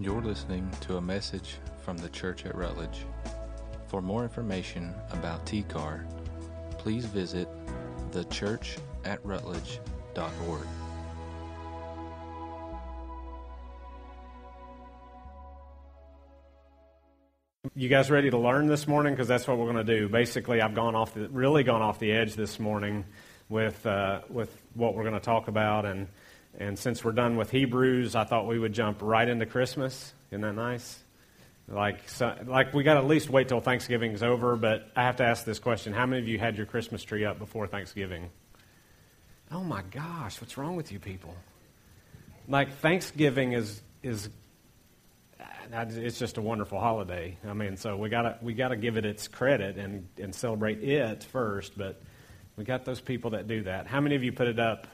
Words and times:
You're 0.00 0.22
listening 0.22 0.68
to 0.80 0.96
a 0.96 1.00
message 1.02 1.56
from 1.84 1.98
the 1.98 2.08
church 2.08 2.46
at 2.46 2.54
Rutledge. 2.54 3.04
For 3.88 4.00
more 4.00 4.22
information 4.22 4.94
about 5.10 5.44
TCAR, 5.44 6.06
please 6.78 7.04
visit 7.04 7.46
thechurchatrutledge.org. 8.10 10.66
You 17.74 17.88
guys 17.90 18.10
ready 18.10 18.30
to 18.30 18.38
learn 18.38 18.68
this 18.68 18.88
morning? 18.88 19.12
Because 19.12 19.28
that's 19.28 19.46
what 19.46 19.58
we're 19.58 19.70
going 19.70 19.86
to 19.86 19.98
do. 19.98 20.08
Basically, 20.08 20.62
I've 20.62 20.74
gone 20.74 20.94
off 20.94 21.12
the, 21.12 21.28
really 21.28 21.62
gone 21.62 21.82
off 21.82 21.98
the 21.98 22.12
edge 22.12 22.36
this 22.36 22.58
morning 22.58 23.04
with 23.50 23.84
uh, 23.84 24.22
with 24.30 24.56
what 24.72 24.94
we're 24.94 25.04
going 25.04 25.12
to 25.12 25.20
talk 25.20 25.48
about, 25.48 25.84
and 25.84 26.08
and 26.58 26.78
since 26.78 27.04
we're 27.04 27.12
done 27.12 27.36
with 27.36 27.50
Hebrews, 27.50 28.14
I 28.14 28.24
thought 28.24 28.46
we 28.46 28.58
would 28.58 28.72
jump 28.72 29.02
right 29.02 29.28
into 29.28 29.46
Christmas. 29.46 30.12
Isn't 30.30 30.42
that 30.42 30.54
nice? 30.54 30.98
Like, 31.68 32.08
so, 32.08 32.34
like 32.46 32.74
we 32.74 32.82
got 32.82 32.94
to 32.94 33.00
at 33.00 33.06
least 33.06 33.30
wait 33.30 33.48
till 33.48 33.60
Thanksgiving's 33.60 34.22
over. 34.22 34.56
But 34.56 34.90
I 34.96 35.04
have 35.04 35.16
to 35.16 35.24
ask 35.24 35.44
this 35.44 35.58
question: 35.58 35.92
How 35.92 36.06
many 36.06 36.20
of 36.20 36.28
you 36.28 36.38
had 36.38 36.56
your 36.56 36.66
Christmas 36.66 37.02
tree 37.04 37.24
up 37.24 37.38
before 37.38 37.66
Thanksgiving? 37.66 38.30
Oh 39.52 39.62
my 39.62 39.82
gosh, 39.90 40.40
what's 40.40 40.56
wrong 40.56 40.76
with 40.76 40.90
you 40.92 40.98
people? 40.98 41.34
Like 42.48 42.78
Thanksgiving 42.78 43.52
is 43.52 43.80
is 44.02 44.28
it's 45.72 46.18
just 46.18 46.36
a 46.36 46.42
wonderful 46.42 46.80
holiday. 46.80 47.38
I 47.46 47.52
mean, 47.52 47.76
so 47.76 47.96
we 47.96 48.08
gotta 48.08 48.38
we 48.42 48.54
gotta 48.54 48.76
give 48.76 48.96
it 48.96 49.04
its 49.04 49.28
credit 49.28 49.76
and 49.76 50.08
and 50.18 50.34
celebrate 50.34 50.82
it 50.82 51.22
first. 51.22 51.78
But 51.78 52.02
we 52.56 52.64
got 52.64 52.84
those 52.84 53.00
people 53.00 53.30
that 53.30 53.46
do 53.46 53.62
that. 53.62 53.86
How 53.86 54.00
many 54.00 54.16
of 54.16 54.24
you 54.24 54.32
put 54.32 54.48
it 54.48 54.58
up? 54.58 54.88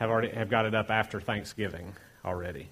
Have 0.00 0.08
already 0.08 0.30
have 0.30 0.48
got 0.48 0.64
it 0.64 0.74
up 0.74 0.90
after 0.90 1.20
Thanksgiving 1.20 1.92
already? 2.24 2.70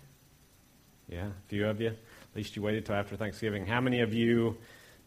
Yeah, 1.11 1.27
a 1.27 1.49
few 1.49 1.69
of 1.69 1.79
you. 1.79 1.89
At 1.89 1.97
least 2.35 2.57
you 2.57 2.63
waited 2.63 2.87
till 2.87 2.95
after 2.95 3.17
Thanksgiving. 3.17 3.67
How 3.67 3.83
many 3.83 4.01
of 4.01 4.15
you 4.15 4.57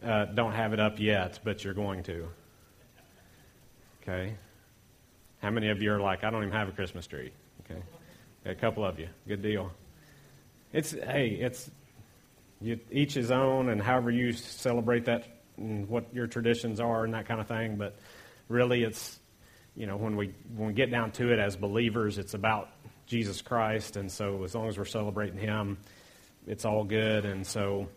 uh, 0.03 0.25
don't 0.25 0.53
have 0.53 0.71
it 0.71 0.79
up 0.79 0.99
yet, 0.99 1.39
but 1.43 1.63
you're 1.63 1.73
going 1.73 2.03
to? 2.03 2.27
Okay. 4.03 4.35
How 5.41 5.49
many 5.49 5.69
of 5.69 5.81
you 5.81 5.91
are 5.93 5.99
like, 5.99 6.23
I 6.23 6.29
don't 6.29 6.43
even 6.43 6.53
have 6.53 6.69
a 6.69 6.71
Christmas 6.71 7.07
tree? 7.07 7.31
Okay. 7.65 7.81
A 8.45 8.53
couple 8.53 8.85
of 8.85 8.99
you. 8.99 9.07
Good 9.27 9.41
deal. 9.41 9.71
It's 10.73 10.91
hey, 10.91 11.39
it's 11.41 11.71
you, 12.61 12.79
each 12.91 13.15
his 13.15 13.31
own, 13.31 13.69
and 13.69 13.81
however 13.81 14.11
you 14.11 14.33
celebrate 14.33 15.05
that, 15.05 15.27
and 15.57 15.89
what 15.89 16.13
your 16.13 16.27
traditions 16.27 16.79
are, 16.79 17.03
and 17.03 17.15
that 17.15 17.25
kind 17.25 17.41
of 17.41 17.47
thing. 17.47 17.77
But 17.77 17.95
really, 18.47 18.83
it's 18.83 19.19
you 19.75 19.85
know 19.85 19.97
when 19.97 20.15
we 20.15 20.33
when 20.55 20.67
we 20.67 20.73
get 20.73 20.91
down 20.91 21.11
to 21.13 21.31
it 21.31 21.39
as 21.39 21.55
believers, 21.55 22.17
it's 22.17 22.33
about 22.33 22.69
Jesus 23.07 23.41
Christ, 23.41 23.97
and 23.97 24.11
so 24.11 24.43
as 24.43 24.55
long 24.55 24.67
as 24.67 24.77
we're 24.77 24.85
celebrating 24.85 25.39
Him, 25.39 25.77
it's 26.47 26.65
all 26.65 26.83
good. 26.83 27.25
And 27.25 27.45
so 27.45 27.87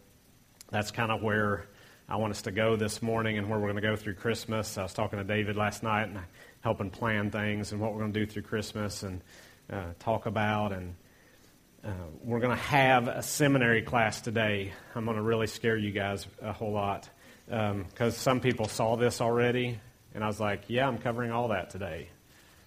that's 0.71 0.91
kind 0.91 1.11
of 1.11 1.23
where 1.23 1.67
I 2.09 2.17
want 2.17 2.33
us 2.33 2.43
to 2.43 2.51
go 2.51 2.77
this 2.77 3.03
morning, 3.03 3.39
and 3.39 3.49
where 3.49 3.59
we're 3.59 3.71
going 3.71 3.83
to 3.83 3.89
go 3.89 3.97
through 3.97 4.15
Christmas. 4.15 4.79
I 4.79 4.83
was 4.83 4.93
talking 4.93 5.19
to 5.19 5.25
David 5.25 5.57
last 5.57 5.83
night 5.83 6.09
and 6.09 6.19
helping 6.61 6.91
plan 6.91 7.31
things 7.31 7.73
and 7.73 7.81
what 7.81 7.93
we're 7.93 8.01
going 8.01 8.13
to 8.13 8.21
do 8.21 8.27
through 8.27 8.43
Christmas 8.43 9.03
and 9.03 9.21
uh, 9.71 9.93
talk 9.99 10.27
about 10.27 10.73
and 10.73 10.95
uh, 11.85 11.91
we're 12.23 12.41
going 12.41 12.57
to 12.57 12.63
have 12.63 13.09
a 13.09 13.23
seminary 13.23 13.83
class 13.83 14.23
today. 14.23 14.73
I'm 14.95 15.05
going 15.05 15.19
to 15.19 15.23
really 15.23 15.47
scare 15.47 15.77
you 15.77 15.91
guys 15.91 16.27
a 16.41 16.51
whole 16.51 16.73
lot 16.73 17.11
because 17.47 17.75
um, 18.01 18.11
some 18.11 18.41
people 18.41 18.69
saw 18.69 18.97
this 18.97 19.21
already, 19.21 19.79
and 20.15 20.23
I 20.23 20.27
was 20.27 20.41
like, 20.41 20.63
yeah, 20.69 20.87
I'm 20.87 20.99
covering 20.99 21.31
all 21.31 21.49
that 21.49 21.71
today. 21.71 22.09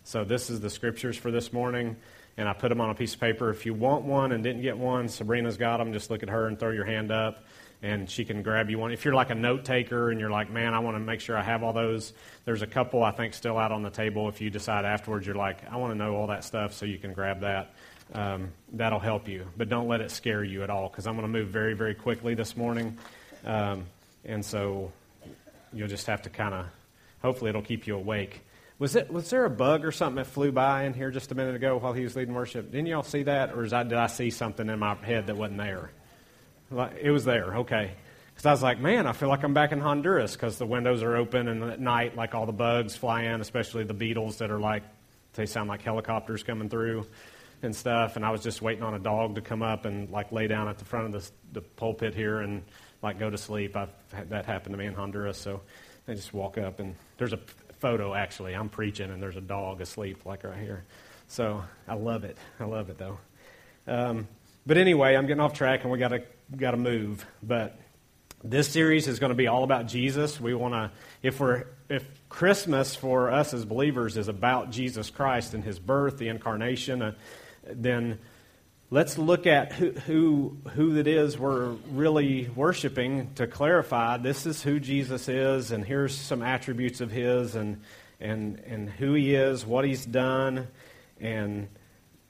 So 0.04 0.24
this 0.24 0.50
is 0.50 0.60
the 0.60 0.70
scriptures 0.70 1.18
for 1.18 1.32
this 1.32 1.52
morning, 1.52 1.96
and 2.38 2.48
I 2.48 2.54
put 2.54 2.70
them 2.70 2.80
on 2.80 2.90
a 2.90 2.96
piece 2.96 3.14
of 3.14 3.20
paper. 3.20 3.50
If 3.50 3.66
you 3.66 3.74
want 3.74 4.06
one 4.06 4.32
and 4.32 4.44
didn't 4.44 4.62
get 4.62 4.78
one, 4.78 5.08
Sabrina's 5.08 5.58
got 5.58 5.78
them. 5.78 5.94
Just 5.94 6.10
look 6.10 6.24
at 6.24 6.30
her 6.30 6.48
and 6.48 6.60
throw 6.60 6.72
your 6.72 6.86
hand 6.86 7.12
up, 7.12 7.46
and 7.82 8.10
she 8.10 8.26
can 8.26 8.44
grab 8.44 8.70
you 8.70 8.78
one. 8.78 8.92
If 8.92 9.06
you're 9.06 9.14
like 9.14 9.30
a 9.30 9.36
note 9.36 9.66
taker 9.66 10.10
and 10.12 10.20
you're 10.20 10.30
like, 10.30 10.50
man, 10.50 10.74
I 10.74 10.80
want 10.80 10.96
to 10.96 11.00
make 11.00 11.20
sure 11.20 11.38
I 11.38 11.44
have 11.44 11.64
all 11.64 11.74
those, 11.74 12.14
there's 12.46 12.62
a 12.62 12.68
couple 12.68 13.04
I 13.04 13.12
think 13.12 13.34
still 13.34 13.58
out 13.58 13.72
on 13.72 13.84
the 13.84 13.90
table. 13.90 14.30
If 14.30 14.42
you 14.42 14.50
decide 14.50 14.86
afterwards 14.86 15.26
you're 15.26 15.36
like, 15.36 15.58
I 15.72 15.78
want 15.78 15.94
to 15.94 15.98
know 15.98 16.16
all 16.16 16.28
that 16.28 16.44
stuff, 16.44 16.74
so 16.74 16.86
you 16.86 16.98
can 16.98 17.14
grab 17.14 17.42
that 17.42 17.74
um, 18.14 18.52
that'll 18.74 19.00
help 19.00 19.28
you. 19.28 19.48
But 19.58 19.70
don't 19.70 19.88
let 19.88 20.02
it 20.02 20.12
scare 20.12 20.44
you 20.44 20.64
at 20.64 20.70
all 20.70 20.90
because 20.90 21.08
I'm 21.08 21.16
going 21.16 21.32
to 21.32 21.40
move 21.40 21.50
very, 21.50 21.74
very 21.74 21.96
quickly 21.96 22.34
this 22.36 22.56
morning. 22.56 22.98
Um, 23.46 23.86
and 24.26 24.44
so 24.44 24.92
you'll 25.74 25.88
just 25.88 26.08
have 26.08 26.22
to 26.24 26.30
kind 26.30 26.54
of, 26.54 26.66
hopefully, 27.22 27.50
it'll 27.50 27.62
keep 27.62 27.88
you 27.88 27.96
awake. 27.96 28.42
Was, 28.80 28.96
it, 28.96 29.12
was 29.12 29.30
there 29.32 29.46
a 29.46 29.50
bug 29.50 29.86
or 29.86 29.92
something 29.92 30.18
that 30.18 30.28
flew 30.28 30.52
by 30.52 30.84
in 30.84 30.94
here 30.94 31.10
just 31.10 31.32
a 31.32 31.36
minute 31.36 31.56
ago 31.56 31.78
while 31.78 31.94
he 31.94 32.04
was 32.04 32.16
leading 32.16 32.36
worship? 32.36 32.72
Didn't 32.72 32.86
y'all 32.86 33.02
see 33.02 33.24
that? 33.24 33.54
Or 33.54 33.64
did 33.64 33.94
I 33.94 34.08
see 34.08 34.30
something 34.30 34.70
in 34.70 34.78
my 34.78 34.94
head 34.96 35.28
that 35.28 35.36
wasn't 35.36 35.58
there? 35.58 35.90
It 37.02 37.10
was 37.10 37.26
there, 37.26 37.58
okay. 37.58 37.94
Because 38.30 38.46
I 38.46 38.52
was 38.52 38.62
like, 38.62 38.80
man, 38.80 39.08
I 39.08 39.14
feel 39.14 39.30
like 39.30 39.44
I'm 39.44 39.56
back 39.56 39.72
in 39.72 39.80
Honduras 39.80 40.34
because 40.34 40.60
the 40.60 40.66
windows 40.68 41.02
are 41.02 41.16
open 41.16 41.48
and 41.48 41.64
at 41.64 41.80
night, 41.80 42.16
like 42.16 42.36
all 42.36 42.46
the 42.46 42.52
bugs 42.52 42.96
fly 42.96 43.24
in, 43.24 43.42
especially 43.42 43.84
the 43.84 43.96
beetles 43.96 44.38
that 44.38 44.52
are 44.52 44.60
like, 44.60 44.84
they 45.34 45.48
sound 45.48 45.70
like 45.70 45.82
helicopters 45.82 46.44
coming 46.44 46.70
through 46.70 47.08
and 47.64 47.76
stuff. 47.76 48.16
And 48.16 48.24
I 48.24 48.30
was 48.30 48.44
just 48.44 48.62
waiting 48.62 48.84
on 48.84 48.94
a 48.94 49.00
dog 49.00 49.36
to 49.36 49.42
come 49.42 49.64
up 49.64 49.86
and 49.86 50.12
like 50.12 50.32
lay 50.32 50.48
down 50.48 50.68
at 50.68 50.78
the 50.78 50.86
front 50.86 51.16
of 51.16 51.24
the, 51.24 51.32
the 51.54 51.62
pulpit 51.62 52.14
here 52.14 52.42
and 52.42 52.64
like 53.02 53.18
go 53.18 53.28
to 53.28 53.38
sleep. 53.40 53.76
I've 53.76 53.90
that 54.30 54.46
happened 54.46 54.74
to 54.74 54.78
me 54.78 54.86
in 54.86 54.94
Honduras. 54.94 55.40
So 55.40 55.62
they 56.08 56.16
just 56.16 56.34
walk 56.34 56.58
up 56.58 56.80
and 56.80 56.96
there's 57.18 57.34
a 57.34 57.40
photo 57.80 58.16
actually. 58.16 58.54
I'm 58.54 58.70
preaching 58.70 59.12
and 59.12 59.22
there's 59.22 59.36
a 59.36 59.42
dog 59.42 59.82
asleep 59.82 60.26
like 60.26 60.44
right 60.44 60.58
here. 60.58 60.86
So 61.28 61.64
I 61.88 61.94
love 61.94 62.24
it. 62.24 62.38
I 62.60 62.64
love 62.64 62.90
it 62.90 62.98
though. 62.98 63.20
Um, 63.86 64.28
but 64.66 64.78
anyway, 64.78 65.16
I'm 65.16 65.28
getting 65.28 65.42
off 65.42 65.54
track 65.54 65.84
and 65.84 65.92
we 65.92 66.00
got 66.00 66.10
to 66.10 66.24
got 66.56 66.72
to 66.72 66.78
move. 66.78 67.26
But 67.44 67.78
this 68.44 68.70
series 68.70 69.08
is 69.08 69.20
going 69.20 69.32
to 69.32 69.36
be 69.36 69.48
all 69.48 69.64
about 69.64 69.88
Jesus. 69.88 70.40
We 70.40 70.54
want 70.54 70.74
to, 70.74 70.92
if 71.22 71.40
we're, 71.40 71.66
if 71.90 72.06
Christmas 72.30 72.96
for 72.96 73.32
us 73.32 73.54
as 73.54 73.66
believers 73.66 74.16
is 74.16 74.28
about 74.28 74.72
Jesus 74.72 75.10
Christ 75.10 75.54
and 75.54 75.64
His 75.64 75.80
birth, 75.80 76.18
the 76.18 76.30
incarnation, 76.30 77.02
uh, 77.02 77.12
then 77.66 78.20
let's 78.90 79.18
look 79.18 79.46
at 79.46 79.74
who, 79.74 79.92
who, 79.92 80.58
who 80.74 80.98
it 80.98 81.08
is 81.08 81.38
we're 81.38 81.72
really 81.92 82.50
worshiping 82.56 83.34
to 83.36 83.46
clarify 83.46 84.18
this 84.18 84.46
is 84.46 84.64
who 84.64 84.80
Jesus 84.80 85.28
is, 85.28 85.72
and 85.72 85.84
here's 85.84 86.16
some 86.16 86.42
attributes 86.42 87.02
of 87.02 87.12
His, 87.12 87.56
and, 87.56 87.82
and, 88.20 88.60
and 88.66 88.90
who 88.90 89.14
He 89.14 89.36
is, 89.36 89.66
what 89.66 89.84
He's 89.84 90.06
done. 90.06 90.68
And, 91.20 91.68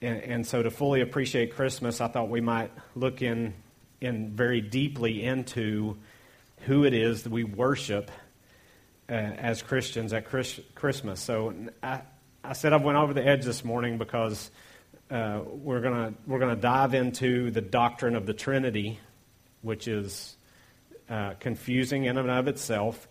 and, 0.01 0.21
and 0.23 0.47
so 0.47 0.63
to 0.63 0.71
fully 0.71 1.01
appreciate 1.01 1.53
Christmas, 1.53 2.01
I 2.01 2.07
thought 2.07 2.29
we 2.29 2.41
might 2.41 2.71
look 2.95 3.21
in, 3.21 3.53
in 4.01 4.31
very 4.31 4.61
deeply 4.61 5.23
into 5.23 5.97
who 6.61 6.85
it 6.85 6.93
is 6.93 7.23
that 7.23 7.31
we 7.31 7.43
worship 7.43 8.09
uh, 9.09 9.13
as 9.13 9.61
Christians 9.61 10.11
at 10.11 10.25
Chris, 10.25 10.59
Christmas. 10.73 11.19
So 11.19 11.53
I, 11.83 12.01
I 12.43 12.53
said 12.53 12.73
I 12.73 12.77
went 12.77 12.97
over 12.97 13.13
the 13.13 13.25
edge 13.25 13.45
this 13.45 13.63
morning 13.63 13.99
because 13.99 14.49
uh, 15.09 15.41
we're 15.45 15.81
going 15.81 16.15
we're 16.25 16.39
gonna 16.39 16.55
dive 16.55 16.93
into 16.93 17.51
the 17.51 17.61
doctrine 17.61 18.15
of 18.15 18.25
the 18.25 18.33
Trinity, 18.33 18.99
which 19.61 19.87
is 19.87 20.35
uh, 21.09 21.33
confusing 21.39 22.05
in 22.05 22.17
and 22.17 22.29
of 22.29 22.47
itself. 22.47 23.07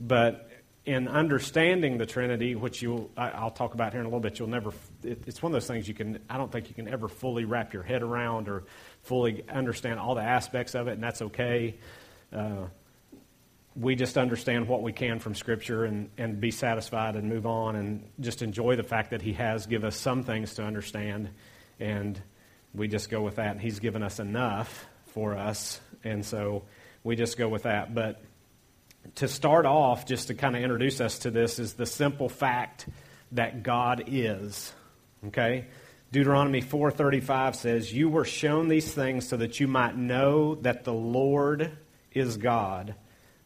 But 0.00 0.48
in 0.86 1.08
understanding 1.08 1.98
the 1.98 2.06
Trinity, 2.06 2.54
which 2.54 2.82
you 2.82 3.10
I, 3.16 3.42
will 3.42 3.50
talk 3.50 3.74
about 3.74 3.92
here 3.92 4.00
in 4.00 4.06
a 4.06 4.08
little 4.08 4.20
bit, 4.20 4.38
you'll 4.38 4.48
never. 4.48 4.70
It, 5.02 5.24
it's 5.26 5.42
one 5.42 5.50
of 5.50 5.54
those 5.54 5.66
things 5.66 5.88
you 5.88 5.94
can. 5.94 6.20
I 6.28 6.36
don't 6.36 6.50
think 6.50 6.68
you 6.68 6.74
can 6.74 6.88
ever 6.88 7.08
fully 7.08 7.44
wrap 7.44 7.72
your 7.72 7.82
head 7.82 8.02
around 8.02 8.48
or 8.48 8.64
fully 9.02 9.44
understand 9.48 9.98
all 9.98 10.14
the 10.14 10.22
aspects 10.22 10.74
of 10.74 10.88
it, 10.88 10.92
and 10.92 11.02
that's 11.02 11.22
okay. 11.22 11.76
Uh, 12.32 12.66
we 13.76 13.94
just 13.94 14.18
understand 14.18 14.66
what 14.66 14.82
we 14.82 14.92
can 14.92 15.20
from 15.20 15.34
Scripture 15.34 15.84
and, 15.84 16.10
and 16.18 16.40
be 16.40 16.50
satisfied 16.50 17.16
and 17.16 17.28
move 17.28 17.46
on 17.46 17.76
and 17.76 18.08
just 18.18 18.42
enjoy 18.42 18.76
the 18.76 18.82
fact 18.82 19.10
that 19.10 19.22
He 19.22 19.32
has 19.34 19.66
given 19.66 19.86
us 19.86 19.96
some 19.96 20.22
things 20.24 20.54
to 20.54 20.64
understand. 20.64 21.30
And 21.78 22.20
we 22.74 22.88
just 22.88 23.10
go 23.10 23.22
with 23.22 23.36
that. 23.36 23.52
And 23.52 23.60
He's 23.60 23.78
given 23.78 24.02
us 24.02 24.18
enough 24.18 24.86
for 25.06 25.36
us. 25.36 25.80
And 26.02 26.24
so 26.24 26.64
we 27.04 27.14
just 27.14 27.38
go 27.38 27.48
with 27.48 27.62
that. 27.62 27.94
But 27.94 28.22
to 29.16 29.28
start 29.28 29.66
off, 29.66 30.06
just 30.06 30.28
to 30.28 30.34
kind 30.34 30.56
of 30.56 30.62
introduce 30.62 31.00
us 31.00 31.20
to 31.20 31.30
this, 31.30 31.58
is 31.58 31.74
the 31.74 31.86
simple 31.86 32.28
fact 32.28 32.86
that 33.32 33.62
God 33.62 34.04
is. 34.08 34.72
Okay? 35.28 35.66
Deuteronomy 36.12 36.60
4:35 36.60 37.54
says, 37.54 37.92
"You 37.92 38.08
were 38.08 38.24
shown 38.24 38.66
these 38.66 38.92
things 38.92 39.28
so 39.28 39.36
that 39.36 39.60
you 39.60 39.68
might 39.68 39.96
know 39.96 40.56
that 40.56 40.82
the 40.82 40.92
Lord 40.92 41.70
is 42.12 42.36
God." 42.36 42.96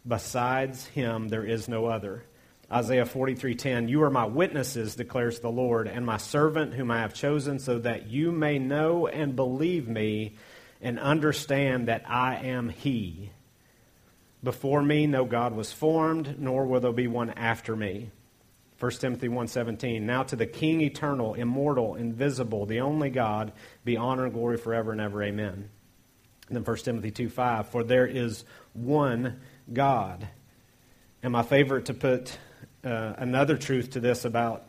Besides 0.07 0.87
him, 0.87 1.29
there 1.29 1.45
is 1.45 1.69
no 1.69 1.87
other. 1.87 2.25
Isaiah 2.71 3.07
43:10 3.07 3.89
You 3.89 4.03
are 4.03 4.11
my 4.11 4.27
witnesses 4.27 4.97
declares 4.97 5.41
the 5.41 5.51
Lord 5.51 5.87
and 5.87 6.05
my 6.05 6.17
servant 6.17 6.75
whom 6.75 6.91
I 6.91 7.01
have 7.01 7.15
chosen 7.15 7.59
so 7.59 7.79
that 7.79 8.09
you 8.09 8.33
may 8.33 8.59
know 8.59 9.07
and 9.07 9.37
believe 9.37 9.89
me 9.89 10.37
and 10.81 10.99
understand 10.99 11.89
that 11.89 12.09
I 12.09 12.37
am 12.37 12.69
he. 12.69 13.31
Before 14.43 14.83
me 14.83 15.07
no 15.07 15.25
God 15.25 15.55
was 15.55 15.73
formed 15.73 16.39
nor 16.39 16.67
will 16.67 16.81
there 16.81 16.93
be 16.93 17.07
one 17.07 17.31
after 17.31 17.77
me. 17.77 18.11
1 18.79 18.91
Timothy 19.01 19.29
1:17 19.29 20.03
Now 20.03 20.23
to 20.25 20.37
the 20.37 20.47
king 20.47 20.81
eternal 20.81 21.35
immortal 21.35 21.95
invisible 21.95 22.67
the 22.67 22.81
only 22.81 23.09
God 23.09 23.53
be 23.85 23.97
honor 23.97 24.25
and 24.25 24.35
glory 24.35 24.59
forever 24.59 24.93
and 24.93 25.01
ever. 25.01 25.23
Amen. 25.23 25.71
And 26.49 26.57
then 26.57 26.65
1 26.65 26.77
Timothy 26.85 27.11
2 27.11 27.29
5, 27.31 27.69
for 27.69 27.85
there 27.85 28.07
is 28.07 28.45
one 28.75 29.41
God. 29.73 30.29
And 31.23 31.33
my 31.33 31.43
favorite 31.43 31.87
to 31.87 31.95
put 31.95 32.37
uh, 32.85 33.15
another 33.17 33.57
truth 33.57 33.91
to 33.91 34.01
this 34.01 34.25
about, 34.25 34.69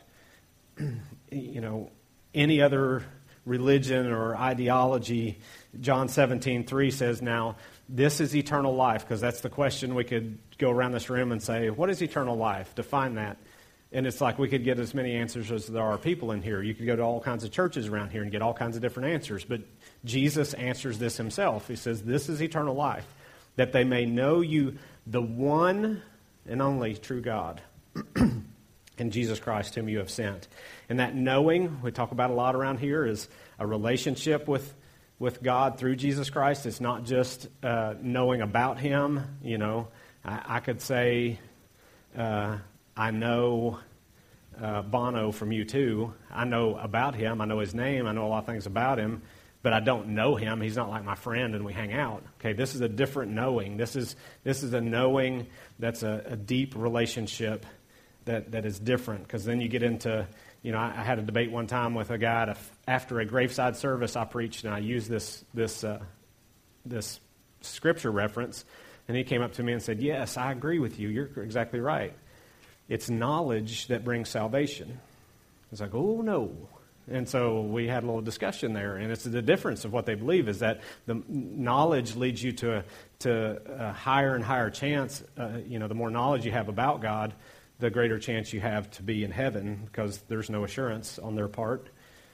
you 1.32 1.62
know, 1.62 1.92
any 2.34 2.62
other 2.62 3.04
religion 3.46 4.12
or 4.12 4.36
ideology, 4.36 5.40
John 5.80 6.08
17 6.08 6.66
3 6.66 6.92
says, 6.92 7.22
Now, 7.22 7.58
this 7.88 8.20
is 8.20 8.36
eternal 8.36 8.76
life, 8.76 9.02
because 9.02 9.22
that's 9.22 9.42
the 9.42 9.50
question 9.50 9.96
we 9.96 10.04
could 10.04 10.38
go 10.58 10.72
around 10.72 10.94
this 10.94 11.10
room 11.10 11.32
and 11.32 11.42
say, 11.42 11.70
What 11.70 11.90
is 11.90 12.02
eternal 12.02 12.36
life? 12.36 12.74
Define 12.76 13.16
that. 13.16 13.38
And 13.92 14.06
it's 14.06 14.20
like 14.20 14.38
we 14.40 14.50
could 14.50 14.64
get 14.64 14.80
as 14.80 14.94
many 14.94 15.16
answers 15.16 15.52
as 15.52 15.68
there 15.68 15.84
are 15.84 15.98
people 15.98 16.32
in 16.32 16.42
here. 16.42 16.62
You 16.62 16.74
could 16.74 16.86
go 16.86 16.96
to 16.96 17.02
all 17.02 17.22
kinds 17.22 17.44
of 17.44 17.52
churches 17.52 17.88
around 17.88 18.10
here 18.10 18.24
and 18.24 18.32
get 18.32 18.42
all 18.42 18.54
kinds 18.54 18.76
of 18.76 18.82
different 18.82 19.10
answers. 19.10 19.46
But 19.46 19.62
Jesus 20.04 20.54
answers 20.54 21.00
this 21.00 21.16
himself. 21.16 21.68
He 21.68 21.76
says, 21.76 22.04
This 22.04 22.28
is 22.28 22.42
eternal 22.42 22.76
life, 22.76 23.06
that 23.56 23.72
they 23.72 23.84
may 23.84 24.06
know 24.06 24.42
you, 24.42 24.78
the 25.08 25.22
one 25.22 26.02
and 26.48 26.62
only 26.62 26.96
true 26.96 27.22
God, 27.22 27.62
and 28.16 29.12
Jesus 29.12 29.40
Christ, 29.40 29.76
whom 29.76 29.90
you 29.90 30.00
have 30.00 30.10
sent. 30.10 30.48
And 30.90 31.00
that 31.00 31.16
knowing, 31.16 31.82
we 31.82 31.92
talk 31.92 32.12
about 32.12 32.30
a 32.30 32.34
lot 32.34 32.56
around 32.56 32.80
here, 32.80 33.06
is 33.06 33.28
a 33.60 33.66
relationship 33.66 34.48
with, 34.48 34.74
with 35.20 35.42
God 35.42 35.78
through 35.78 35.96
Jesus 35.96 36.30
Christ. 36.30 36.66
It's 36.66 36.82
not 36.82 37.04
just 37.04 37.48
uh, 37.64 37.96
knowing 38.02 38.42
about 38.42 38.80
Him. 38.80 39.38
You 39.44 39.58
know, 39.58 39.88
I, 40.24 40.58
I 40.58 40.60
could 40.60 40.82
say, 40.82 41.40
uh, 42.18 42.58
I 42.96 43.12
know 43.12 43.80
uh, 44.62 44.82
Bono 44.82 45.32
from 45.32 45.50
U2. 45.50 46.12
I 46.32 46.46
know 46.46 46.76
about 46.78 47.16
him. 47.16 47.42
I 47.42 47.46
know 47.46 47.60
his 47.60 47.74
name. 47.74 48.08
I 48.08 48.12
know 48.12 48.26
a 48.26 48.30
lot 48.30 48.40
of 48.40 48.46
things 48.46 48.66
about 48.66 48.98
him, 48.98 49.22
but 49.66 49.74
I 49.74 49.80
don't 49.80 50.10
know 50.10 50.36
him. 50.36 50.62
He's 50.62 50.76
not 50.76 50.92
like 50.92 51.04
my 51.04 51.16
friend, 51.16 51.56
and 51.56 51.66
we 51.66 51.74
hang 51.74 51.92
out. 51.92 52.24
Okay, 52.40 52.54
this 52.54 52.76
is 52.76 52.82
a 52.82 52.88
different 52.88 53.32
knowing. 53.32 53.78
This 53.78 53.96
is 53.96 54.16
this 54.44 54.62
is 54.62 54.74
a 54.74 54.80
knowing 54.80 55.48
that's 55.80 56.04
a, 56.04 56.22
a 56.28 56.36
deep 56.36 56.76
relationship 56.76 57.66
that 58.26 58.52
that 58.52 58.68
is 58.68 58.78
different. 58.78 59.24
Because 59.24 59.44
then 59.44 59.62
you 59.62 59.68
get 59.68 59.82
into 59.82 60.28
you 60.62 60.72
know, 60.72 60.78
I, 60.78 60.94
I, 60.98 61.04
had 61.04 61.18
a 61.18 61.24
debate 61.24 61.50
one 61.50 61.66
time 61.66 61.96
with 61.96 62.12
a 62.12 62.20
guy 62.20 62.56
after 62.88 63.20
a 63.20 63.26
graveside 63.26 63.76
service. 63.76 64.16
I 64.16 64.26
preached 64.26 64.66
and 64.66 64.74
I 64.76 64.78
used 64.78 65.10
this 65.10 65.44
this 65.56 65.84
uh, 65.84 65.98
this 66.86 67.20
scripture 67.62 68.12
reference, 68.12 68.66
and 69.08 69.18
he 69.18 69.24
came 69.24 69.42
up 69.42 69.54
to 69.54 69.64
me 69.64 69.74
and 69.74 69.82
said, 69.82 70.00
"Yes, 70.00 70.38
I 70.38 70.52
agree 70.52 70.78
with 70.78 71.00
you. 71.00 71.10
You're 71.10 71.44
exactly 71.44 71.80
right." 71.80 72.14
It's 72.88 73.10
knowledge 73.10 73.88
that 73.88 74.06
brings 74.06 74.30
salvation. 74.30 75.00
It's 75.72 75.82
like, 75.82 75.96
oh, 75.96 76.22
no. 76.22 76.56
And 77.12 77.30
so 77.30 77.62
we 77.62 77.88
had 77.88 78.04
a 78.04 78.06
little 78.06 78.22
discussion 78.22 78.74
there, 78.74 78.96
and 78.96 79.12
it's 79.12 79.24
the 79.24 79.42
difference 79.42 79.86
of 79.86 79.94
what 79.94 80.06
they 80.06 80.16
believe 80.16 80.50
is 80.50 80.60
that 80.60 80.82
the 81.06 81.22
knowledge 81.28 82.16
leads 82.16 82.42
you 82.42 82.52
to 82.54 82.78
a, 82.78 82.84
to 83.20 83.62
a 83.80 83.92
higher 83.94 84.34
and 84.34 84.44
higher 84.44 84.72
chance. 84.72 85.24
Uh, 85.38 85.60
you 85.68 85.78
know, 85.78 85.88
the 85.88 85.94
more 85.94 86.10
knowledge 86.10 86.46
you 86.46 86.52
have 86.52 86.68
about 86.68 87.02
God, 87.02 87.34
the 87.80 87.90
greater 87.90 88.18
chance 88.18 88.54
you 88.54 88.60
have 88.60 88.90
to 88.92 89.04
be 89.04 89.24
in 89.24 89.32
heaven 89.32 89.82
because 89.86 90.18
there's 90.28 90.50
no 90.50 90.64
assurance 90.64 91.20
on 91.20 91.36
their 91.36 91.48
part. 91.48 91.90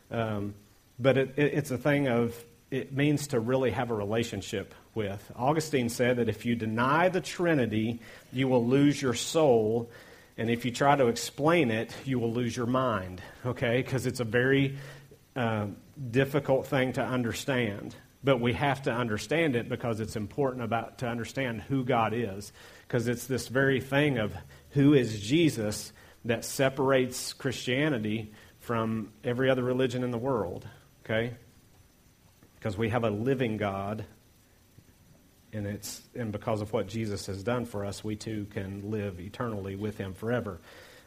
Um, 0.09 0.53
but 0.99 1.17
it, 1.17 1.33
it, 1.35 1.53
it's 1.53 1.71
a 1.71 1.77
thing 1.77 2.07
of 2.07 2.41
it 2.69 2.93
means 2.93 3.27
to 3.27 3.39
really 3.39 3.71
have 3.71 3.91
a 3.91 3.93
relationship 3.93 4.73
with. 4.95 5.31
Augustine 5.35 5.89
said 5.89 6.17
that 6.17 6.29
if 6.29 6.45
you 6.45 6.55
deny 6.55 7.09
the 7.09 7.19
Trinity, 7.19 7.99
you 8.31 8.47
will 8.47 8.65
lose 8.65 9.01
your 9.01 9.13
soul 9.13 9.89
and 10.37 10.49
if 10.49 10.65
you 10.65 10.71
try 10.71 10.95
to 10.95 11.07
explain 11.07 11.71
it, 11.71 11.93
you 12.05 12.19
will 12.19 12.31
lose 12.31 12.55
your 12.55 12.65
mind, 12.65 13.21
okay? 13.45 13.81
Because 13.81 14.05
it's 14.05 14.19
a 14.19 14.25
very 14.25 14.77
uh, 15.35 15.67
difficult 16.09 16.67
thing 16.67 16.93
to 16.93 17.01
understand. 17.03 17.95
But 18.23 18.39
we 18.39 18.53
have 18.53 18.83
to 18.83 18.91
understand 18.91 19.55
it 19.55 19.67
because 19.67 19.99
it's 19.99 20.15
important 20.15 20.63
about 20.63 20.99
to 20.99 21.07
understand 21.07 21.61
who 21.61 21.83
God 21.83 22.13
is. 22.13 22.53
Because 22.87 23.07
it's 23.07 23.25
this 23.25 23.47
very 23.47 23.81
thing 23.81 24.19
of 24.19 24.33
who 24.71 24.93
is 24.93 25.19
Jesus 25.19 25.91
that 26.25 26.45
separates 26.45 27.33
Christianity 27.33 28.31
from 28.59 29.11
every 29.23 29.49
other 29.49 29.63
religion 29.63 30.03
in 30.03 30.11
the 30.11 30.17
world, 30.17 30.67
okay? 31.03 31.33
Because 32.55 32.77
we 32.77 32.89
have 32.89 33.03
a 33.03 33.09
living 33.09 33.57
God 33.57 34.05
and 35.53 35.67
it's 35.67 36.01
and 36.15 36.31
because 36.31 36.61
of 36.61 36.73
what 36.73 36.87
Jesus 36.87 37.25
has 37.27 37.43
done 37.43 37.65
for 37.65 37.85
us, 37.85 38.03
we 38.03 38.15
too 38.15 38.47
can 38.51 38.91
live 38.91 39.19
eternally 39.19 39.75
with 39.75 39.97
Him 39.97 40.13
forever. 40.13 40.59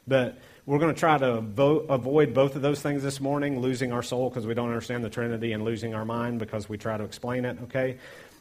But 0.06 0.38
we're 0.66 0.78
going 0.78 0.94
to 0.94 0.98
try 0.98 1.16
to 1.16 1.42
avo- 1.42 1.88
avoid 1.88 2.34
both 2.34 2.56
of 2.56 2.62
those 2.62 2.80
things 2.80 3.02
this 3.02 3.20
morning: 3.20 3.60
losing 3.60 3.92
our 3.92 4.02
soul 4.02 4.28
because 4.28 4.46
we 4.46 4.54
don't 4.54 4.68
understand 4.68 5.04
the 5.04 5.10
Trinity, 5.10 5.52
and 5.52 5.64
losing 5.64 5.94
our 5.94 6.04
mind 6.04 6.38
because 6.38 6.68
we 6.68 6.78
try 6.78 6.96
to 6.96 7.04
explain 7.04 7.44
it. 7.44 7.58
Okay, 7.64 7.98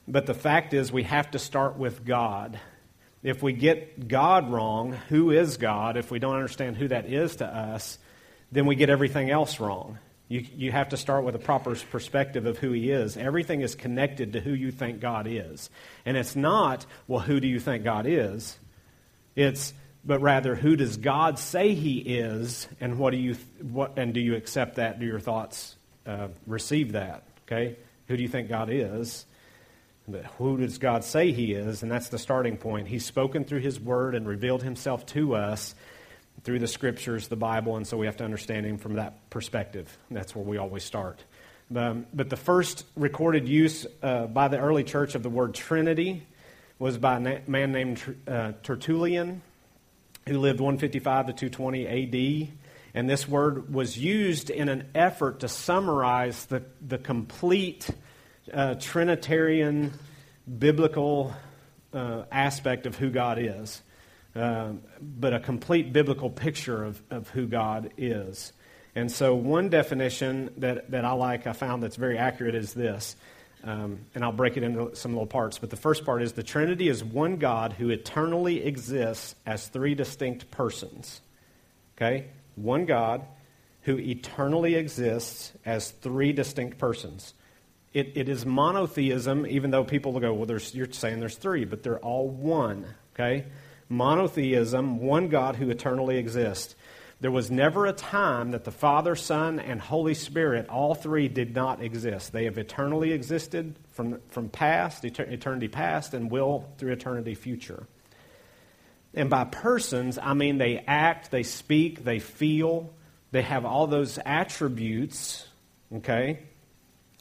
but 0.08 0.26
the 0.26 0.34
fact 0.34 0.74
is, 0.74 0.92
we 0.92 1.04
have 1.04 1.32
to 1.32 1.40
start 1.40 1.78
with 1.78 2.06
God. 2.06 2.60
If 3.22 3.42
we 3.42 3.54
get 3.54 4.10
God 4.10 4.52
wrong, 4.52 4.92
who 5.08 5.32
is 5.32 5.56
God? 5.56 5.96
If 5.96 6.12
we 6.12 6.20
don't 6.20 6.36
understand 6.36 6.76
who 6.76 6.90
that 6.90 7.06
is 7.06 7.38
to 7.38 7.46
us, 7.46 7.98
then 8.52 8.66
we 8.66 8.76
get 8.76 8.90
everything 8.90 9.30
else 9.30 9.62
wrong. 9.62 9.98
You, 10.34 10.44
you 10.56 10.72
have 10.72 10.90
to 10.90 10.98
start 10.98 11.26
with 11.26 11.36
a 11.36 11.40
proper 11.40 11.76
perspective 11.76 12.48
of 12.48 12.58
who 12.58 12.72
he 12.72 12.90
is. 12.90 13.18
Everything 13.18 13.62
is 13.62 13.76
connected 13.76 14.34
to 14.34 14.40
who 14.40 14.52
you 14.52 14.72
think 14.72 15.00
God 15.00 15.28
is. 15.30 15.70
And 16.08 16.18
it's 16.18 16.36
not, 16.36 16.88
well, 17.08 17.20
who 17.20 17.40
do 17.40 17.48
you 17.48 17.60
think 17.60 17.84
God 17.84 18.08
is? 18.08 18.58
It's, 19.36 19.76
but 20.04 20.22
rather, 20.22 20.56
who 20.56 20.76
does 20.76 20.98
God 20.98 21.38
say 21.38 21.76
he 21.76 22.00
is, 22.00 22.68
and 22.82 22.98
what 22.98 23.12
do 23.12 23.18
you, 23.18 23.36
what, 23.62 23.94
and 23.96 24.12
do 24.12 24.20
you 24.20 24.34
accept 24.34 24.78
that? 24.78 25.00
Do 25.00 25.06
your 25.06 25.20
thoughts 25.20 25.76
uh, 26.08 26.30
receive 26.48 26.94
that? 26.94 27.26
Okay? 27.46 27.76
Who 28.08 28.18
do 28.18 28.24
you 28.24 28.30
think 28.30 28.50
God 28.50 28.72
is? 28.72 29.28
But 30.08 30.26
who 30.40 30.58
does 30.58 30.80
God 30.80 31.04
say 31.04 31.32
he 31.32 31.54
is? 31.54 31.84
And 31.84 31.92
that's 31.92 32.10
the 32.10 32.18
starting 32.18 32.58
point. 32.58 32.88
He's 32.88 33.06
spoken 33.06 33.44
through 33.44 33.60
his 33.60 33.80
word 33.80 34.16
and 34.16 34.28
revealed 34.28 34.64
himself 34.64 35.06
to 35.08 35.36
us 35.36 35.76
through 36.44 36.60
the 36.60 36.68
scriptures, 36.68 37.28
the 37.28 37.36
Bible, 37.36 37.78
and 37.78 37.88
so 37.88 37.98
we 37.98 38.06
have 38.06 38.18
to 38.18 38.24
understand 38.24 38.66
him 38.66 38.78
from 38.78 38.96
that 38.96 39.30
perspective. 39.30 39.98
That's 40.12 40.36
where 40.36 40.44
we 40.44 40.58
always 40.58 40.84
start. 40.84 41.24
Um, 41.74 42.06
but 42.14 42.30
the 42.30 42.38
first 42.38 42.86
recorded 42.96 43.48
use 43.48 43.86
uh, 44.02 44.28
by 44.28 44.50
the 44.50 44.60
early 44.60 44.84
church 44.84 45.16
of 45.16 45.24
the 45.24 45.30
word 45.30 45.56
Trinity 45.56 46.28
was 46.78 46.98
by 46.98 47.18
a 47.18 47.20
na- 47.20 47.38
man 47.48 47.72
named 47.72 48.18
uh, 48.28 48.52
Tertullian, 48.62 49.42
who 50.28 50.40
lived 50.40 50.60
155 50.60 51.28
to 51.28 51.34
220 51.34 51.88
AD. 51.88 52.50
And 52.94 53.10
this 53.10 53.28
word 53.28 53.74
was 53.74 53.98
used 53.98 54.50
in 54.50 54.70
an 54.70 54.90
effort 54.94 55.40
to 55.40 55.48
summarize 55.48 56.46
the, 56.46 56.64
the 56.86 56.98
complete 56.98 57.90
uh, 58.54 58.76
Trinitarian 58.76 59.94
biblical 60.60 61.34
uh, 61.94 62.24
aspect 62.32 62.86
of 62.86 62.96
who 62.98 63.10
God 63.10 63.40
is. 63.40 63.82
Um, 64.36 64.82
but 65.00 65.34
a 65.34 65.40
complete 65.40 65.94
biblical 65.94 66.30
picture 66.30 66.84
of, 66.84 67.02
of 67.12 67.30
who 67.30 67.46
God 67.46 67.92
is. 67.98 68.52
And 68.96 69.12
so, 69.12 69.36
one 69.36 69.70
definition 69.70 70.52
that, 70.58 70.92
that 70.92 71.06
I 71.06 71.12
like, 71.12 71.46
I 71.48 71.54
found 71.54 71.84
that's 71.84 71.96
very 71.96 72.18
accurate 72.18 72.56
is 72.56 72.74
this. 72.74 73.16
Um, 73.64 74.00
and 74.14 74.24
I'll 74.24 74.34
break 74.34 74.58
it 74.58 74.64
into 74.64 74.94
some 74.96 75.14
little 75.14 75.28
parts. 75.28 75.58
But 75.58 75.70
the 75.70 75.78
first 75.78 76.04
part 76.04 76.22
is 76.22 76.34
the 76.34 76.44
Trinity 76.44 76.90
is 76.90 77.04
one 77.04 77.38
God 77.38 77.74
who 77.74 77.90
eternally 77.90 78.64
exists 78.64 79.36
as 79.46 79.68
three 79.68 79.96
distinct 79.96 80.52
persons. 80.52 81.22
Okay? 81.96 82.28
One 82.56 82.86
God 82.86 83.26
who 83.84 83.98
eternally 83.98 84.76
exists 84.76 85.54
as 85.66 85.92
three 85.92 86.34
distinct 86.34 86.78
persons. 86.78 87.34
It, 87.94 88.14
it 88.16 88.28
is 88.28 88.46
monotheism, 88.46 89.46
even 89.46 89.72
though 89.72 89.84
people 89.84 90.14
will 90.14 90.20
go, 90.20 90.34
well, 90.34 90.60
you're 90.74 90.92
saying 90.92 91.20
there's 91.20 91.38
three, 91.38 91.64
but 91.64 91.84
they're 91.84 92.00
all 92.00 92.28
one. 92.28 92.86
Okay? 93.14 93.46
Monotheism, 93.94 95.00
one 95.00 95.30
God 95.30 95.56
who 95.56 95.70
eternally 95.70 96.18
exists. 96.18 96.76
There 97.22 97.32
was 97.32 97.50
never 97.50 97.86
a 97.86 97.94
time 97.94 98.52
that 98.52 98.66
the 98.66 98.72
Father, 98.72 99.16
Son, 99.16 99.60
and 99.60 99.80
Holy 99.80 100.14
Spirit, 100.14 100.68
all 100.68 100.94
three, 100.94 101.30
did 101.30 101.56
not 101.56 101.82
exist. 101.82 102.34
They 102.34 102.44
have 102.46 102.58
eternally 102.58 103.14
existed 103.14 103.76
from, 103.94 104.20
from 104.30 104.50
past, 104.50 105.06
eternity 105.06 105.70
past, 105.70 106.14
and 106.14 106.30
will 106.30 106.68
through 106.78 106.92
eternity 106.92 107.36
future. 107.36 107.88
And 109.14 109.30
by 109.30 109.46
persons, 109.46 110.18
I 110.18 110.34
mean 110.34 110.58
they 110.58 110.80
act, 110.80 111.32
they 111.32 111.44
speak, 111.44 112.04
they 112.04 112.20
feel, 112.20 112.92
they 113.32 113.44
have 113.44 113.64
all 113.64 113.88
those 113.88 114.20
attributes, 114.26 115.48
okay? 115.96 116.40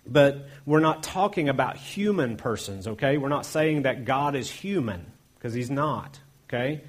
But 0.05 0.49
we're 0.67 0.81
not 0.81 1.05
talking 1.05 1.49
about 1.49 1.77
human 1.77 2.37
persons, 2.37 2.89
okay? 2.89 3.19
We're 3.19 3.29
not 3.29 3.47
saying 3.47 3.83
that 3.83 4.05
God 4.05 4.35
is 4.35 4.51
human, 4.51 5.07
because 5.37 5.55
he's 5.55 5.71
not. 5.71 6.19
Okay? 6.53 6.83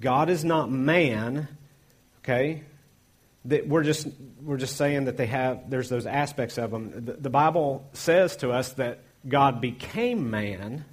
God 0.00 0.30
is 0.30 0.42
not 0.44 0.70
man. 0.70 1.48
Okay? 2.24 2.62
That 3.44 3.68
we're 3.68 3.82
just 3.82 4.06
we're 4.42 4.56
just 4.56 4.76
saying 4.76 5.04
that 5.04 5.16
they 5.16 5.26
have 5.26 5.68
there's 5.68 5.88
those 5.88 6.06
aspects 6.06 6.56
of 6.56 6.70
them. 6.70 7.04
The, 7.04 7.12
the 7.12 7.30
Bible 7.30 7.86
says 7.92 8.36
to 8.36 8.50
us 8.50 8.72
that 8.74 9.00
God 9.28 9.60
became 9.60 10.30
man, 10.30 10.84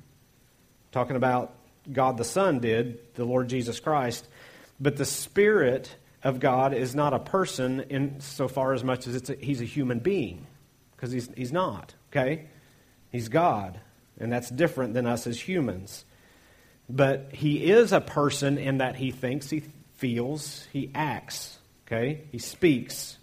talking 0.92 1.16
about 1.16 1.54
God 1.92 2.18
the 2.18 2.26
Son 2.26 2.60
did, 2.60 3.00
the 3.16 3.24
Lord 3.24 3.48
Jesus 3.48 3.80
Christ, 3.80 4.28
but 4.80 4.98
the 4.98 5.06
Spirit 5.06 5.96
of 6.24 6.40
God 6.42 6.74
is 6.74 6.94
not 6.94 7.14
a 7.14 7.20
person 7.20 7.82
in 7.90 8.20
so 8.20 8.50
far 8.50 8.74
as 8.74 8.84
much 8.84 9.08
as 9.08 9.16
it's 9.16 9.30
a, 9.30 9.36
he's 9.36 9.62
a 9.62 9.66
human 9.66 10.00
being, 10.00 10.46
because 10.96 11.12
he's 11.12 11.30
he's 11.36 11.54
not. 11.54 11.94
Okay, 12.12 12.48
he's 13.12 13.30
God. 13.30 13.80
and 14.20 14.32
that's 14.32 14.50
different 14.50 14.94
than 14.94 15.06
us 15.06 15.28
as 15.28 15.40
humans. 15.40 16.06
But 16.90 17.30
he 17.34 17.70
is 17.72 17.92
a 17.92 18.00
person 18.02 18.58
in 18.58 18.78
that 18.78 18.96
he 18.96 19.12
thinks, 19.12 19.50
he 19.50 19.64
feels, 19.96 20.66
he 20.72 20.90
acts, 20.96 21.58
okay? 21.86 22.22
He 22.32 22.38
speaks. 22.38 23.18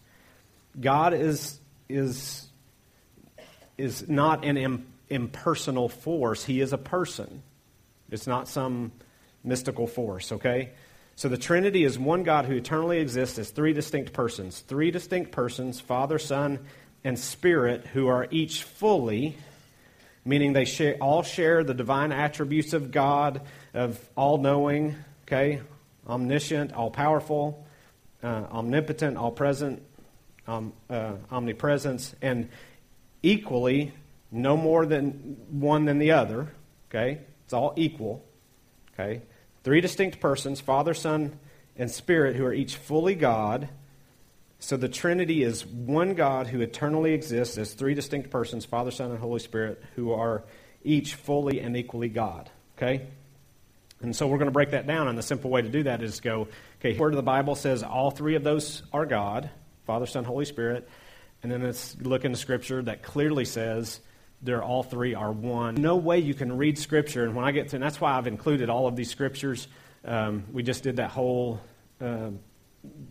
God 0.79 1.15
is, 1.15 1.59
is, 1.89 2.47
is 3.79 4.09
not 4.09 4.45
an 4.45 4.85
impersonal 5.09 5.89
force, 5.89 6.45
he 6.45 6.61
is 6.61 6.73
a 6.73 6.79
person. 6.79 7.43
It's 8.11 8.27
not 8.27 8.49
some 8.49 8.93
mystical 9.43 9.87
force, 9.87 10.33
okay? 10.33 10.73
So 11.17 11.29
the 11.29 11.39
Trinity 11.39 11.85
is 11.85 11.99
one 11.99 12.23
God 12.23 12.45
who 12.45 12.55
eternally 12.55 12.99
exists 12.99 13.39
as 13.39 13.51
three 13.51 13.73
distinct 13.73 14.13
persons. 14.13 14.61
Three 14.61 14.91
distinct 14.91 15.31
persons, 15.31 15.81
Father, 15.81 16.19
Son, 16.19 16.59
and 17.05 17.19
Spirit, 17.19 17.87
who 17.87 18.09
are 18.09 18.27
each 18.31 18.65
fully, 18.65 19.37
meaning 20.25 20.53
they 20.53 20.65
share, 20.65 20.97
all 21.01 21.23
share 21.23 21.65
the 21.65 21.75
divine 21.75 22.13
attributes 22.13 22.73
of 22.73 22.91
God, 22.91 23.43
of 23.73 23.99
all 24.17 24.39
knowing, 24.39 24.97
okay, 25.23 25.61
omniscient, 26.07 26.73
all 26.73 26.91
powerful, 26.91 27.67
uh, 28.23 28.45
omnipotent, 28.51 29.17
all 29.17 29.31
present, 29.31 29.83
um, 30.47 30.73
uh, 30.89 31.13
omnipresence, 31.31 32.15
and 32.23 32.49
equally 33.23 33.93
no 34.31 34.57
more 34.57 34.87
than 34.87 35.37
one 35.51 35.85
than 35.85 35.99
the 35.99 36.13
other, 36.13 36.49
okay? 36.91 37.21
It's 37.45 37.53
all 37.53 37.73
equal, 37.77 38.25
okay? 38.93 39.23
Three 39.63 39.81
distinct 39.81 40.21
persons, 40.21 40.61
Father, 40.61 40.95
Son, 40.95 41.39
and 41.77 41.91
Spirit, 41.91 42.37
who 42.37 42.45
are 42.45 42.53
each 42.53 42.77
fully 42.77 43.15
God. 43.15 43.69
So 44.65 44.79
the 44.79 44.89
Trinity 44.89 45.43
is 45.43 45.67
one 45.67 46.15
God 46.15 46.47
who 46.47 46.63
eternally 46.63 47.13
exists 47.13 47.59
as 47.59 47.75
three 47.75 47.93
distinct 47.93 48.31
persons, 48.31 48.65
Father, 48.65 48.91
Son, 48.91 49.11
and 49.11 49.21
Holy 49.21 49.39
Spirit, 49.39 49.83
who 49.95 50.15
are 50.15 50.43
each 50.83 51.17
fully 51.17 51.61
and 51.61 51.77
equally 51.77 52.09
God. 52.09 52.49
Okay? 52.79 53.07
And 54.01 54.17
so 54.17 54.27
we're 54.27 54.39
going 54.39 54.47
to 54.47 54.53
break 54.53 54.71
that 54.71 54.87
down, 54.87 55.07
and 55.09 55.19
the 55.19 55.23
simple 55.23 55.51
way 55.51 55.61
to 55.61 55.69
do 55.69 55.83
that 55.83 56.03
is 56.03 56.21
go, 56.21 56.49
okay, 56.81 56.97
word 56.97 57.13
of 57.13 57.17
the 57.17 57.23
Bible 57.23 57.57
says 57.57 57.83
all 57.83 58.11
three 58.11 58.37
of 58.37 58.43
those 58.43 58.83
are 58.91 59.05
God 59.05 59.51
Father, 59.85 60.07
Son, 60.07 60.25
Holy 60.25 60.47
Spirit. 60.47 60.89
And 61.43 61.53
then 61.53 61.63
let's 61.63 61.95
look 62.01 62.25
into 62.25 62.39
Scripture 62.39 62.81
that 62.85 63.03
clearly 63.03 63.45
says 63.45 64.01
they're 64.41 64.65
all 64.65 64.83
three 64.83 65.15
are 65.15 65.31
one. 65.31 65.75
No 65.75 65.97
way 65.97 66.21
you 66.21 66.33
can 66.33 66.57
read 66.57 66.79
Scripture, 66.79 67.25
and 67.25 67.37
when 67.37 67.45
I 67.45 67.53
get 67.53 67.69
to, 67.69 67.77
and 67.77 67.83
that's 67.83 68.01
why 68.01 68.17
I've 68.17 68.27
included 68.27 68.71
all 68.71 68.87
of 68.87 68.97
these 68.97 69.11
Scriptures. 69.11 69.69
Um, 70.07 70.45
we 70.51 70.63
just 70.63 70.83
did 70.83 70.97
that 70.97 71.11
whole 71.11 71.61
uh, 72.01 72.31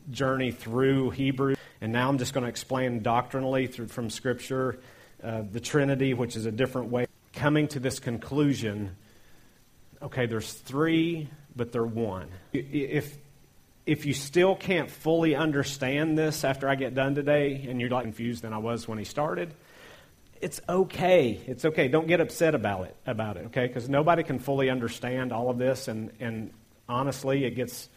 journey 0.10 0.52
through 0.52 1.12
Hebrew, 1.12 1.56
and 1.82 1.92
now 1.92 2.10
I'm 2.10 2.18
just 2.18 2.34
going 2.34 2.44
to 2.44 2.50
explain 2.50 3.02
doctrinally 3.02 3.68
through, 3.68 3.88
from 3.88 4.10
Scripture 4.10 4.80
uh, 5.24 5.44
the 5.50 5.60
Trinity, 5.60 6.14
which 6.14 6.36
is 6.36 6.46
a 6.46 6.52
different 6.52 6.90
way. 6.92 7.08
Coming 7.34 7.68
to 7.70 7.80
this 7.80 8.00
conclusion, 8.00 8.96
okay, 10.02 10.26
there's 10.26 10.52
three, 10.52 11.30
but 11.56 11.72
they're 11.72 11.84
one. 11.84 12.30
If 12.52 13.18
if 13.86 14.06
you 14.06 14.14
still 14.14 14.56
can't 14.56 14.90
fully 14.90 15.36
understand 15.36 16.18
this 16.18 16.44
after 16.44 16.70
I 16.70 16.76
get 16.76 16.94
done 16.94 17.16
today, 17.16 17.66
and 17.68 17.82
you're 17.82 17.90
like 17.90 18.04
confused 18.04 18.44
than 18.44 18.54
I 18.54 18.58
was 18.58 18.88
when 18.88 18.98
he 18.98 19.04
started, 19.04 19.54
it's 20.42 20.62
okay. 20.70 21.42
It's 21.48 21.66
okay. 21.66 21.88
Don't 21.88 22.08
get 22.08 22.20
upset 22.22 22.54
about 22.54 22.86
it. 22.86 22.96
About 23.06 23.38
it, 23.38 23.46
okay? 23.48 23.68
Because 23.68 23.90
nobody 23.90 24.24
can 24.24 24.40
fully 24.40 24.70
understand 24.70 25.32
all 25.32 25.50
of 25.50 25.58
this, 25.58 25.88
and 25.88 26.12
and 26.20 26.52
honestly, 26.88 27.46
it 27.46 27.52
gets. 27.52 27.90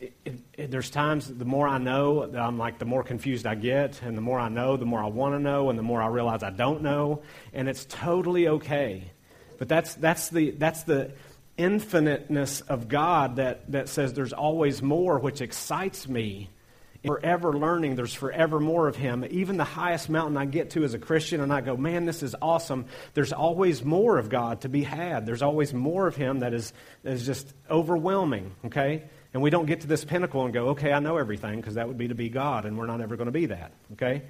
It, 0.00 0.40
it, 0.54 0.70
there's 0.70 0.90
times 0.90 1.26
the 1.26 1.44
more 1.44 1.68
I 1.68 1.78
know, 1.78 2.22
I'm 2.22 2.58
like 2.58 2.78
the 2.78 2.84
more 2.84 3.02
confused 3.02 3.46
I 3.46 3.54
get, 3.54 4.00
and 4.02 4.16
the 4.16 4.22
more 4.22 4.38
I 4.38 4.48
know, 4.48 4.76
the 4.76 4.86
more 4.86 5.02
I 5.02 5.08
want 5.08 5.34
to 5.34 5.38
know, 5.38 5.70
and 5.70 5.78
the 5.78 5.82
more 5.82 6.02
I 6.02 6.08
realize 6.08 6.42
I 6.42 6.50
don't 6.50 6.82
know, 6.82 7.22
and 7.52 7.68
it's 7.68 7.84
totally 7.84 8.48
okay. 8.48 9.10
But 9.58 9.68
that's 9.68 9.94
that's 9.94 10.30
the 10.30 10.52
that's 10.52 10.84
the 10.84 11.12
infiniteness 11.60 12.62
of 12.62 12.88
God 12.88 13.36
that, 13.36 13.70
that 13.72 13.88
says 13.88 14.14
there's 14.14 14.32
always 14.32 14.80
more, 14.80 15.18
which 15.18 15.40
excites 15.42 16.08
me 16.08 16.48
forever 17.04 17.52
learning. 17.52 17.96
There's 17.96 18.14
forever 18.14 18.60
more 18.60 18.88
of 18.88 18.96
Him. 18.96 19.24
Even 19.30 19.56
the 19.58 19.64
highest 19.64 20.08
mountain 20.08 20.36
I 20.36 20.46
get 20.46 20.70
to 20.70 20.84
as 20.84 20.94
a 20.94 20.98
Christian, 20.98 21.40
and 21.40 21.52
I 21.52 21.60
go, 21.60 21.76
man, 21.76 22.06
this 22.06 22.22
is 22.22 22.34
awesome. 22.40 22.86
There's 23.14 23.32
always 23.32 23.84
more 23.84 24.18
of 24.18 24.28
God 24.28 24.62
to 24.62 24.68
be 24.68 24.82
had. 24.82 25.26
There's 25.26 25.42
always 25.42 25.74
more 25.74 26.06
of 26.06 26.16
Him 26.16 26.40
that 26.40 26.54
is, 26.54 26.72
that 27.02 27.12
is 27.12 27.26
just 27.26 27.52
overwhelming, 27.70 28.54
okay? 28.66 29.04
And 29.32 29.42
we 29.42 29.50
don't 29.50 29.66
get 29.66 29.82
to 29.82 29.86
this 29.86 30.04
pinnacle 30.04 30.44
and 30.44 30.52
go, 30.52 30.68
okay, 30.70 30.92
I 30.92 30.98
know 30.98 31.16
everything, 31.16 31.60
because 31.60 31.74
that 31.74 31.86
would 31.86 31.98
be 31.98 32.08
to 32.08 32.14
be 32.14 32.28
God, 32.28 32.64
and 32.64 32.76
we're 32.76 32.86
not 32.86 33.00
ever 33.00 33.16
going 33.16 33.26
to 33.26 33.32
be 33.32 33.46
that, 33.46 33.72
okay? 33.92 34.22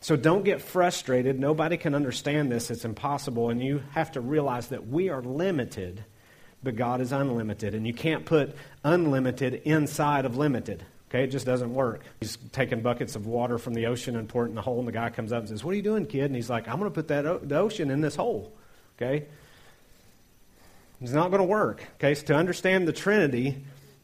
So 0.00 0.14
don't 0.14 0.44
get 0.44 0.60
frustrated. 0.60 1.40
Nobody 1.40 1.76
can 1.76 1.94
understand 1.94 2.52
this. 2.52 2.70
It's 2.70 2.84
impossible. 2.84 3.50
And 3.50 3.62
you 3.62 3.82
have 3.92 4.12
to 4.12 4.20
realize 4.20 4.68
that 4.68 4.86
we 4.86 5.08
are 5.08 5.22
limited, 5.22 6.04
but 6.62 6.76
God 6.76 7.00
is 7.00 7.12
unlimited. 7.12 7.74
And 7.74 7.86
you 7.86 7.94
can't 7.94 8.24
put 8.24 8.54
unlimited 8.84 9.62
inside 9.64 10.24
of 10.24 10.36
limited. 10.36 10.84
Okay, 11.08 11.24
it 11.24 11.28
just 11.28 11.46
doesn't 11.46 11.72
work. 11.72 12.02
He's 12.20 12.36
taking 12.52 12.82
buckets 12.82 13.16
of 13.16 13.26
water 13.26 13.58
from 13.58 13.74
the 13.74 13.86
ocean 13.86 14.16
and 14.16 14.28
pouring 14.28 14.48
it 14.48 14.52
in 14.52 14.56
the 14.56 14.62
hole, 14.62 14.80
and 14.80 14.88
the 14.88 14.92
guy 14.92 15.08
comes 15.08 15.32
up 15.32 15.40
and 15.40 15.48
says, 15.48 15.64
What 15.64 15.72
are 15.72 15.76
you 15.76 15.82
doing, 15.82 16.04
kid? 16.04 16.24
And 16.24 16.34
he's 16.34 16.50
like, 16.50 16.68
I'm 16.68 16.78
going 16.78 16.90
to 16.90 16.94
put 16.94 17.08
that 17.08 17.26
o- 17.26 17.38
the 17.38 17.56
ocean 17.56 17.90
in 17.90 18.00
this 18.00 18.16
hole. 18.16 18.52
Okay? 18.96 19.26
It's 21.00 21.12
not 21.12 21.30
going 21.30 21.40
to 21.40 21.44
work. 21.44 21.84
Okay, 21.94 22.14
so 22.14 22.26
to 22.26 22.34
understand 22.34 22.88
the 22.88 22.92
Trinity 22.92 23.62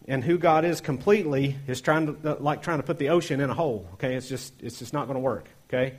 and 0.08 0.24
who 0.24 0.38
God 0.38 0.64
is 0.64 0.80
completely 0.80 1.56
is 1.66 1.80
trying 1.80 2.22
to, 2.22 2.34
like 2.34 2.62
trying 2.62 2.78
to 2.78 2.82
put 2.82 2.98
the 2.98 3.10
ocean 3.10 3.40
in 3.40 3.50
a 3.50 3.54
hole. 3.54 3.88
Okay, 3.94 4.14
it's 4.14 4.28
just, 4.28 4.52
it's 4.60 4.78
just 4.78 4.92
not 4.92 5.06
going 5.06 5.14
to 5.14 5.20
work. 5.20 5.48
Okay? 5.68 5.96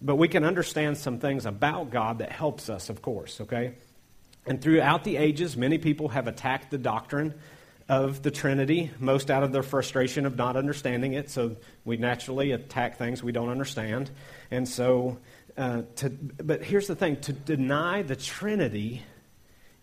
But 0.00 0.16
we 0.16 0.28
can 0.28 0.44
understand 0.44 0.98
some 0.98 1.18
things 1.18 1.46
about 1.46 1.90
God 1.90 2.18
that 2.18 2.30
helps 2.32 2.68
us, 2.68 2.88
of 2.88 3.02
course. 3.02 3.40
Okay? 3.40 3.74
And 4.46 4.60
throughout 4.60 5.04
the 5.04 5.16
ages, 5.16 5.56
many 5.56 5.78
people 5.78 6.08
have 6.08 6.26
attacked 6.26 6.70
the 6.70 6.78
doctrine 6.78 7.34
of 7.88 8.22
the 8.22 8.30
Trinity, 8.30 8.90
most 8.98 9.30
out 9.30 9.42
of 9.42 9.52
their 9.52 9.62
frustration 9.62 10.26
of 10.26 10.36
not 10.36 10.56
understanding 10.56 11.14
it. 11.14 11.30
So 11.30 11.56
we 11.84 11.96
naturally 11.96 12.52
attack 12.52 12.98
things 12.98 13.22
we 13.22 13.32
don't 13.32 13.48
understand. 13.48 14.10
And 14.50 14.68
so, 14.68 15.18
uh, 15.56 15.82
to, 15.96 16.10
but 16.10 16.62
here's 16.62 16.86
the 16.86 16.96
thing 16.96 17.16
to 17.22 17.32
deny 17.32 18.02
the 18.02 18.16
Trinity 18.16 19.02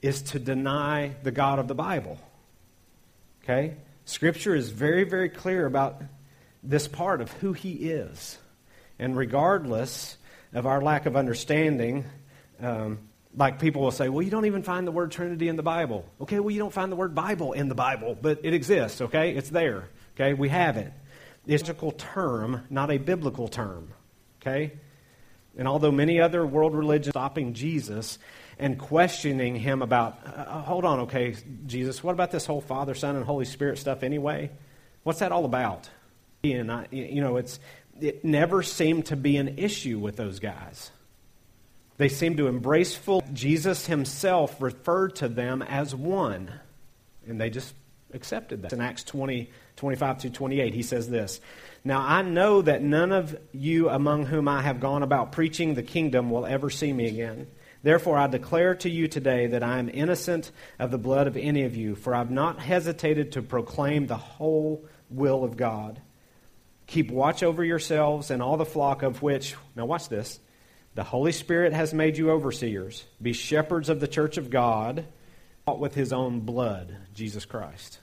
is 0.01 0.21
to 0.21 0.39
deny 0.39 1.15
the 1.23 1.31
God 1.31 1.57
of 1.57 1.67
the 1.67 1.75
Bible. 1.75 2.19
Okay? 3.45 3.75
Scripture 4.05 4.55
is 4.55 4.69
very, 4.69 5.03
very 5.03 5.29
clear 5.29 5.65
about 5.65 6.01
this 6.63 6.87
part 6.87 7.21
of 7.21 7.31
who 7.33 7.53
He 7.53 7.73
is. 7.73 8.37
And 8.97 9.15
regardless 9.15 10.17
of 10.53 10.65
our 10.65 10.81
lack 10.81 11.05
of 11.05 11.15
understanding, 11.15 12.05
um, 12.59 12.99
like 13.35 13.59
people 13.59 13.83
will 13.83 13.91
say, 13.91 14.09
well, 14.09 14.21
you 14.21 14.31
don't 14.31 14.45
even 14.45 14.63
find 14.63 14.87
the 14.87 14.91
word 14.91 15.11
Trinity 15.11 15.47
in 15.47 15.57
the 15.57 15.63
Bible. 15.63 16.05
Okay, 16.21 16.39
well, 16.39 16.51
you 16.51 16.59
don't 16.59 16.73
find 16.73 16.91
the 16.91 16.95
word 16.95 17.13
Bible 17.13 17.53
in 17.53 17.67
the 17.67 17.75
Bible, 17.75 18.17
but 18.19 18.39
it 18.43 18.53
exists, 18.53 19.01
okay? 19.01 19.35
It's 19.35 19.49
there, 19.49 19.89
okay? 20.15 20.33
We 20.33 20.49
have 20.49 20.77
it. 20.77 20.91
It's 21.45 21.69
a 21.69 21.91
term, 21.91 22.63
not 22.69 22.89
a 22.89 22.97
biblical 22.97 23.47
term, 23.47 23.93
okay? 24.41 24.73
And 25.57 25.67
although 25.67 25.91
many 25.91 26.19
other 26.19 26.45
world 26.45 26.73
religions 26.73 27.13
stopping 27.13 27.53
Jesus 27.53 28.17
and 28.57 28.79
questioning 28.79 29.55
him 29.55 29.81
about, 29.81 30.19
uh, 30.25 30.61
hold 30.61 30.85
on, 30.85 31.01
okay, 31.01 31.35
Jesus, 31.65 32.03
what 32.03 32.13
about 32.13 32.31
this 32.31 32.45
whole 32.45 32.61
Father, 32.61 32.95
Son, 32.95 33.15
and 33.15 33.25
Holy 33.25 33.45
Spirit 33.45 33.77
stuff 33.77 34.03
anyway? 34.03 34.51
What's 35.03 35.19
that 35.19 35.31
all 35.31 35.45
about? 35.45 35.89
And 36.43 36.71
I, 36.71 36.87
you 36.91 37.21
know, 37.21 37.37
it's 37.37 37.59
it 37.99 38.25
never 38.25 38.61
seemed 38.61 39.07
to 39.07 39.15
be 39.15 39.37
an 39.37 39.57
issue 39.57 39.99
with 39.99 40.15
those 40.15 40.39
guys. 40.39 40.91
They 41.97 42.09
seemed 42.09 42.37
to 42.37 42.47
embrace 42.47 42.95
full. 42.95 43.23
Jesus 43.31 43.85
himself 43.85 44.61
referred 44.61 45.15
to 45.17 45.29
them 45.29 45.61
as 45.61 45.95
one, 45.95 46.51
and 47.25 47.39
they 47.39 47.49
just 47.49 47.73
accepted 48.13 48.63
that. 48.63 48.73
In 48.73 48.81
Acts 48.81 49.03
20, 49.03 49.49
25 49.77 50.17
to 50.19 50.29
28, 50.29 50.73
he 50.73 50.83
says 50.83 51.09
this 51.09 51.39
Now 51.83 52.01
I 52.01 52.21
know 52.21 52.61
that 52.61 52.81
none 52.81 53.11
of 53.11 53.37
you 53.53 53.89
among 53.89 54.25
whom 54.25 54.47
I 54.47 54.61
have 54.61 54.79
gone 54.79 55.03
about 55.03 55.31
preaching 55.31 55.73
the 55.73 55.83
kingdom 55.83 56.29
will 56.29 56.45
ever 56.45 56.69
see 56.69 56.91
me 56.91 57.07
again. 57.07 57.47
Therefore, 57.85 58.17
I 58.17 58.25
declare 58.25 58.73
to 58.77 58.89
you 58.89 59.07
today 59.07 59.45
that 59.45 59.61
I 59.61 59.77
am 59.77 59.91
innocent 59.93 60.51
of 60.79 60.89
the 60.89 60.97
blood 60.97 61.27
of 61.27 61.37
any 61.37 61.65
of 61.65 61.75
you, 61.75 61.93
for 61.93 62.15
I 62.15 62.17
have 62.17 62.31
not 62.31 62.59
hesitated 62.59 63.33
to 63.33 63.43
proclaim 63.43 64.07
the 64.07 64.17
whole 64.17 64.87
will 65.11 65.43
of 65.43 65.55
God. 65.55 66.01
Keep 66.87 67.11
watch 67.11 67.43
over 67.43 67.63
yourselves 67.63 68.31
and 68.31 68.41
all 68.41 68.57
the 68.57 68.65
flock 68.65 69.03
of 69.03 69.21
which, 69.21 69.53
now 69.75 69.85
watch 69.85 70.09
this, 70.09 70.39
the 70.95 71.03
Holy 71.03 71.31
Spirit 71.31 71.73
has 71.73 71.93
made 71.93 72.17
you 72.17 72.31
overseers. 72.31 73.05
Be 73.21 73.33
shepherds 73.33 73.87
of 73.87 73.99
the 73.99 74.07
church 74.07 74.37
of 74.37 74.49
God, 74.49 75.05
bought 75.63 75.79
with 75.79 75.93
his 75.93 76.11
own 76.11 76.39
blood, 76.39 76.97
Jesus 77.13 77.45
Christ. 77.45 77.99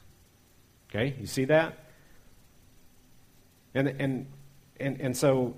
Okay, 0.90 1.16
you 1.18 1.26
see 1.26 1.46
that? 1.46 1.76
And, 3.74 3.88
and, 3.88 4.26
and, 4.78 5.00
and 5.00 5.16
so 5.16 5.56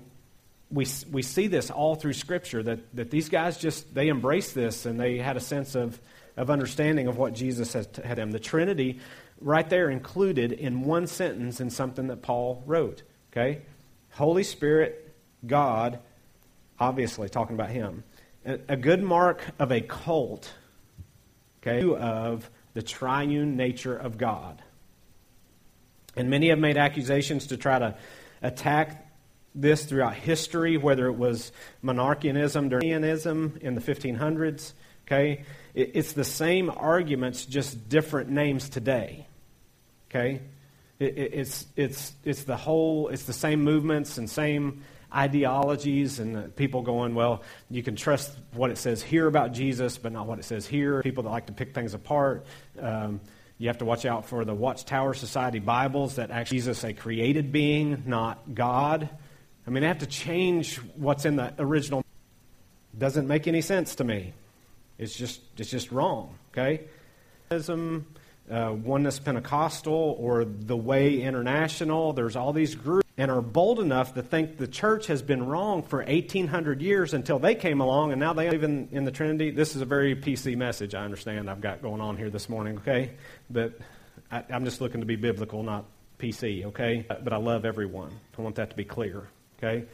we, 0.71 0.87
we 1.11 1.21
see 1.21 1.47
this 1.47 1.69
all 1.69 1.95
through 1.95 2.13
Scripture 2.13 2.63
that, 2.63 2.95
that 2.95 3.11
these 3.11 3.29
guys 3.29 3.57
just, 3.57 3.93
they 3.93 4.09
embraced 4.09 4.55
this 4.55 4.85
and 4.85 4.99
they 4.99 5.17
had 5.17 5.37
a 5.37 5.41
sense 5.41 5.75
of, 5.75 5.99
of 6.37 6.49
understanding 6.49 7.07
of 7.07 7.17
what 7.17 7.33
Jesus 7.33 7.73
had, 7.73 7.87
had 8.03 8.17
them. 8.17 8.31
The 8.31 8.39
Trinity, 8.39 8.99
right 9.39 9.69
there, 9.69 9.89
included 9.89 10.51
in 10.51 10.83
one 10.83 11.07
sentence 11.07 11.61
in 11.61 11.69
something 11.69 12.07
that 12.07 12.21
Paul 12.21 12.63
wrote. 12.65 13.03
Okay? 13.31 13.61
Holy 14.11 14.43
Spirit, 14.43 15.13
God, 15.45 15.99
obviously 16.79 17.29
talking 17.29 17.55
about 17.55 17.69
Him, 17.69 18.03
a, 18.45 18.59
a 18.69 18.77
good 18.77 19.03
mark 19.03 19.43
of 19.59 19.71
a 19.71 19.81
cult, 19.81 20.51
okay, 21.61 21.83
of 21.83 22.49
the 22.73 22.81
triune 22.81 23.55
nature 23.55 23.95
of 23.95 24.17
God. 24.17 24.61
And 26.15 26.29
many 26.29 26.49
have 26.49 26.59
made 26.59 26.77
accusations 26.77 27.47
to 27.47 27.57
try 27.57 27.79
to 27.79 27.95
attack 28.41 29.04
this 29.55 29.85
throughout 29.85 30.15
history, 30.15 30.77
whether 30.77 31.07
it 31.07 31.15
was 31.15 31.51
monarchianism, 31.83 32.69
Darwinianism 32.69 33.57
in 33.57 33.75
the 33.75 33.81
1500s. 33.81 34.73
Okay, 35.07 35.45
it's 35.73 36.13
the 36.13 36.23
same 36.23 36.69
arguments, 36.69 37.45
just 37.45 37.89
different 37.89 38.29
names 38.29 38.69
today. 38.69 39.27
Okay, 40.09 40.41
it's 40.99 41.65
it's 41.75 42.13
it's 42.23 42.43
the 42.43 42.57
whole. 42.57 43.09
It's 43.09 43.23
the 43.23 43.33
same 43.33 43.63
movements 43.63 44.17
and 44.17 44.29
same 44.29 44.83
ideologies 45.13 46.19
and 46.19 46.53
people 46.55 46.81
going, 46.81 47.15
well, 47.15 47.43
you 47.69 47.81
can 47.81 47.95
trust 47.95 48.37
what 48.53 48.69
it 48.69 48.77
says 48.77 49.01
here 49.01 49.27
about 49.27 49.53
Jesus, 49.53 49.97
but 49.97 50.11
not 50.11 50.27
what 50.27 50.39
it 50.39 50.43
says 50.43 50.67
here. 50.67 51.01
People 51.01 51.23
that 51.23 51.29
like 51.29 51.45
to 51.45 51.53
pick 51.53 51.73
things 51.73 51.93
apart. 51.93 52.45
Um, 52.79 53.21
you 53.57 53.69
have 53.69 53.77
to 53.77 53.85
watch 53.85 54.05
out 54.05 54.25
for 54.25 54.43
the 54.43 54.53
Watchtower 54.53 55.13
Society 55.13 55.59
Bibles 55.59 56.15
that 56.15 56.31
actually 56.31 56.57
Jesus 56.57 56.83
a 56.83 56.93
created 56.93 57.53
being, 57.53 58.03
not 58.05 58.53
God. 58.53 59.09
I 59.67 59.71
mean, 59.71 59.81
they 59.81 59.87
have 59.87 59.99
to 59.99 60.05
change 60.05 60.77
what's 60.95 61.25
in 61.25 61.35
the 61.37 61.53
original. 61.59 62.03
Doesn't 62.97 63.27
make 63.27 63.47
any 63.47 63.61
sense 63.61 63.95
to 63.95 64.03
me. 64.03 64.33
It's 64.97 65.15
just 65.15 65.41
it's 65.57 65.69
just 65.69 65.91
wrong. 65.91 66.35
Okay, 66.51 66.85
uh, 67.49 68.73
Oneness 68.83 69.19
Pentecostal 69.19 70.15
or 70.19 70.45
the 70.45 70.77
Way 70.77 71.21
International. 71.21 72.13
There's 72.13 72.35
all 72.35 72.53
these 72.53 72.75
groups 72.75 73.05
and 73.17 73.31
are 73.31 73.41
bold 73.41 73.79
enough 73.79 74.13
to 74.15 74.21
think 74.21 74.57
the 74.57 74.67
church 74.67 75.07
has 75.07 75.21
been 75.21 75.45
wrong 75.45 75.83
for 75.83 75.99
1800 75.99 76.81
years 76.81 77.13
until 77.13 77.39
they 77.39 77.55
came 77.55 77.79
along 77.79 78.11
and 78.11 78.19
now 78.19 78.33
they 78.33 78.45
believe 78.45 78.63
in, 78.63 78.89
in 78.91 79.05
the 79.05 79.11
Trinity. 79.11 79.51
This 79.51 79.75
is 79.75 79.81
a 79.81 79.85
very 79.85 80.15
PC 80.15 80.57
message, 80.57 80.93
I 80.93 81.05
understand, 81.05 81.49
I've 81.49 81.61
got 81.61 81.81
going 81.81 82.01
on 82.01 82.17
here 82.17 82.29
this 82.29 82.49
morning, 82.49 82.77
okay? 82.79 83.11
But 83.49 83.77
I, 84.31 84.43
I'm 84.49 84.65
just 84.65 84.81
looking 84.81 84.99
to 84.99 85.05
be 85.05 85.15
biblical, 85.15 85.63
not 85.63 85.85
PC, 86.19 86.65
okay? 86.65 87.05
But 87.07 87.31
I 87.31 87.37
love 87.37 87.63
everyone. 87.65 88.11
I 88.37 88.41
want 88.41 88.55
that 88.55 88.71
to 88.71 88.75
be 88.75 88.83
clear, 88.83 89.27
okay? 89.57 89.85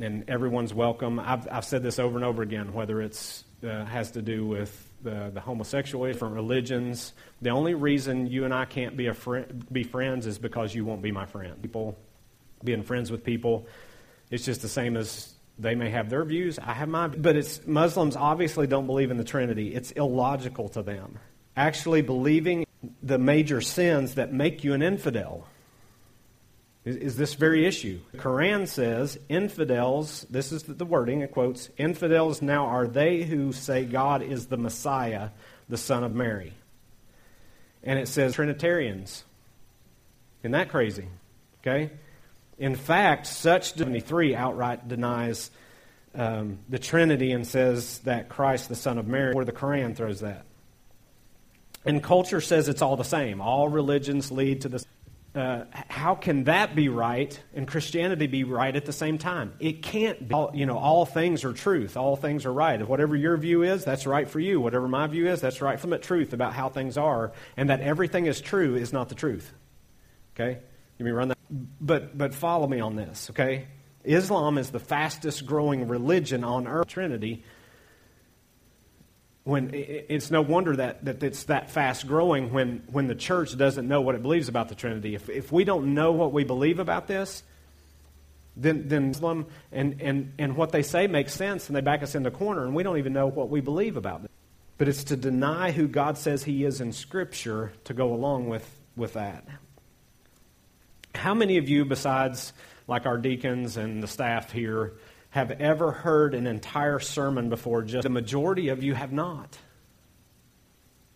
And 0.00 0.28
everyone's 0.28 0.74
welcome. 0.74 1.20
I've, 1.20 1.46
I've 1.50 1.64
said 1.64 1.82
this 1.82 1.98
over 1.98 2.16
and 2.16 2.24
over 2.24 2.42
again, 2.42 2.72
whether 2.72 3.00
it's 3.00 3.44
uh, 3.62 3.84
has 3.84 4.10
to 4.12 4.22
do 4.22 4.46
with 4.46 4.90
the, 5.02 5.30
the 5.32 5.40
homosexual, 5.40 6.06
different 6.06 6.34
religions. 6.34 7.12
The 7.42 7.50
only 7.50 7.74
reason 7.74 8.26
you 8.26 8.44
and 8.44 8.52
I 8.52 8.64
can't 8.64 8.96
be, 8.96 9.06
a 9.06 9.14
be 9.70 9.84
friends 9.84 10.26
is 10.26 10.38
because 10.38 10.74
you 10.74 10.84
won't 10.84 11.02
be 11.02 11.12
my 11.12 11.26
friend. 11.26 11.60
People 11.62 11.96
being 12.62 12.82
friends 12.82 13.10
with 13.10 13.24
people. 13.24 13.66
It's 14.30 14.44
just 14.44 14.62
the 14.62 14.68
same 14.68 14.96
as 14.96 15.34
they 15.58 15.74
may 15.74 15.90
have 15.90 16.10
their 16.10 16.24
views, 16.24 16.58
I 16.58 16.72
have 16.72 16.88
mine. 16.88 17.22
But 17.22 17.36
it's 17.36 17.64
Muslims 17.66 18.16
obviously 18.16 18.66
don't 18.66 18.86
believe 18.86 19.10
in 19.10 19.16
the 19.16 19.24
Trinity. 19.24 19.74
It's 19.74 19.92
illogical 19.92 20.68
to 20.70 20.82
them. 20.82 21.18
Actually 21.56 22.02
believing 22.02 22.66
the 23.02 23.18
major 23.18 23.60
sins 23.60 24.16
that 24.16 24.32
make 24.32 24.64
you 24.64 24.72
an 24.72 24.82
infidel 24.82 25.46
is, 26.84 26.96
is 26.96 27.16
this 27.16 27.34
very 27.34 27.66
issue. 27.66 28.00
The 28.12 28.18
Quran 28.18 28.68
says, 28.68 29.18
infidels, 29.28 30.26
this 30.30 30.52
is 30.52 30.64
the 30.64 30.84
wording, 30.84 31.22
it 31.22 31.32
quotes, 31.32 31.70
infidels 31.76 32.42
now 32.42 32.66
are 32.66 32.86
they 32.86 33.22
who 33.22 33.52
say 33.52 33.84
God 33.84 34.22
is 34.22 34.46
the 34.46 34.56
Messiah, 34.56 35.30
the 35.68 35.78
Son 35.78 36.04
of 36.04 36.14
Mary. 36.14 36.52
And 37.82 37.98
it 37.98 38.08
says 38.08 38.34
Trinitarians. 38.34 39.24
Isn't 40.42 40.52
that 40.52 40.68
crazy? 40.68 41.08
Okay? 41.60 41.90
In 42.58 42.76
fact, 42.76 43.26
such 43.26 43.74
73 43.74 44.34
outright 44.34 44.86
denies 44.86 45.50
um, 46.14 46.58
the 46.68 46.78
Trinity 46.78 47.32
and 47.32 47.46
says 47.46 47.98
that 48.00 48.28
Christ, 48.28 48.68
the 48.68 48.76
Son 48.76 48.98
of 48.98 49.06
Mary, 49.06 49.34
or 49.34 49.44
the 49.44 49.52
Quran 49.52 49.96
throws 49.96 50.20
that. 50.20 50.44
And 51.84 52.02
culture 52.02 52.40
says 52.40 52.68
it's 52.68 52.82
all 52.82 52.96
the 52.96 53.04
same. 53.04 53.40
All 53.40 53.68
religions 53.68 54.30
lead 54.30 54.62
to 54.62 54.68
the. 54.68 54.84
Uh, 55.34 55.64
how 55.72 56.14
can 56.14 56.44
that 56.44 56.76
be 56.76 56.88
right 56.88 57.40
and 57.54 57.66
Christianity 57.66 58.28
be 58.28 58.44
right 58.44 58.76
at 58.76 58.84
the 58.84 58.92
same 58.92 59.18
time? 59.18 59.52
It 59.58 59.82
can't 59.82 60.28
be. 60.28 60.34
All, 60.34 60.52
you 60.54 60.64
know, 60.64 60.78
all 60.78 61.06
things 61.06 61.44
are 61.44 61.52
truth. 61.52 61.96
All 61.96 62.14
things 62.14 62.46
are 62.46 62.52
right. 62.52 62.86
Whatever 62.86 63.16
your 63.16 63.36
view 63.36 63.62
is, 63.62 63.84
that's 63.84 64.06
right 64.06 64.28
for 64.28 64.38
you. 64.38 64.60
Whatever 64.60 64.86
my 64.86 65.06
view 65.08 65.26
is, 65.26 65.40
that's 65.40 65.60
right 65.60 65.80
the 65.90 65.98
truth 65.98 66.32
about 66.32 66.52
how 66.52 66.68
things 66.68 66.96
are. 66.96 67.32
And 67.56 67.70
that 67.70 67.80
everything 67.80 68.26
is 68.26 68.40
true 68.40 68.76
is 68.76 68.92
not 68.92 69.08
the 69.08 69.14
truth. 69.14 69.52
Okay? 70.34 70.60
Let 70.98 71.04
me 71.04 71.10
run 71.10 71.28
that. 71.28 71.38
But, 71.80 72.16
but 72.16 72.34
follow 72.34 72.66
me 72.66 72.80
on 72.80 72.96
this, 72.96 73.30
okay? 73.30 73.66
Islam 74.04 74.58
is 74.58 74.70
the 74.70 74.80
fastest 74.80 75.46
growing 75.46 75.88
religion 75.88 76.44
on 76.44 76.66
earth, 76.66 76.88
Trinity. 76.88 77.44
When 79.44 79.70
it's 79.74 80.30
no 80.30 80.40
wonder 80.40 80.74
that, 80.76 81.04
that 81.04 81.22
it's 81.22 81.44
that 81.44 81.70
fast 81.70 82.06
growing 82.06 82.50
when, 82.50 82.82
when 82.90 83.08
the 83.08 83.14
church 83.14 83.56
doesn't 83.56 83.86
know 83.86 84.00
what 84.00 84.14
it 84.14 84.22
believes 84.22 84.48
about 84.48 84.70
the 84.70 84.74
Trinity. 84.74 85.14
If, 85.14 85.28
if 85.28 85.52
we 85.52 85.64
don't 85.64 85.92
know 85.92 86.12
what 86.12 86.32
we 86.32 86.44
believe 86.44 86.78
about 86.78 87.06
this, 87.06 87.42
then, 88.56 88.88
then 88.88 89.10
Islam 89.10 89.46
and, 89.70 90.00
and, 90.00 90.32
and 90.38 90.56
what 90.56 90.72
they 90.72 90.82
say 90.82 91.06
makes 91.08 91.34
sense 91.34 91.68
and 91.68 91.76
they 91.76 91.82
back 91.82 92.02
us 92.02 92.14
in 92.14 92.22
the 92.22 92.30
corner 92.30 92.64
and 92.64 92.74
we 92.74 92.82
don't 92.82 92.98
even 92.98 93.12
know 93.12 93.26
what 93.26 93.50
we 93.50 93.60
believe 93.60 93.98
about 93.98 94.24
it. 94.24 94.30
But 94.78 94.88
it's 94.88 95.04
to 95.04 95.16
deny 95.16 95.72
who 95.72 95.88
God 95.88 96.18
says 96.18 96.42
He 96.44 96.64
is 96.64 96.80
in 96.80 96.92
Scripture 96.92 97.72
to 97.84 97.94
go 97.94 98.12
along 98.12 98.48
with, 98.48 98.68
with 98.96 99.12
that. 99.12 99.46
How 101.14 101.34
many 101.34 101.58
of 101.58 101.68
you, 101.68 101.84
besides 101.84 102.52
like 102.88 103.06
our 103.06 103.18
deacons 103.18 103.76
and 103.76 104.02
the 104.02 104.08
staff 104.08 104.50
here, 104.50 104.94
have 105.34 105.50
ever 105.50 105.90
heard 105.90 106.32
an 106.32 106.46
entire 106.46 107.00
sermon 107.00 107.48
before? 107.48 107.82
Just 107.82 108.04
the 108.04 108.08
majority 108.08 108.68
of 108.68 108.84
you 108.84 108.94
have 108.94 109.12
not. 109.12 109.58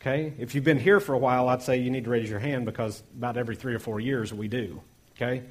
Okay? 0.01 0.35
If 0.41 0.57
you've 0.57 0.65
been 0.65 0.81
here 0.81 0.99
for 0.99 1.15
a 1.15 1.19
while, 1.19 1.49
I'd 1.49 1.63
say 1.63 1.77
you 1.77 1.93
need 1.93 2.03
to 2.03 2.11
raise 2.11 2.29
your 2.29 2.41
hand 2.41 2.67
because 2.67 3.01
about 3.17 3.37
every 3.37 3.55
three 3.55 3.75
or 3.75 3.79
four 3.79 4.01
years 4.01 4.35
we 4.35 4.49
do. 4.49 4.83
Okay? 5.13 5.45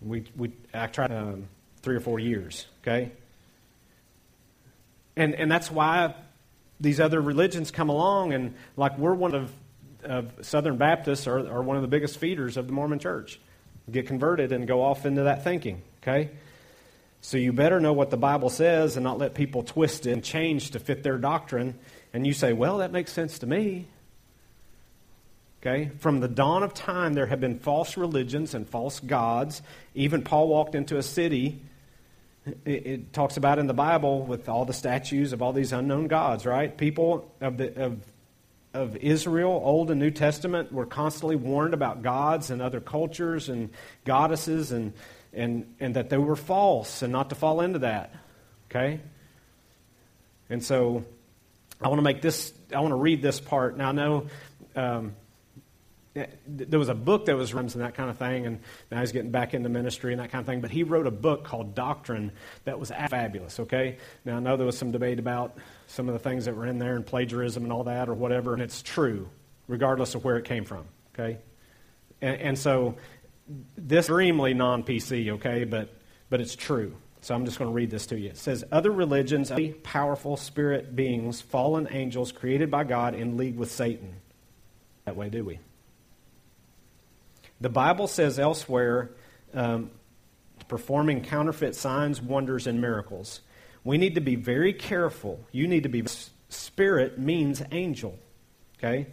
We, 0.00 0.24
we, 0.34 0.52
I 0.72 0.86
try 0.86 1.08
um, 1.08 1.46
three 1.82 1.94
or 1.94 2.00
four 2.00 2.18
years. 2.18 2.64
Okay? 2.80 3.12
And, 5.14 5.34
and 5.34 5.52
that's 5.52 5.70
why 5.70 6.14
these 6.80 7.00
other 7.00 7.20
religions 7.20 7.70
come 7.70 7.90
along, 7.90 8.32
and 8.32 8.54
like 8.78 8.96
we're 8.96 9.12
one 9.12 9.34
of, 9.34 9.52
of 10.02 10.32
Southern 10.40 10.78
Baptists 10.78 11.26
are, 11.26 11.40
are 11.40 11.62
one 11.62 11.76
of 11.76 11.82
the 11.82 11.88
biggest 11.88 12.16
feeders 12.16 12.56
of 12.56 12.66
the 12.66 12.72
Mormon 12.72 12.98
church 12.98 13.38
get 13.90 14.06
converted 14.06 14.52
and 14.52 14.66
go 14.66 14.80
off 14.80 15.04
into 15.04 15.24
that 15.24 15.44
thinking, 15.44 15.82
okay? 16.02 16.30
So 17.26 17.38
you 17.38 17.52
better 17.52 17.80
know 17.80 17.92
what 17.92 18.10
the 18.10 18.16
Bible 18.16 18.50
says 18.50 18.96
and 18.96 19.02
not 19.02 19.18
let 19.18 19.34
people 19.34 19.64
twist 19.64 20.06
it 20.06 20.12
and 20.12 20.22
change 20.22 20.70
to 20.70 20.78
fit 20.78 21.02
their 21.02 21.18
doctrine. 21.18 21.76
And 22.12 22.24
you 22.24 22.32
say, 22.32 22.52
well, 22.52 22.78
that 22.78 22.92
makes 22.92 23.12
sense 23.12 23.40
to 23.40 23.48
me. 23.48 23.88
Okay? 25.60 25.90
From 25.98 26.20
the 26.20 26.28
dawn 26.28 26.62
of 26.62 26.72
time, 26.72 27.14
there 27.14 27.26
have 27.26 27.40
been 27.40 27.58
false 27.58 27.96
religions 27.96 28.54
and 28.54 28.68
false 28.68 29.00
gods. 29.00 29.60
Even 29.96 30.22
Paul 30.22 30.46
walked 30.46 30.76
into 30.76 30.98
a 30.98 31.02
city, 31.02 31.60
it, 32.64 32.86
it 32.86 33.12
talks 33.12 33.36
about 33.36 33.58
in 33.58 33.66
the 33.66 33.74
Bible 33.74 34.24
with 34.24 34.48
all 34.48 34.64
the 34.64 34.72
statues 34.72 35.32
of 35.32 35.42
all 35.42 35.52
these 35.52 35.72
unknown 35.72 36.06
gods, 36.06 36.46
right? 36.46 36.78
People 36.78 37.28
of, 37.40 37.56
the, 37.56 37.86
of 37.86 37.98
of 38.72 38.94
Israel, 38.98 39.60
Old 39.64 39.90
and 39.90 39.98
New 39.98 40.10
Testament, 40.10 40.70
were 40.70 40.86
constantly 40.86 41.34
warned 41.34 41.74
about 41.74 42.02
gods 42.02 42.50
and 42.50 42.62
other 42.62 42.80
cultures 42.80 43.48
and 43.48 43.70
goddesses 44.04 44.70
and, 44.70 44.92
and, 45.36 45.74
and 45.78 45.94
that 45.94 46.10
they 46.10 46.18
were 46.18 46.36
false 46.36 47.02
and 47.02 47.12
not 47.12 47.30
to 47.30 47.36
fall 47.36 47.60
into 47.60 47.80
that. 47.80 48.14
Okay? 48.70 49.00
And 50.50 50.64
so 50.64 51.04
I 51.80 51.88
want 51.88 51.98
to 51.98 52.02
make 52.02 52.22
this, 52.22 52.52
I 52.74 52.80
want 52.80 52.92
to 52.92 52.96
read 52.96 53.22
this 53.22 53.40
part. 53.40 53.76
Now, 53.76 53.90
I 53.90 53.92
know 53.92 54.26
um, 54.74 55.14
there 56.46 56.78
was 56.78 56.88
a 56.88 56.94
book 56.94 57.26
that 57.26 57.36
was 57.36 57.52
written 57.52 57.70
and 57.72 57.82
that 57.82 57.94
kind 57.94 58.08
of 58.08 58.16
thing, 58.16 58.46
and 58.46 58.60
now 58.90 59.00
he's 59.00 59.12
getting 59.12 59.30
back 59.30 59.54
into 59.54 59.68
ministry 59.68 60.12
and 60.12 60.20
that 60.20 60.30
kind 60.30 60.40
of 60.40 60.46
thing. 60.46 60.60
But 60.60 60.70
he 60.70 60.82
wrote 60.82 61.06
a 61.06 61.10
book 61.10 61.44
called 61.44 61.74
Doctrine 61.74 62.32
that 62.64 62.78
was 62.78 62.90
fabulous. 62.90 63.60
Okay, 63.60 63.98
now 64.24 64.36
I 64.36 64.40
know 64.40 64.56
there 64.56 64.66
was 64.66 64.78
some 64.78 64.92
debate 64.92 65.18
about 65.18 65.58
some 65.86 66.08
of 66.08 66.14
the 66.14 66.18
things 66.18 66.46
that 66.46 66.56
were 66.56 66.66
in 66.66 66.78
there 66.78 66.96
and 66.96 67.04
plagiarism 67.04 67.64
and 67.64 67.72
all 67.72 67.84
that 67.84 68.08
or 68.08 68.14
whatever, 68.14 68.54
and 68.54 68.62
it's 68.62 68.82
true, 68.82 69.28
regardless 69.68 70.14
of 70.14 70.24
where 70.24 70.36
it 70.38 70.44
came 70.44 70.64
from. 70.64 70.86
Okay, 71.14 71.38
and, 72.22 72.40
and 72.40 72.58
so 72.58 72.96
this 73.76 74.06
extremely 74.06 74.54
non-PC. 74.54 75.30
Okay, 75.34 75.64
but 75.64 75.94
but 76.28 76.40
it's 76.40 76.56
true. 76.56 76.96
So 77.20 77.34
I'm 77.34 77.44
just 77.44 77.58
going 77.58 77.68
to 77.68 77.74
read 77.74 77.90
this 77.90 78.06
to 78.06 78.18
you. 78.18 78.28
It 78.30 78.36
says, 78.36 78.64
Other 78.70 78.92
religions, 78.92 79.50
powerful 79.82 80.36
spirit 80.36 80.94
beings, 80.94 81.40
fallen 81.40 81.88
angels 81.90 82.30
created 82.30 82.70
by 82.70 82.84
God 82.84 83.14
in 83.14 83.36
league 83.36 83.56
with 83.56 83.70
Satan. 83.70 84.14
That 85.06 85.16
way, 85.16 85.28
do 85.28 85.44
we? 85.44 85.58
The 87.60 87.68
Bible 87.68 88.06
says 88.06 88.38
elsewhere, 88.38 89.10
um, 89.54 89.90
performing 90.68 91.22
counterfeit 91.22 91.74
signs, 91.74 92.20
wonders, 92.20 92.66
and 92.66 92.80
miracles. 92.80 93.40
We 93.82 93.98
need 93.98 94.14
to 94.16 94.20
be 94.20 94.36
very 94.36 94.72
careful. 94.72 95.40
You 95.52 95.66
need 95.66 95.84
to 95.84 95.88
be. 95.88 96.04
Spirit 96.48 97.18
means 97.18 97.60
angel. 97.72 98.18
Okay? 98.78 99.08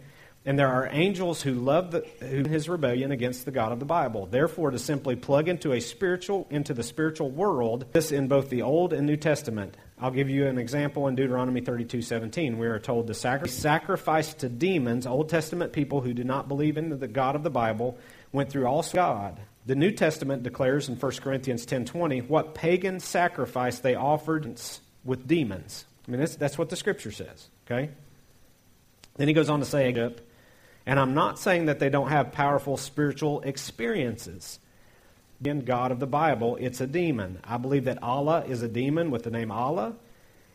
And 0.46 0.58
there 0.58 0.68
are 0.68 0.88
angels 0.90 1.40
who 1.40 1.54
love 1.54 1.90
the, 1.90 2.00
who, 2.20 2.46
his 2.46 2.68
rebellion 2.68 3.10
against 3.12 3.46
the 3.46 3.50
God 3.50 3.72
of 3.72 3.78
the 3.78 3.86
Bible. 3.86 4.26
Therefore, 4.26 4.70
to 4.70 4.78
simply 4.78 5.16
plug 5.16 5.48
into 5.48 5.72
a 5.72 5.80
spiritual 5.80 6.46
into 6.50 6.74
the 6.74 6.82
spiritual 6.82 7.30
world, 7.30 7.86
this 7.92 8.12
in 8.12 8.28
both 8.28 8.50
the 8.50 8.60
Old 8.60 8.92
and 8.92 9.06
New 9.06 9.16
Testament. 9.16 9.74
I'll 9.98 10.10
give 10.10 10.28
you 10.28 10.46
an 10.46 10.58
example 10.58 11.08
in 11.08 11.14
Deuteronomy 11.14 11.62
32:17. 11.62 12.58
We 12.58 12.66
are 12.66 12.78
told 12.78 13.06
to 13.06 13.14
sacri- 13.14 13.48
sacrifice 13.48 14.34
to 14.34 14.50
demons. 14.50 15.06
Old 15.06 15.30
Testament 15.30 15.72
people 15.72 16.02
who 16.02 16.12
do 16.12 16.24
not 16.24 16.46
believe 16.46 16.76
in 16.76 16.98
the 16.98 17.08
God 17.08 17.36
of 17.36 17.42
the 17.42 17.50
Bible 17.50 17.96
went 18.32 18.50
through 18.50 18.66
all 18.66 18.84
God. 18.92 19.40
The 19.64 19.76
New 19.76 19.92
Testament 19.92 20.42
declares 20.42 20.90
in 20.90 20.96
1 20.96 21.22
Corinthians 21.22 21.64
10:20 21.64 22.28
what 22.28 22.54
pagan 22.54 23.00
sacrifice 23.00 23.78
they 23.78 23.94
offered 23.94 24.60
with 25.04 25.26
demons. 25.26 25.86
I 26.06 26.10
mean, 26.10 26.20
that's, 26.20 26.36
that's 26.36 26.58
what 26.58 26.68
the 26.68 26.76
Scripture 26.76 27.12
says. 27.12 27.48
Okay. 27.66 27.88
Then 29.16 29.28
he 29.28 29.34
goes 29.34 29.48
on 29.48 29.60
to 29.60 29.66
say, 29.66 29.88
and 30.86 31.00
I'm 31.00 31.14
not 31.14 31.38
saying 31.38 31.66
that 31.66 31.78
they 31.78 31.88
don't 31.88 32.08
have 32.08 32.32
powerful 32.32 32.76
spiritual 32.76 33.40
experiences. 33.40 34.58
In 35.44 35.64
God 35.64 35.92
of 35.92 36.00
the 36.00 36.06
Bible, 36.06 36.56
it's 36.60 36.80
a 36.80 36.86
demon. 36.86 37.40
I 37.44 37.58
believe 37.58 37.84
that 37.84 38.02
Allah 38.02 38.44
is 38.46 38.62
a 38.62 38.68
demon 38.68 39.10
with 39.10 39.24
the 39.24 39.30
name 39.30 39.50
Allah, 39.50 39.94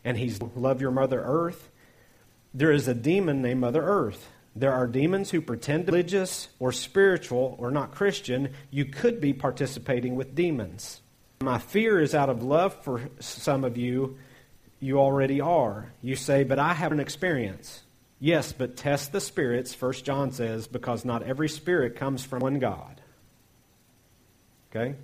and 0.04 0.16
he's 0.16 0.40
love 0.42 0.80
your 0.80 0.90
Mother 0.90 1.22
Earth. 1.22 1.68
There 2.54 2.72
is 2.72 2.88
a 2.88 2.94
demon 2.94 3.42
named 3.42 3.60
Mother 3.60 3.82
Earth. 3.82 4.28
There 4.56 4.72
are 4.72 4.88
demons 4.88 5.30
who 5.30 5.40
pretend 5.40 5.86
to 5.86 5.92
be 5.92 5.98
religious 5.98 6.48
or 6.58 6.72
spiritual 6.72 7.54
or 7.58 7.70
not 7.70 7.94
Christian. 7.94 8.52
You 8.70 8.84
could 8.84 9.20
be 9.20 9.32
participating 9.32 10.16
with 10.16 10.34
demons. 10.34 11.02
My 11.42 11.58
fear 11.58 12.00
is 12.00 12.14
out 12.14 12.28
of 12.28 12.42
love 12.42 12.74
for 12.82 13.08
some 13.20 13.64
of 13.64 13.76
you. 13.76 14.18
You 14.80 14.98
already 14.98 15.40
are. 15.40 15.92
You 16.02 16.16
say, 16.16 16.42
but 16.42 16.58
I 16.58 16.74
have 16.74 16.90
an 16.90 17.00
experience. 17.00 17.82
Yes, 18.20 18.52
but 18.52 18.76
test 18.76 19.12
the 19.12 19.20
spirits, 19.20 19.72
First 19.72 20.04
John 20.04 20.30
says, 20.30 20.66
because 20.66 21.06
not 21.06 21.22
every 21.22 21.48
spirit 21.48 21.96
comes 21.96 22.22
from 22.22 22.40
one 22.40 22.58
God. 22.58 23.00
Okay? 24.70 24.94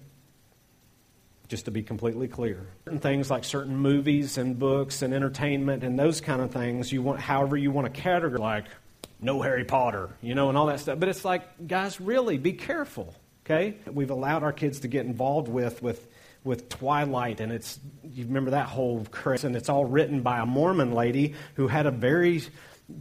Just 1.48 1.64
to 1.64 1.70
be 1.70 1.82
completely 1.82 2.28
clear. 2.28 2.66
Certain 2.84 3.00
things 3.00 3.30
like 3.30 3.44
certain 3.44 3.76
movies 3.76 4.36
and 4.36 4.58
books 4.58 5.00
and 5.00 5.14
entertainment 5.14 5.82
and 5.82 5.98
those 5.98 6.20
kind 6.20 6.42
of 6.42 6.50
things, 6.50 6.92
you 6.92 7.00
want 7.00 7.18
however 7.18 7.56
you 7.56 7.70
want 7.70 7.92
to 7.92 8.00
categorize 8.00 8.38
like 8.38 8.64
no 9.18 9.40
Harry 9.40 9.64
Potter, 9.64 10.10
you 10.20 10.34
know, 10.34 10.50
and 10.50 10.58
all 10.58 10.66
that 10.66 10.80
stuff. 10.80 10.98
But 10.98 11.08
it's 11.08 11.24
like, 11.24 11.66
guys, 11.66 11.98
really 11.98 12.36
be 12.36 12.52
careful. 12.52 13.14
Okay? 13.46 13.76
We've 13.90 14.10
allowed 14.10 14.42
our 14.42 14.52
kids 14.52 14.80
to 14.80 14.88
get 14.88 15.06
involved 15.06 15.48
with 15.48 15.82
with 15.82 16.06
with 16.44 16.68
Twilight, 16.68 17.40
and 17.40 17.50
it's 17.50 17.80
you 18.04 18.24
remember 18.24 18.52
that 18.52 18.66
whole 18.66 19.04
craze, 19.10 19.44
and 19.44 19.56
it's 19.56 19.68
all 19.68 19.84
written 19.84 20.22
by 20.22 20.38
a 20.38 20.46
Mormon 20.46 20.92
lady 20.92 21.34
who 21.54 21.66
had 21.66 21.86
a 21.86 21.90
very 21.90 22.42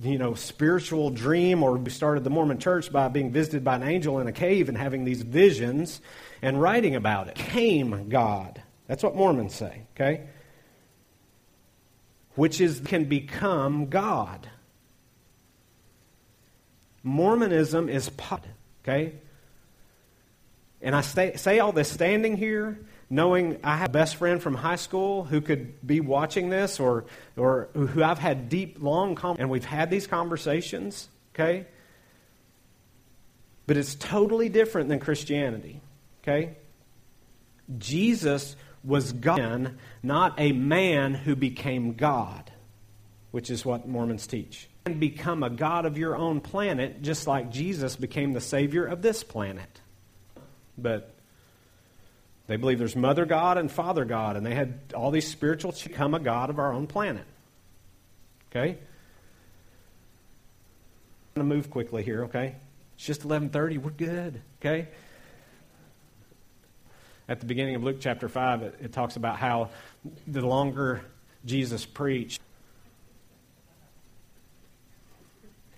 you 0.01 0.17
know, 0.17 0.33
spiritual 0.33 1.11
dream, 1.11 1.61
or 1.61 1.77
we 1.77 1.91
started 1.91 2.23
the 2.23 2.29
Mormon 2.29 2.57
church 2.57 2.91
by 2.91 3.07
being 3.07 3.31
visited 3.31 3.63
by 3.63 3.75
an 3.75 3.83
angel 3.83 4.19
in 4.19 4.27
a 4.27 4.31
cave 4.31 4.67
and 4.67 4.77
having 4.77 5.05
these 5.05 5.21
visions 5.21 6.01
and 6.41 6.59
writing 6.59 6.95
about 6.95 7.27
it. 7.27 7.35
Came 7.35 8.09
God. 8.09 8.61
That's 8.87 9.03
what 9.03 9.15
Mormons 9.15 9.53
say, 9.53 9.83
okay? 9.95 10.27
Which 12.35 12.59
is 12.59 12.79
can 12.79 13.05
become 13.05 13.87
God. 13.87 14.49
Mormonism 17.03 17.87
is 17.87 18.09
pot, 18.09 18.43
okay? 18.83 19.13
And 20.81 20.95
I 20.95 21.01
stay, 21.01 21.35
say 21.35 21.59
all 21.59 21.71
this 21.71 21.91
standing 21.91 22.35
here 22.37 22.79
knowing 23.09 23.59
I 23.63 23.77
have 23.77 23.89
a 23.89 23.91
best 23.91 24.15
friend 24.15 24.41
from 24.41 24.55
high 24.55 24.77
school 24.77 25.23
who 25.23 25.41
could 25.41 25.85
be 25.85 25.99
watching 25.99 26.49
this 26.49 26.79
or, 26.79 27.05
or 27.37 27.69
who 27.73 28.03
I've 28.03 28.19
had 28.19 28.49
deep, 28.49 28.77
long, 28.81 29.15
com- 29.15 29.37
and 29.39 29.49
we've 29.49 29.65
had 29.65 29.89
these 29.89 30.07
conversations, 30.07 31.07
okay? 31.33 31.67
But 33.67 33.77
it's 33.77 33.95
totally 33.95 34.49
different 34.49 34.89
than 34.89 34.99
Christianity, 34.99 35.81
okay? 36.23 36.55
Jesus 37.77 38.55
was 38.83 39.11
God, 39.11 39.77
not 40.03 40.39
a 40.39 40.51
man 40.51 41.13
who 41.15 41.35
became 41.35 41.93
God, 41.93 42.51
which 43.31 43.49
is 43.49 43.65
what 43.65 43.87
Mormons 43.87 44.27
teach. 44.27 44.67
And 44.85 44.99
become 44.99 45.41
a 45.41 45.49
God 45.49 45.85
of 45.85 45.97
your 45.97 46.15
own 46.15 46.41
planet, 46.41 47.01
just 47.01 47.25
like 47.25 47.51
Jesus 47.51 47.95
became 47.95 48.33
the 48.33 48.41
Savior 48.41 48.85
of 48.85 49.01
this 49.01 49.23
planet. 49.23 49.81
But 50.77 51.14
they 52.47 52.57
believe 52.57 52.77
there's 52.77 52.95
Mother 52.95 53.25
God 53.25 53.57
and 53.57 53.71
Father 53.71 54.05
God, 54.05 54.37
and 54.37 54.45
they 54.45 54.53
had 54.53 54.79
all 54.93 55.11
these 55.11 55.27
spiritual 55.27 55.71
become 55.71 56.13
a 56.13 56.19
God 56.19 56.49
of 56.49 56.59
our 56.59 56.71
own 56.73 56.85
planet. 56.85 57.25
Okay? 58.51 58.77
I'm 61.35 61.41
going 61.41 61.49
to 61.49 61.55
move 61.55 61.69
quickly 61.69 62.03
here, 62.03 62.25
okay? 62.25 62.55
It's 62.95 63.05
just 63.05 63.27
11:30. 63.27 63.79
We're 63.79 63.89
good, 63.89 64.41
okay? 64.61 64.87
At 67.27 67.39
the 67.39 67.47
beginning 67.47 67.75
of 67.75 67.83
Luke 67.83 67.97
chapter 67.99 68.29
5, 68.29 68.61
it, 68.61 68.75
it 68.81 68.93
talks 68.93 69.15
about 69.15 69.37
how 69.37 69.71
the 70.27 70.45
longer 70.45 71.01
Jesus 71.45 71.85
preached, 71.85 72.39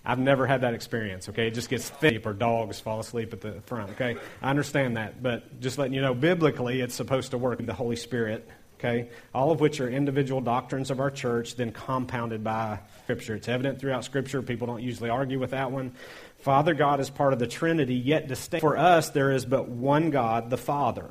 I've 0.08 0.18
never 0.18 0.46
had 0.46 0.62
that 0.62 0.72
experience, 0.72 1.28
okay? 1.28 1.48
It 1.48 1.54
just 1.54 1.68
gets 1.68 1.90
thick 1.90 2.24
or 2.24 2.32
dogs 2.32 2.80
fall 2.80 2.98
asleep 2.98 3.34
at 3.34 3.42
the 3.42 3.60
front, 3.66 3.90
okay? 3.90 4.16
I 4.40 4.48
understand 4.48 4.96
that, 4.96 5.22
but 5.22 5.60
just 5.60 5.76
letting 5.76 5.92
you 5.92 6.00
know, 6.00 6.14
biblically, 6.14 6.80
it's 6.80 6.94
supposed 6.94 7.32
to 7.32 7.38
work 7.38 7.58
with 7.58 7.66
the 7.66 7.74
Holy 7.74 7.94
Spirit, 7.94 8.48
okay? 8.78 9.10
All 9.34 9.50
of 9.50 9.60
which 9.60 9.80
are 9.82 9.88
individual 9.90 10.40
doctrines 10.40 10.90
of 10.90 10.98
our 10.98 11.10
church, 11.10 11.56
then 11.56 11.72
compounded 11.72 12.42
by 12.42 12.80
Scripture. 13.02 13.34
It's 13.34 13.48
evident 13.48 13.80
throughout 13.80 14.02
Scripture. 14.02 14.40
People 14.40 14.66
don't 14.66 14.82
usually 14.82 15.10
argue 15.10 15.38
with 15.38 15.50
that 15.50 15.70
one. 15.70 15.92
Father 16.38 16.72
God 16.72 17.00
is 17.00 17.10
part 17.10 17.34
of 17.34 17.38
the 17.38 17.46
Trinity, 17.46 17.94
yet 17.94 18.28
distinct. 18.28 18.62
For 18.62 18.78
us, 18.78 19.10
there 19.10 19.30
is 19.30 19.44
but 19.44 19.68
one 19.68 20.08
God, 20.08 20.48
the 20.48 20.56
Father, 20.56 21.10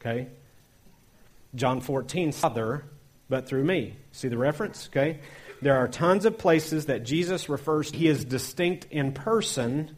okay? 0.00 0.26
John 1.54 1.80
14, 1.80 2.32
Father, 2.32 2.84
but 3.28 3.46
through 3.46 3.62
me. 3.62 3.94
See 4.10 4.26
the 4.26 4.36
reference, 4.36 4.88
okay? 4.88 5.20
There 5.62 5.76
are 5.76 5.86
tons 5.88 6.24
of 6.24 6.38
places 6.38 6.86
that 6.86 7.04
Jesus 7.04 7.48
refers 7.48 7.90
he 7.90 8.08
is 8.08 8.24
distinct 8.24 8.88
in 8.90 9.12
person. 9.12 9.96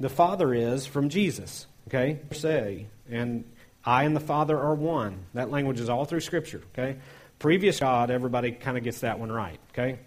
The 0.00 0.08
Father 0.08 0.52
is 0.52 0.86
from 0.86 1.08
Jesus. 1.08 1.66
Okay? 1.88 2.18
Say, 2.32 2.88
and 3.08 3.44
I 3.84 4.04
and 4.04 4.14
the 4.14 4.20
Father 4.20 4.58
are 4.58 4.74
one. 4.74 5.24
That 5.34 5.50
language 5.50 5.80
is 5.80 5.88
all 5.88 6.04
through 6.04 6.20
Scripture. 6.20 6.62
Okay? 6.74 6.98
Previous 7.38 7.78
God, 7.78 8.10
everybody 8.10 8.50
kind 8.50 8.76
of 8.76 8.82
gets 8.82 9.00
that 9.00 9.20
one 9.20 9.30
right. 9.30 9.58
Okay? 9.72 10.00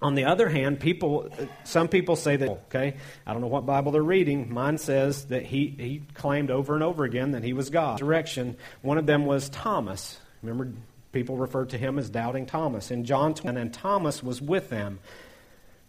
On 0.00 0.14
the 0.14 0.26
other 0.26 0.48
hand, 0.48 0.78
people, 0.78 1.30
some 1.64 1.88
people 1.88 2.16
say 2.16 2.36
that, 2.36 2.48
okay, 2.48 2.96
I 3.26 3.32
don't 3.32 3.40
know 3.40 3.48
what 3.48 3.64
Bible 3.64 3.92
they're 3.92 4.02
reading. 4.02 4.52
Mine 4.52 4.76
says 4.76 5.24
that 5.26 5.44
he, 5.44 5.74
he 5.78 6.02
claimed 6.14 6.50
over 6.50 6.74
and 6.74 6.84
over 6.84 7.04
again 7.04 7.30
that 7.30 7.42
he 7.42 7.54
was 7.54 7.70
God. 7.70 7.98
Direction. 7.98 8.56
One 8.82 8.98
of 8.98 9.06
them 9.06 9.24
was 9.24 9.48
Thomas. 9.48 10.20
Remember, 10.42 10.70
People 11.12 11.36
referred 11.36 11.70
to 11.70 11.78
him 11.78 11.98
as 11.98 12.10
Doubting 12.10 12.46
Thomas. 12.46 12.90
In 12.90 13.04
John 13.04 13.34
20, 13.34 13.60
and 13.60 13.72
Thomas 13.72 14.22
was 14.22 14.40
with 14.42 14.68
them. 14.68 14.98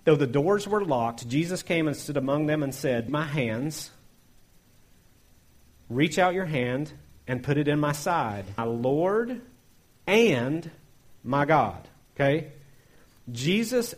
Though 0.06 0.16
the 0.16 0.28
doors 0.28 0.68
were 0.68 0.84
locked, 0.84 1.28
Jesus 1.28 1.64
came 1.64 1.88
and 1.88 1.96
stood 1.96 2.18
among 2.18 2.46
them 2.46 2.64
and 2.64 2.74
said, 2.74 3.10
My 3.10 3.26
hands, 3.26 3.92
reach 5.90 6.18
out 6.18 6.34
your 6.34 6.46
hand 6.46 6.94
and 7.28 7.44
put 7.44 7.58
it 7.58 7.68
in 7.68 7.80
my 7.80 7.92
side. 7.92 8.46
My 8.58 8.64
Lord 8.64 9.42
and 10.06 10.72
my 11.24 11.46
God. 11.46 11.88
Okay? 12.16 12.48
Jesus 13.30 13.94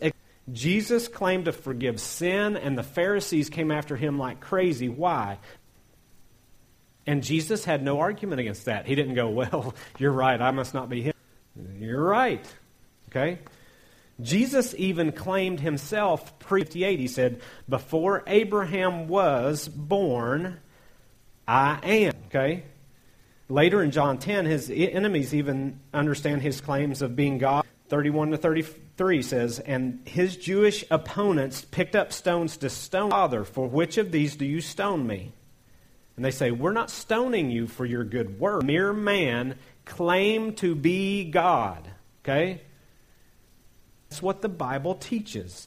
Jesus 0.52 1.08
claimed 1.08 1.44
to 1.44 1.52
forgive 1.52 2.00
sin, 2.00 2.56
and 2.56 2.76
the 2.76 2.82
Pharisees 2.82 3.50
came 3.50 3.70
after 3.70 3.96
him 3.96 4.18
like 4.18 4.40
crazy. 4.40 4.88
Why? 4.88 5.38
And 7.06 7.22
Jesus 7.22 7.64
had 7.64 7.82
no 7.82 8.00
argument 8.00 8.40
against 8.40 8.66
that. 8.66 8.86
He 8.86 8.94
didn't 8.94 9.14
go, 9.14 9.30
Well, 9.30 9.74
you're 9.98 10.12
right, 10.12 10.40
I 10.40 10.50
must 10.50 10.74
not 10.74 10.88
be 10.88 11.02
him. 11.02 11.14
You're 11.78 12.02
right. 12.02 12.44
Okay? 13.08 13.38
Jesus 14.20 14.74
even 14.76 15.12
claimed 15.12 15.60
himself 15.60 16.38
pre 16.38 16.62
58. 16.62 16.98
He 16.98 17.08
said, 17.08 17.40
Before 17.68 18.22
Abraham 18.26 19.08
was 19.08 19.68
born, 19.68 20.60
I 21.48 21.78
am. 21.82 22.12
Okay? 22.26 22.64
Later 23.48 23.82
in 23.82 23.90
John 23.90 24.18
10, 24.18 24.46
his 24.46 24.70
enemies 24.70 25.34
even 25.34 25.80
understand 25.92 26.42
his 26.42 26.60
claims 26.60 27.02
of 27.02 27.16
being 27.16 27.38
God. 27.38 27.64
31 27.88 28.30
to 28.30 28.36
33 28.36 29.22
says, 29.22 29.58
And 29.58 30.00
his 30.04 30.36
Jewish 30.36 30.84
opponents 30.90 31.64
picked 31.64 31.96
up 31.96 32.12
stones 32.12 32.56
to 32.58 32.70
stone 32.70 33.10
Father, 33.10 33.42
for 33.42 33.66
which 33.66 33.98
of 33.98 34.12
these 34.12 34.36
do 34.36 34.44
you 34.44 34.60
stone 34.60 35.04
me? 35.06 35.32
And 36.20 36.24
they 36.26 36.32
say, 36.32 36.50
We're 36.50 36.72
not 36.72 36.90
stoning 36.90 37.50
you 37.50 37.66
for 37.66 37.86
your 37.86 38.04
good 38.04 38.38
work. 38.38 38.62
Mere 38.62 38.92
man 38.92 39.54
claim 39.86 40.52
to 40.56 40.74
be 40.74 41.24
God. 41.24 41.90
Okay? 42.22 42.60
That's 44.10 44.20
what 44.20 44.42
the 44.42 44.50
Bible 44.50 44.96
teaches. 44.96 45.66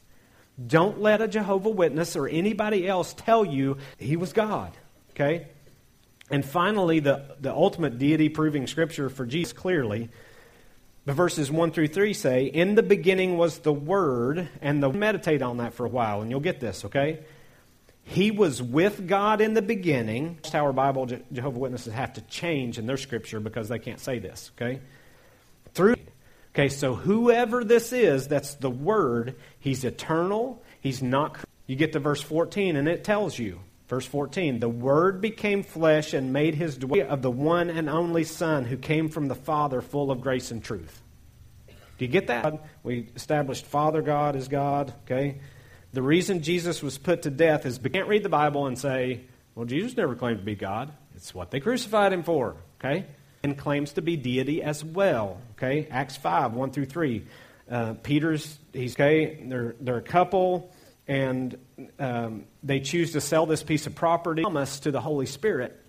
Don't 0.64 1.02
let 1.02 1.24
a 1.24 1.28
Jehovah 1.28 1.72
Witness 1.72 2.16
or 2.16 2.28
anybody 2.28 2.88
else 2.88 3.16
tell 3.16 3.44
you 3.44 3.78
he 3.98 4.16
was 4.16 4.32
God. 4.32 4.78
Okay? 5.16 5.48
And 6.30 6.46
finally, 6.46 7.00
the, 7.00 7.36
the 7.40 7.52
ultimate 7.52 7.98
deity 7.98 8.30
proving 8.30 8.68
scripture 8.68 9.10
for 9.10 9.26
Jesus 9.26 9.54
clearly 9.54 10.12
The 11.06 11.14
verses 11.14 11.52
1 11.52 11.72
through 11.72 11.88
3 11.88 12.14
say, 12.14 12.46
In 12.46 12.76
the 12.76 12.84
beginning 12.84 13.40
was 13.40 13.58
the 13.58 13.74
Word, 13.74 14.48
and 14.62 14.84
the 14.84 14.94
meditate 14.94 15.42
on 15.42 15.58
that 15.58 15.74
for 15.74 15.88
a 15.88 15.90
while, 15.90 16.22
and 16.22 16.30
you'll 16.30 16.42
get 16.42 16.60
this, 16.60 16.86
okay? 16.86 17.26
He 18.04 18.32
was 18.32 18.62
with 18.62 19.08
God 19.08 19.42
in 19.42 19.54
the 19.54 19.62
beginning. 19.62 20.40
Tower 20.44 20.74
Bible, 20.74 21.08
Jehovah 21.32 21.60
Witnesses 21.60 21.94
have 21.94 22.14
to 22.14 22.22
change 22.22 22.78
in 22.78 22.86
their 22.86 22.98
scripture 22.98 23.40
because 23.40 23.70
they 23.70 23.80
can't 23.80 24.00
say 24.00 24.20
this, 24.20 24.52
okay? 24.56 24.82
Through 25.74 25.96
Okay, 26.54 26.70
so 26.70 26.94
whoever 26.94 27.64
this 27.64 27.92
is, 27.92 28.28
that's 28.28 28.54
the 28.56 28.70
Word, 28.70 29.36
he's 29.60 29.84
eternal, 29.84 30.62
he's 30.82 31.02
not. 31.02 31.40
You 31.66 31.76
get 31.76 31.94
to 31.94 32.00
verse 32.00 32.22
14, 32.22 32.76
and 32.76 32.88
it 32.88 33.04
tells 33.04 33.40
you, 33.40 33.60
verse 33.88 34.06
14, 34.06 34.60
the 34.60 34.70
Word 34.70 35.20
became 35.20 35.64
flesh 35.64 36.14
and 36.14 36.32
made 36.32 36.54
his 36.54 36.78
dwelling 36.78 37.08
of 37.08 37.24
the 37.24 37.32
one 37.32 37.72
and 37.72 37.90
only 37.90 38.24
Son 38.24 38.66
who 38.66 38.78
came 38.78 39.10
from 39.10 39.30
the 39.30 39.36
Father, 39.36 39.82
full 39.82 40.12
of 40.12 40.22
grace 40.22 40.52
and 40.52 40.64
truth. 40.64 41.02
Do 41.98 42.06
you 42.06 42.12
get 42.12 42.28
that? 42.28 42.64
We 42.84 43.10
established 43.16 43.66
Father 43.66 44.04
God 44.04 44.36
is 44.36 44.48
God, 44.48 44.94
okay? 45.06 45.40
The 45.94 46.02
reason 46.02 46.42
Jesus 46.42 46.82
was 46.82 46.98
put 46.98 47.22
to 47.22 47.30
death 47.30 47.68
is 47.68 47.80
we 47.80 47.92
can't 47.92 48.08
read 48.08 48.24
the 48.24 48.30
Bible 48.30 48.66
and 48.66 48.78
say, 48.78 49.22
well, 49.54 49.66
Jesus 49.66 49.96
never 49.96 50.16
claimed 50.16 50.40
to 50.40 50.46
be 50.46 50.56
God. 50.56 50.92
It's 51.16 51.36
what 51.36 51.52
they 51.52 51.60
crucified 51.60 52.12
him 52.12 52.24
for, 52.24 52.56
okay? 52.80 53.06
And 53.44 53.56
claims 53.56 53.94
to 53.94 54.02
be 54.02 54.18
deity 54.18 54.64
as 54.64 54.84
well, 54.84 55.40
okay? 55.52 55.88
Acts 55.92 56.18
5, 56.18 56.54
1 56.54 56.72
through 56.72 56.86
3. 56.86 57.24
Uh, 57.70 57.94
Peter's, 58.02 58.58
he's 58.74 58.96
okay, 58.96 59.44
they're, 59.46 59.76
they're 59.80 59.98
a 59.98 60.02
couple, 60.02 60.72
and 61.08 61.58
um, 62.00 62.46
they 62.64 62.80
choose 62.80 63.12
to 63.12 63.22
sell 63.22 63.46
this 63.46 63.62
piece 63.62 63.86
of 63.86 63.94
property 63.94 64.42
promise 64.42 64.80
to 64.82 64.92
the 64.92 65.00
Holy 65.00 65.28
Spirit, 65.28 65.80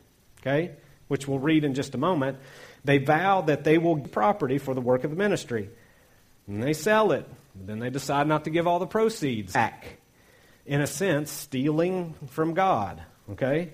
okay? 0.43 0.73
Which 1.09 1.27
we'll 1.27 1.39
read 1.39 1.65
in 1.65 1.73
just 1.73 1.95
a 1.95 1.99
moment. 1.99 2.39
They 2.85 2.99
vow 2.99 3.41
that 3.43 3.65
they 3.65 3.79
will 3.79 4.01
property 4.01 4.59
for 4.59 4.75
the 4.75 4.83
work 4.83 5.05
of 5.05 5.11
the 5.11 5.17
ministry. 5.17 5.71
And 6.47 6.63
they 6.63 6.75
sell 6.75 7.13
it. 7.13 7.27
Then 7.55 7.79
they 7.79 7.91
decide 7.91 8.27
not 8.27 8.45
to 8.45 8.51
give 8.51 8.67
all 8.67 8.79
the 8.79 8.87
proceeds 8.87 9.53
back. 9.53 9.99
In 10.67 10.81
a 10.81 10.87
sense, 10.87 11.31
stealing 11.31 12.15
from 12.29 12.55
God. 12.55 13.03
Okay? 13.31 13.73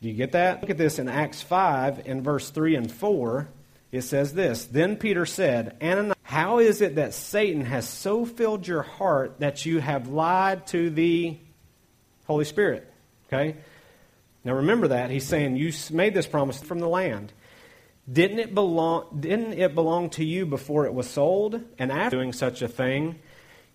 Do 0.00 0.08
you 0.08 0.14
get 0.14 0.32
that? 0.32 0.60
Look 0.60 0.70
at 0.70 0.78
this 0.78 0.98
in 0.98 1.08
Acts 1.08 1.42
5 1.42 2.06
in 2.06 2.22
verse 2.22 2.50
3 2.50 2.76
and 2.76 2.90
4. 2.90 3.48
It 3.92 4.02
says 4.02 4.32
this 4.32 4.64
Then 4.64 4.96
Peter 4.96 5.26
said, 5.26 5.76
Ananias, 5.82 6.16
how 6.22 6.58
is 6.58 6.80
it 6.80 6.96
that 6.96 7.14
Satan 7.14 7.64
has 7.64 7.88
so 7.88 8.24
filled 8.24 8.66
your 8.66 8.82
heart 8.82 9.40
that 9.40 9.66
you 9.66 9.80
have 9.80 10.08
lied 10.08 10.66
to 10.68 10.90
the 10.90 11.36
Holy 12.26 12.44
Spirit? 12.44 12.90
Okay? 13.28 13.56
Now 14.44 14.54
remember 14.54 14.88
that. 14.88 15.10
He's 15.10 15.26
saying, 15.26 15.56
You 15.56 15.72
made 15.90 16.14
this 16.14 16.26
promise 16.26 16.60
from 16.60 16.78
the 16.78 16.88
land. 16.88 17.32
Didn't 18.10 18.40
it 18.40 18.54
belong, 18.54 19.18
didn't 19.20 19.52
it 19.52 19.74
belong 19.74 20.10
to 20.10 20.24
you 20.24 20.44
before 20.44 20.86
it 20.86 20.94
was 20.94 21.08
sold? 21.08 21.60
And 21.78 21.92
after 21.92 22.16
doing 22.16 22.32
such 22.32 22.62
a 22.62 22.68
thing, 22.68 23.20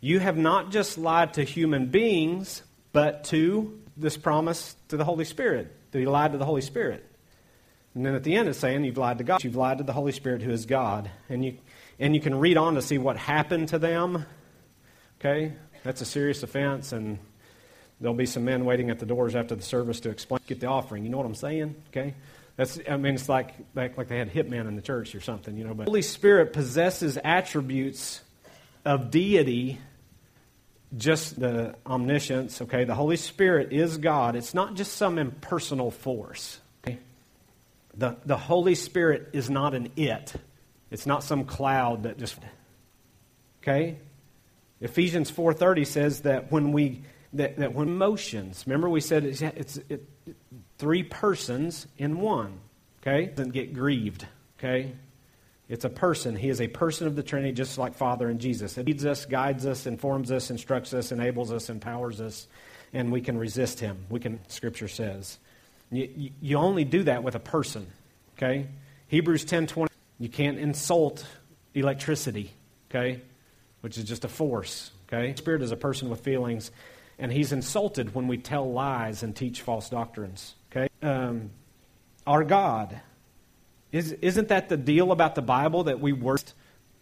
you 0.02 0.20
have 0.20 0.38
not 0.38 0.72
just 0.72 0.98
lied 0.98 1.36
to 1.36 1.44
human 1.44 1.88
beings, 1.88 2.64
but 2.92 3.24
to 3.26 3.80
this 3.96 4.18
promise 4.18 4.76
to 4.90 4.98
the 4.98 5.06
Holy 5.06 5.26
Spirit. 5.26 5.74
That 5.92 6.00
you 6.00 6.10
lied 6.10 6.34
to 6.34 6.38
the 6.38 6.46
Holy 6.46 6.62
Spirit. 6.62 7.06
And 7.96 8.06
then 8.06 8.14
at 8.14 8.24
the 8.24 8.36
end 8.36 8.48
it's 8.50 8.60
saying 8.60 8.84
you've 8.84 8.98
lied 8.98 9.18
to 9.18 9.24
God. 9.24 9.44
You've 9.44 9.56
lied 9.56 9.80
to 9.80 9.84
the 9.84 9.94
Holy 9.94 10.12
Spirit 10.12 10.42
who 10.42 10.52
is 10.52 10.66
God. 10.66 11.10
And 11.30 11.44
you 11.44 11.58
and 12.00 12.14
you 12.14 12.22
can 12.22 12.38
read 12.38 12.58
on 12.58 12.76
to 12.76 12.82
see 12.82 12.98
what 13.00 13.18
happened 13.18 13.70
to 13.70 13.80
them. 13.80 14.26
Okay? 15.20 15.54
That's 15.84 16.02
a 16.02 16.06
serious 16.06 16.44
offense 16.44 16.92
and 16.92 17.18
there'll 18.00 18.14
be 18.14 18.28
some 18.28 18.46
men 18.46 18.66
waiting 18.66 18.92
at 18.92 19.00
the 19.00 19.06
doors 19.08 19.36
after 19.36 19.56
the 19.56 19.64
service 19.64 20.00
to 20.02 20.10
explain 20.10 20.42
get 20.46 20.60
the 20.60 20.68
offering. 20.68 21.04
You 21.04 21.10
know 21.10 21.18
what 21.18 21.26
I'm 21.26 21.34
saying? 21.34 21.76
Okay? 21.90 22.14
That's, 22.58 22.80
I 22.90 22.98
mean, 22.98 23.14
it's 23.14 23.30
like, 23.30 23.54
like, 23.76 23.98
like 23.98 24.08
they 24.08 24.18
had 24.18 24.34
hitmen 24.34 24.68
in 24.68 24.76
the 24.76 24.82
church 24.82 25.14
or 25.14 25.22
something, 25.22 25.56
you 25.56 25.64
know. 25.64 25.76
But 25.76 25.86
Holy 25.86 26.02
Spirit 26.02 26.54
possesses 26.54 27.18
attributes 27.24 28.22
of 28.84 29.12
deity, 29.12 29.78
just 30.98 31.40
the 31.40 31.76
omniscience, 31.86 32.62
okay? 32.64 32.84
The 32.84 32.96
Holy 32.96 33.18
Spirit 33.18 33.72
is 33.74 34.00
God. 34.00 34.36
It's 34.36 34.56
not 34.56 34.74
just 34.74 34.94
some 34.94 35.20
impersonal 35.20 35.92
force, 35.92 36.60
okay? 36.84 36.98
The, 37.96 38.18
the 38.26 38.38
Holy 38.38 38.74
Spirit 38.74 39.30
is 39.34 39.52
not 39.52 39.76
an 39.76 39.92
it. 39.96 40.34
It's 40.90 41.06
not 41.06 41.24
some 41.24 41.46
cloud 41.46 42.04
that 42.04 42.18
just, 42.18 42.40
okay? 43.62 44.00
Ephesians 44.82 45.32
4.30 45.32 45.86
says 45.86 46.22
that 46.22 46.52
when 46.52 46.72
we, 46.72 47.04
that, 47.34 47.58
that 47.58 47.76
when 47.76 47.88
emotions, 47.88 48.64
remember 48.66 48.90
we 48.90 49.02
said 49.02 49.26
it's, 49.26 49.42
it's 49.42 49.78
it, 49.90 50.04
three 50.78 51.04
persons 51.04 51.88
in 51.98 52.20
one. 52.20 52.60
Okay? 53.02 53.28
Doesn't 53.28 53.52
get 53.52 53.74
grieved. 53.74 54.26
Okay? 54.58 54.94
It's 55.70 55.86
a 55.86 55.90
person. 55.90 56.36
He 56.36 56.50
is 56.50 56.62
a 56.62 56.68
person 56.68 57.08
of 57.08 57.16
the 57.16 57.24
Trinity, 57.24 57.52
just 57.52 57.78
like 57.78 57.96
Father 57.96 58.30
and 58.30 58.40
Jesus. 58.40 58.78
It 58.78 58.86
leads 58.86 59.06
us, 59.06 59.26
guides 59.26 59.66
us, 59.66 59.86
informs 59.86 60.32
us, 60.32 60.50
instructs 60.50 60.94
us, 60.94 61.12
enables 61.12 61.52
us, 61.52 61.70
empowers 61.70 62.22
us, 62.22 62.48
and 62.94 63.12
we 63.12 63.22
can 63.22 63.38
resist 63.38 63.80
him. 63.80 64.06
We 64.10 64.20
can, 64.20 64.40
Scripture 64.48 64.88
says. 64.88 65.38
You, 65.92 66.32
you 66.42 66.58
only 66.58 66.86
do 66.86 67.04
that 67.04 67.24
with 67.24 67.36
a 67.36 67.40
person. 67.40 67.88
Okay? 68.38 68.68
Hebrews 69.08 69.46
10:20. 69.46 69.88
You 70.20 70.30
can't 70.30 70.58
insult 70.58 71.26
electricity. 71.74 72.52
Okay? 72.90 73.22
Which 73.82 73.98
is 73.98 74.06
just 74.06 74.24
a 74.24 74.30
force. 74.30 74.92
Okay? 75.08 75.36
Spirit 75.36 75.62
is 75.62 75.72
a 75.72 75.78
person 75.78 76.10
with 76.10 76.22
feelings, 76.22 76.72
and 77.20 77.32
he's 77.32 77.52
insulted 77.52 78.16
when 78.16 78.28
we 78.28 78.38
tell 78.38 78.72
lies 78.72 79.22
and 79.22 79.36
teach 79.36 79.62
false 79.62 79.90
doctrines. 79.90 80.56
Okay? 80.78 80.90
Um, 81.02 81.52
our 82.26 82.44
God. 82.44 83.00
Is, 83.92 84.12
isn't 84.12 84.50
that 84.50 84.70
the 84.70 84.78
deal 84.78 85.12
about 85.12 85.36
the 85.36 85.42
Bible 85.42 85.86
that 85.86 86.00
we 86.00 86.12
worship 86.12 86.50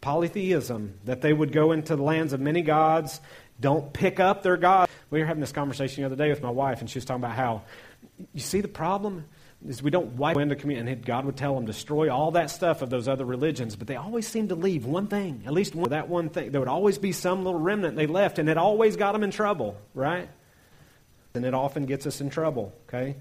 polytheism? 0.01 0.99
That 1.05 1.21
they 1.21 1.33
would 1.33 1.51
go 1.51 1.71
into 1.71 1.95
the 1.95 2.03
lands 2.03 2.33
of 2.33 2.39
many 2.39 2.61
gods, 2.61 3.19
don't 3.59 3.91
pick 3.91 4.19
up 4.19 4.43
their 4.43 4.57
God. 4.57 4.89
We 5.09 5.19
were 5.19 5.25
having 5.25 5.41
this 5.41 5.51
conversation 5.51 6.03
the 6.03 6.05
other 6.07 6.15
day 6.15 6.29
with 6.29 6.41
my 6.41 6.49
wife, 6.49 6.81
and 6.81 6.89
she 6.89 6.97
was 6.97 7.05
talking 7.05 7.23
about 7.23 7.35
how, 7.35 7.63
you 8.33 8.41
see 8.41 8.61
the 8.61 8.67
problem? 8.67 9.25
Is 9.67 9.81
we 9.81 9.89
don't 9.89 10.17
wipe 10.17 10.38
into 10.38 10.55
community, 10.55 10.91
and 10.91 11.03
God 11.03 11.25
would 11.25 11.38
tell 11.38 11.55
them 11.55 11.65
destroy 11.65 12.13
all 12.13 12.31
that 12.31 12.51
stuff 12.51 12.83
of 12.83 12.91
those 12.91 13.07
other 13.07 13.25
religions, 13.25 13.75
but 13.75 13.88
they 13.88 13.95
always 13.95 14.27
seem 14.27 14.49
to 14.49 14.55
leave 14.55 14.85
one 14.85 15.07
thing, 15.07 15.43
at 15.47 15.53
least 15.53 15.73
one, 15.73 15.89
that 15.89 16.07
one 16.07 16.29
thing. 16.29 16.51
There 16.51 16.61
would 16.61 16.67
always 16.67 16.99
be 16.99 17.13
some 17.13 17.43
little 17.43 17.59
remnant 17.59 17.95
they 17.95 18.05
left, 18.05 18.38
and 18.38 18.47
it 18.47 18.57
always 18.57 18.95
got 18.95 19.13
them 19.13 19.23
in 19.23 19.31
trouble, 19.31 19.75
right? 19.95 20.29
And 21.33 21.45
it 21.45 21.55
often 21.55 21.85
gets 21.85 22.05
us 22.05 22.21
in 22.21 22.29
trouble, 22.29 22.73
okay? 22.88 23.15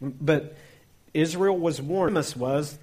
But 0.00 0.56
Israel 1.14 1.58
was 1.58 1.80
warned. 1.80 2.16
was 2.36 2.78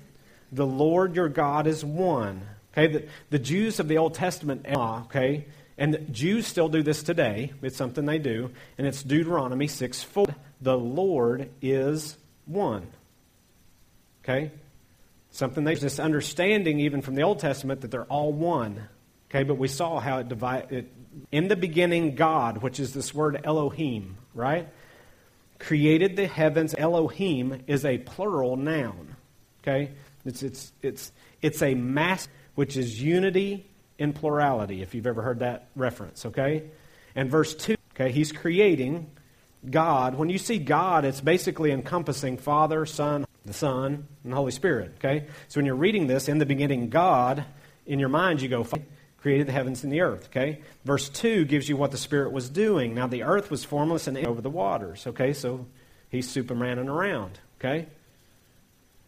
the 0.51 0.65
Lord 0.65 1.15
your 1.15 1.30
God 1.30 1.67
is 1.67 1.84
one. 1.84 2.41
Okay, 2.73 2.88
the, 2.88 3.08
the 3.30 3.39
Jews 3.39 3.80
of 3.80 3.88
the 3.88 3.97
Old 3.97 4.13
Testament, 4.13 4.65
okay, 4.67 5.45
and 5.78 6.08
Jews 6.12 6.45
still 6.45 6.67
do 6.67 6.84
this 6.84 7.04
today. 7.04 7.54
It's 7.62 7.78
something 7.78 8.06
they 8.06 8.19
do, 8.19 8.51
and 8.78 8.86
it's 8.86 9.01
Deuteronomy 9.01 9.67
6 9.67 10.04
4. 10.04 10.28
The 10.62 10.78
Lord 10.78 11.49
is 11.62 12.17
one. 12.45 12.88
Okay? 14.23 14.51
Something 15.32 15.63
they 15.65 15.75
this 15.75 15.99
understanding 15.99 16.80
even 16.80 17.01
from 17.01 17.15
the 17.15 17.23
Old 17.23 17.39
Testament 17.39 17.82
that 17.82 17.91
they're 17.91 18.06
all 18.06 18.32
one. 18.32 18.88
Okay, 19.30 19.43
but 19.43 19.58
we 19.58 19.67
saw 19.67 19.99
how 19.99 20.19
it 20.19 20.30
divided. 20.30 20.89
In 21.32 21.47
the 21.47 21.56
beginning, 21.56 22.15
God, 22.15 22.60
which 22.62 22.80
is 22.80 22.93
this 22.93 23.13
word 23.13 23.41
Elohim, 23.43 24.17
right? 24.34 24.67
Created 25.60 26.15
the 26.15 26.28
heavens. 26.28 26.76
Elohim 26.78 27.63
is 27.68 27.86
a 27.86 27.98
plural 27.98 28.58
noun. 28.58 29.15
Okay? 29.63 29.91
It's, 30.26 30.44
it's, 30.44 30.72
it's, 30.82 31.12
it's 31.41 31.62
a 31.62 31.76
mass, 31.76 32.28
which 32.56 32.78
is 32.78 33.02
unity 33.02 33.65
in 33.98 34.13
plurality, 34.13 34.82
if 34.82 34.94
you've 34.94 35.08
ever 35.08 35.22
heard 35.22 35.39
that 35.39 35.68
reference. 35.76 36.26
Okay? 36.26 36.63
And 37.15 37.30
verse 37.30 37.56
2, 37.56 37.76
okay, 37.94 38.12
he's 38.12 38.32
creating 38.32 39.10
God. 39.70 40.15
When 40.15 40.30
you 40.30 40.38
see 40.38 40.60
God, 40.60 41.06
it's 41.06 41.22
basically 41.22 41.72
encompassing 41.72 42.38
Father, 42.38 42.86
Son, 42.86 43.26
the 43.46 43.54
Son, 43.54 44.08
and 44.24 44.34
the 44.34 44.36
Holy 44.36 44.52
Spirit. 44.52 44.96
Okay? 44.98 45.28
So 45.48 45.60
when 45.60 45.65
you're 45.65 45.76
reading 45.76 46.08
this, 46.08 46.28
in 46.28 46.39
the 46.39 46.46
beginning, 46.46 46.89
God, 46.89 47.46
in 47.86 48.00
your 48.00 48.10
mind, 48.10 48.41
you 48.41 48.50
go, 48.50 48.68
created 49.26 49.48
the 49.48 49.52
heavens 49.52 49.84
and 49.84 49.92
the 49.92 50.02
earth. 50.02 50.28
Okay? 50.28 50.60
Verse 50.84 51.10
2 51.10 51.46
gives 51.46 51.68
you 51.68 51.76
what 51.76 51.90
the 51.90 51.98
Spirit 51.98 52.32
was 52.32 52.48
doing. 52.48 52.94
Now, 52.94 53.08
the 53.08 53.24
earth 53.24 53.50
was 53.50 53.64
formless 53.64 54.06
and 54.06 54.16
over 54.20 54.40
the 54.40 54.52
waters. 54.52 55.08
Okay? 55.08 55.34
So 55.34 55.66
he's 56.10 56.32
supermaning 56.32 56.88
around. 56.88 57.40
Okay? 57.60 57.88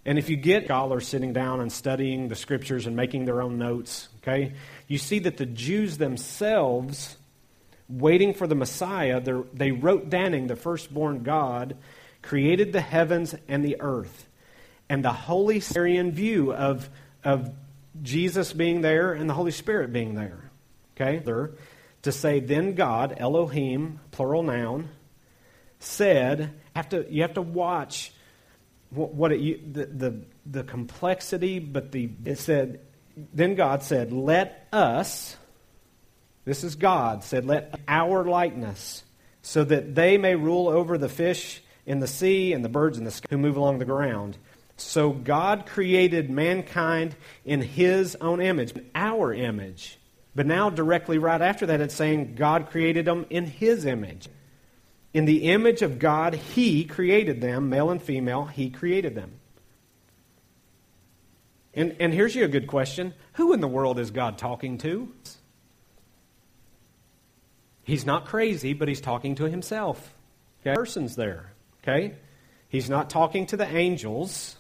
And 0.08 0.18
if 0.18 0.28
you 0.28 0.36
get 0.36 0.66
scholars 0.66 1.08
sitting 1.08 1.34
down 1.34 1.62
and 1.62 1.72
studying 1.72 2.30
the 2.30 2.36
scriptures 2.36 2.88
and 2.88 2.96
making 2.96 3.26
their 3.26 3.44
own 3.44 3.60
notes, 3.60 4.10
okay, 4.24 4.54
you 4.88 4.98
see 4.98 5.20
that 5.20 5.38
the 5.38 5.46
Jews 5.46 6.00
themselves, 6.00 7.16
waiting 7.88 8.34
for 8.34 8.48
the 8.48 8.56
Messiah, 8.56 9.22
they 9.54 9.72
wrote 9.72 10.10
down 10.10 10.48
the 10.48 10.56
firstborn 10.56 11.22
God 11.22 11.78
created 12.24 12.74
the 12.74 12.82
heavens 12.82 13.36
and 13.48 13.64
the 13.64 13.80
earth. 13.82 14.28
And 14.90 15.06
the 15.06 15.14
Holy 15.14 15.60
Syrian 15.60 16.12
view 16.12 16.54
of, 16.54 16.90
of 17.24 17.52
Jesus 18.02 18.54
being 18.54 18.82
there 18.82 19.14
and 19.14 19.30
the 19.30 19.34
Holy 19.34 19.52
Spirit 19.52 19.92
being 19.92 20.16
there. 20.16 20.52
Okay? 20.96 21.22
To 22.04 22.12
say, 22.12 22.40
then 22.40 22.76
God, 22.76 23.16
Elohim, 23.18 24.00
plural 24.12 24.44
noun, 24.44 24.90
said, 25.80 26.54
have 26.76 26.90
to, 26.90 27.06
you 27.10 27.22
have 27.24 27.34
to 27.36 27.42
watch 27.42 28.12
what, 28.90 29.14
what 29.14 29.32
it, 29.32 29.74
the, 29.74 29.86
the, 29.86 30.22
the 30.46 30.64
complexity, 30.64 31.60
but 31.60 31.92
the, 31.92 32.10
it 32.26 32.38
said, 32.38 32.82
then 33.34 33.56
God 33.56 33.84
said, 33.84 34.12
Let 34.14 34.68
us, 34.72 35.36
this 36.46 36.64
is 36.64 36.76
God, 36.76 37.24
said, 37.24 37.46
Let 37.46 37.80
our 37.88 38.24
likeness, 38.24 39.04
so 39.42 39.64
that 39.64 39.96
they 39.96 40.18
may 40.18 40.36
rule 40.36 40.68
over 40.68 40.98
the 40.98 41.10
fish 41.10 41.62
in 41.86 42.00
the 42.00 42.08
sea 42.08 42.54
and 42.54 42.64
the 42.64 42.70
birds 42.70 42.98
in 42.98 43.06
the 43.06 43.12
sky 43.12 43.28
who 43.30 43.38
move 43.38 43.58
along 43.58 43.80
the 43.80 43.86
ground. 43.86 44.38
So 44.78 45.10
God 45.12 45.66
created 45.66 46.30
mankind 46.30 47.16
in 47.44 47.62
his 47.62 48.16
own 48.22 48.42
image, 48.42 48.74
our 48.94 49.34
image. 49.34 49.98
But 50.36 50.46
now, 50.46 50.70
directly 50.70 51.18
right 51.18 51.42
after 51.42 51.66
that, 51.66 51.82
it's 51.82 51.96
saying 51.96 52.36
God 52.36 52.70
created 52.70 53.06
them 53.06 53.26
in 53.32 53.46
his 53.46 53.86
image. 53.86 54.30
In 55.14 55.26
the 55.26 55.50
image 55.50 55.82
of 55.82 55.98
God, 55.98 56.36
he 56.36 56.86
created 56.86 57.42
them, 57.42 57.70
male 57.70 57.90
and 57.90 58.02
female, 58.02 58.46
he 58.46 58.70
created 58.70 59.16
them. 59.16 59.40
And, 61.74 61.96
and 62.00 62.14
here's 62.14 62.36
you 62.36 62.46
a 62.46 62.48
good 62.48 62.68
question 62.68 63.14
Who 63.34 63.54
in 63.54 63.62
the 63.62 63.68
world 63.68 63.98
is 64.00 64.12
God 64.12 64.38
talking 64.38 64.78
to? 64.80 65.12
He's 67.84 68.06
not 68.06 68.26
crazy, 68.26 68.74
but 68.74 68.90
he's 68.90 69.00
talking 69.00 69.36
to 69.36 69.46
himself. 69.46 70.14
Okay? 70.62 70.76
Person's 70.76 71.16
there. 71.16 71.54
Okay? 71.82 72.16
He's 72.68 72.90
not 72.90 73.10
talking 73.10 73.46
to 73.48 73.58
the 73.58 73.68
angels. 73.68 74.57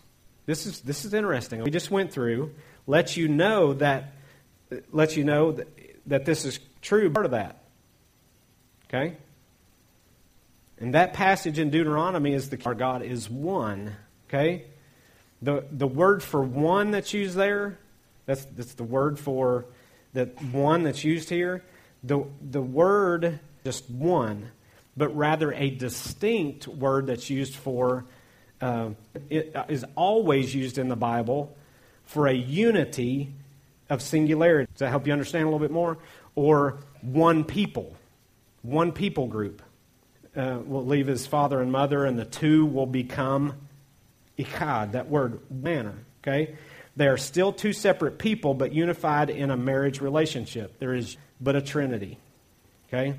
This 0.48 0.66
is, 0.66 0.80
this 0.80 1.04
is 1.04 1.14
interesting. 1.14 1.62
We 1.62 1.70
just 1.70 1.92
went 1.92 2.12
through, 2.12 2.56
lets 2.88 3.18
you 3.18 3.28
know 3.28 3.74
that, 3.74 4.14
lets 4.92 5.18
you 5.18 5.26
know 5.26 5.52
that, 5.52 5.68
that 6.08 6.26
this 6.26 6.46
is 6.46 6.60
true, 6.82 7.12
part 7.12 7.26
of 7.26 7.34
that. 7.34 7.62
Okay? 8.86 9.18
And 10.80 10.94
that 10.94 11.14
passage 11.14 11.60
in 11.60 11.70
Deuteronomy 11.70 12.34
is 12.34 12.50
the 12.50 12.60
our 12.66 12.74
God 12.74 13.04
is 13.04 13.30
one. 13.30 13.94
Okay? 14.30 14.66
The, 15.42 15.66
the 15.70 15.86
word 15.86 16.24
for 16.24 16.42
one 16.42 16.92
that's 16.92 17.14
used 17.14 17.36
there, 17.36 17.78
that's, 18.26 18.46
that's 18.46 18.74
the 18.76 18.86
word 18.86 19.20
for 19.20 19.66
that 20.14 20.42
one 20.42 20.84
that's 20.84 21.04
used 21.04 21.30
here. 21.30 21.62
The, 22.04 22.24
the 22.42 22.62
word, 22.62 23.42
just 23.66 23.90
one, 23.90 24.50
but 24.96 25.16
rather 25.16 25.52
a 25.52 25.72
distinct 25.72 26.70
word 26.70 27.08
that's 27.08 27.30
used 27.30 27.54
for, 27.54 28.06
uh, 28.62 28.90
it 29.30 29.56
is 29.70 29.86
always 29.96 30.54
used 30.54 30.78
in 30.78 30.88
the 30.88 30.96
Bible 30.96 31.56
for 32.06 32.28
a 32.28 32.34
unity 32.34 33.32
of 33.90 34.02
singularity. 34.02 34.72
Does 34.74 34.80
that 34.80 34.90
help 34.90 35.08
you 35.08 35.14
understand 35.14 35.44
a 35.44 35.48
little 35.48 35.60
bit 35.60 35.72
more? 35.72 35.98
Or 36.36 36.80
one 37.02 37.44
people, 37.44 37.96
one 38.62 38.92
people 38.92 39.28
group. 39.28 39.62
Uh, 40.36 40.60
will 40.64 40.86
leave 40.86 41.08
his 41.08 41.26
father 41.26 41.62
and 41.62 41.72
mother, 41.72 42.06
and 42.06 42.20
the 42.20 42.26
two 42.26 42.68
will 42.68 42.86
become 42.86 43.54
echad, 44.38 44.92
that 44.92 45.10
word, 45.10 45.40
manner. 45.50 45.96
Okay? 46.22 46.56
They 46.96 47.08
are 47.08 47.18
still 47.18 47.52
two 47.52 47.74
separate 47.74 48.20
people, 48.20 48.54
but 48.54 48.72
unified 48.72 49.32
in 49.32 49.50
a 49.50 49.58
marriage 49.58 50.00
relationship. 50.00 50.78
There 50.78 50.94
is 50.94 51.18
but 51.42 51.56
a 51.56 51.62
trinity. 51.62 52.20
Okay? 52.88 53.16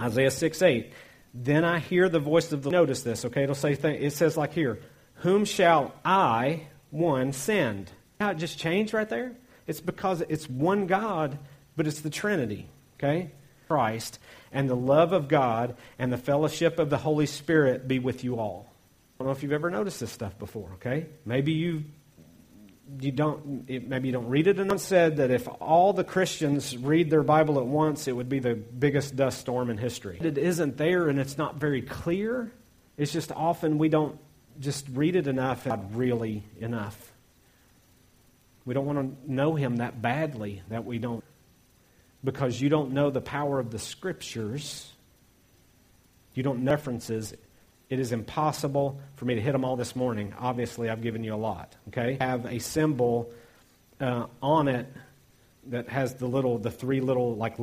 Isaiah 0.00 0.30
6 0.30 0.62
8. 0.62 0.92
Then 1.34 1.64
I 1.64 1.78
hear 1.78 2.08
the 2.08 2.18
voice 2.18 2.52
of 2.52 2.62
the. 2.62 2.70
Notice 2.70 3.02
this, 3.02 3.24
okay? 3.24 3.44
It'll 3.44 3.54
say, 3.54 3.72
it 3.72 4.12
says 4.12 4.36
like 4.36 4.52
here, 4.52 4.80
Whom 5.16 5.44
shall 5.44 5.94
I, 6.04 6.66
one, 6.90 7.32
send? 7.32 7.90
How 8.20 8.30
it 8.30 8.38
just 8.38 8.58
changed 8.58 8.92
right 8.92 9.08
there? 9.08 9.32
It's 9.66 9.80
because 9.80 10.22
it's 10.28 10.48
one 10.48 10.86
God, 10.86 11.38
but 11.76 11.86
it's 11.86 12.00
the 12.00 12.10
Trinity, 12.10 12.68
okay? 12.98 13.30
Christ, 13.68 14.18
and 14.50 14.68
the 14.68 14.76
love 14.76 15.12
of 15.12 15.28
God 15.28 15.76
and 15.98 16.12
the 16.12 16.18
fellowship 16.18 16.78
of 16.78 16.90
the 16.90 16.98
Holy 16.98 17.26
Spirit 17.26 17.88
be 17.88 17.98
with 17.98 18.24
you 18.24 18.38
all. 18.38 18.66
I 18.68 19.24
don't 19.24 19.28
know 19.28 19.32
if 19.32 19.42
you've 19.42 19.52
ever 19.52 19.70
noticed 19.70 20.00
this 20.00 20.10
stuff 20.10 20.38
before, 20.38 20.70
okay? 20.74 21.06
Maybe 21.24 21.52
you 21.52 21.84
you 23.00 23.12
don't 23.12 23.68
maybe 23.68 24.08
you 24.08 24.12
don't 24.12 24.28
read 24.28 24.46
it 24.46 24.58
enough. 24.58 24.80
Said 24.80 25.16
that 25.16 25.30
if 25.30 25.48
all 25.60 25.92
the 25.92 26.04
Christians 26.04 26.76
read 26.76 27.10
their 27.10 27.22
Bible 27.22 27.58
at 27.58 27.66
once, 27.66 28.08
it 28.08 28.12
would 28.12 28.28
be 28.28 28.38
the 28.38 28.54
biggest 28.54 29.16
dust 29.16 29.40
storm 29.40 29.70
in 29.70 29.78
history. 29.78 30.18
It 30.20 30.38
isn't 30.38 30.76
there, 30.76 31.08
and 31.08 31.18
it's 31.18 31.38
not 31.38 31.56
very 31.56 31.82
clear. 31.82 32.52
It's 32.96 33.12
just 33.12 33.32
often 33.32 33.78
we 33.78 33.88
don't 33.88 34.18
just 34.60 34.86
read 34.92 35.16
it 35.16 35.26
enough, 35.26 35.66
not 35.66 35.94
really 35.94 36.44
enough. 36.60 37.12
We 38.64 38.74
don't 38.74 38.86
want 38.86 38.98
to 38.98 39.32
know 39.32 39.54
Him 39.54 39.76
that 39.76 40.02
badly 40.02 40.62
that 40.68 40.84
we 40.84 40.98
don't, 40.98 41.24
because 42.22 42.60
you 42.60 42.68
don't 42.68 42.92
know 42.92 43.10
the 43.10 43.20
power 43.20 43.58
of 43.58 43.70
the 43.70 43.78
Scriptures. 43.78 44.92
You 46.34 46.42
don't 46.42 46.64
references 46.64 47.34
it 47.92 48.00
is 48.00 48.10
impossible 48.10 48.98
for 49.16 49.26
me 49.26 49.34
to 49.34 49.40
hit 49.42 49.52
them 49.52 49.66
all 49.66 49.76
this 49.76 49.94
morning. 49.94 50.32
Obviously, 50.38 50.88
I've 50.88 51.02
given 51.02 51.22
you 51.22 51.34
a 51.34 51.36
lot. 51.36 51.76
Okay, 51.88 52.16
have 52.18 52.46
a 52.46 52.58
symbol 52.58 53.30
uh, 54.00 54.28
on 54.40 54.66
it 54.66 54.86
that 55.66 55.90
has 55.90 56.14
the 56.14 56.26
little, 56.26 56.56
the 56.56 56.70
three 56.70 57.02
little 57.02 57.36
like. 57.36 57.58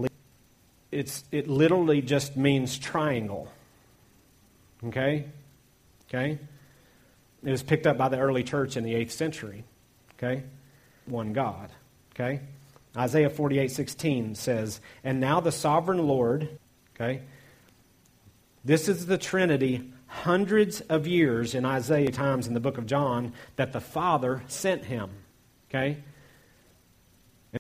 It's 0.92 1.24
it 1.32 1.48
literally 1.48 2.04
just 2.04 2.38
means 2.38 2.78
triangle. 2.78 3.52
Okay, 4.86 5.26
okay. 6.08 6.38
It 7.44 7.50
was 7.50 7.64
picked 7.64 7.88
up 7.88 7.98
by 7.98 8.10
the 8.10 8.20
early 8.20 8.44
church 8.44 8.78
in 8.78 8.84
the 8.84 8.94
eighth 8.94 9.14
century. 9.14 9.64
Okay, 10.14 10.44
one 11.08 11.34
God. 11.34 11.72
Okay, 12.14 12.42
Isaiah 12.96 13.32
forty 13.32 13.58
eight 13.58 13.72
sixteen 13.72 14.36
says, 14.36 14.80
"And 15.04 15.20
now 15.20 15.40
the 15.40 15.52
sovereign 15.52 16.06
Lord." 16.08 16.60
Okay. 16.96 17.22
This 18.64 18.88
is 18.88 19.08
the 19.08 19.18
Trinity 19.18 19.90
hundreds 20.10 20.82
of 20.82 21.08
years 21.08 21.56
in 21.56 21.64
Isaiah 21.64 22.12
times 22.12 22.48
in 22.48 22.54
the 22.54 22.60
book 22.60 22.78
of 22.78 22.88
John 22.88 23.34
that 23.56 23.72
the 23.72 23.80
Father 23.80 24.44
sent 24.48 24.84
him. 24.84 25.12
Okay? 25.70 26.00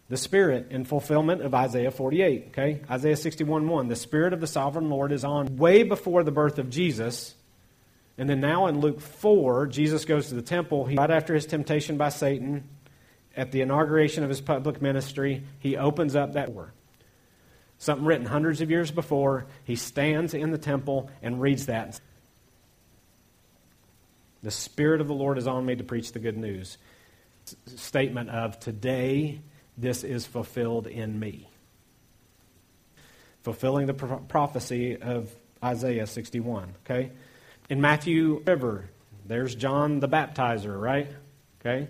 The 0.09 0.17
Spirit 0.17 0.67
in 0.71 0.83
fulfillment 0.83 1.41
of 1.41 1.53
Isaiah 1.53 1.91
48. 1.91 2.47
Okay? 2.49 2.81
Isaiah 2.89 3.15
61 3.15 3.67
1. 3.67 3.88
The 3.88 3.95
Spirit 3.95 4.33
of 4.33 4.41
the 4.41 4.47
sovereign 4.47 4.89
Lord 4.89 5.12
is 5.12 5.23
on 5.23 5.57
way 5.57 5.83
before 5.83 6.23
the 6.23 6.31
birth 6.31 6.59
of 6.59 6.69
Jesus. 6.69 7.35
And 8.17 8.29
then 8.29 8.41
now 8.41 8.67
in 8.67 8.81
Luke 8.81 8.99
4, 8.99 9.67
Jesus 9.67 10.03
goes 10.03 10.27
to 10.27 10.35
the 10.35 10.41
temple. 10.41 10.85
He, 10.85 10.95
right 10.95 11.09
after 11.09 11.33
his 11.33 11.45
temptation 11.45 11.97
by 11.97 12.09
Satan, 12.09 12.67
at 13.38 13.51
the 13.51 13.62
inauguration 13.62 14.23
of 14.23 14.29
his 14.29 14.41
public 14.41 14.81
ministry, 14.81 15.43
he 15.59 15.77
opens 15.77 16.15
up 16.15 16.33
that 16.33 16.53
door. 16.53 16.73
Something 17.77 18.05
written 18.05 18.25
hundreds 18.25 18.59
of 18.59 18.69
years 18.69 18.91
before. 18.91 19.45
He 19.63 19.77
stands 19.77 20.33
in 20.33 20.51
the 20.51 20.57
temple 20.57 21.09
and 21.21 21.39
reads 21.39 21.67
that. 21.67 22.01
The 24.41 24.52
Spirit 24.52 25.02
of 25.02 25.08
the 25.08 25.13
Lord 25.13 25.38
is 25.38 25.47
on 25.47 25.65
me 25.65 25.75
to 25.75 25.84
preach 25.84 26.12
the 26.12 26.19
good 26.19 26.38
news. 26.38 26.78
Statement 27.65 28.30
of 28.30 28.60
today, 28.60 29.41
this 29.78 30.04
is 30.04 30.25
fulfilled 30.25 30.88
in 30.88 31.19
me. 31.19 31.49
Fulfilling 33.43 33.88
the 33.88 33.93
pro- 33.93 34.17
prophecy 34.19 34.97
of 34.97 35.34
Isaiah 35.63 36.08
61. 36.08 36.75
Okay? 36.86 37.12
In 37.69 37.82
Matthew 37.82 38.41
River, 38.45 38.89
there's 39.25 39.56
John 39.56 39.99
the 39.99 40.10
baptizer, 40.10 40.80
right? 40.80 41.08
Okay? 41.60 41.88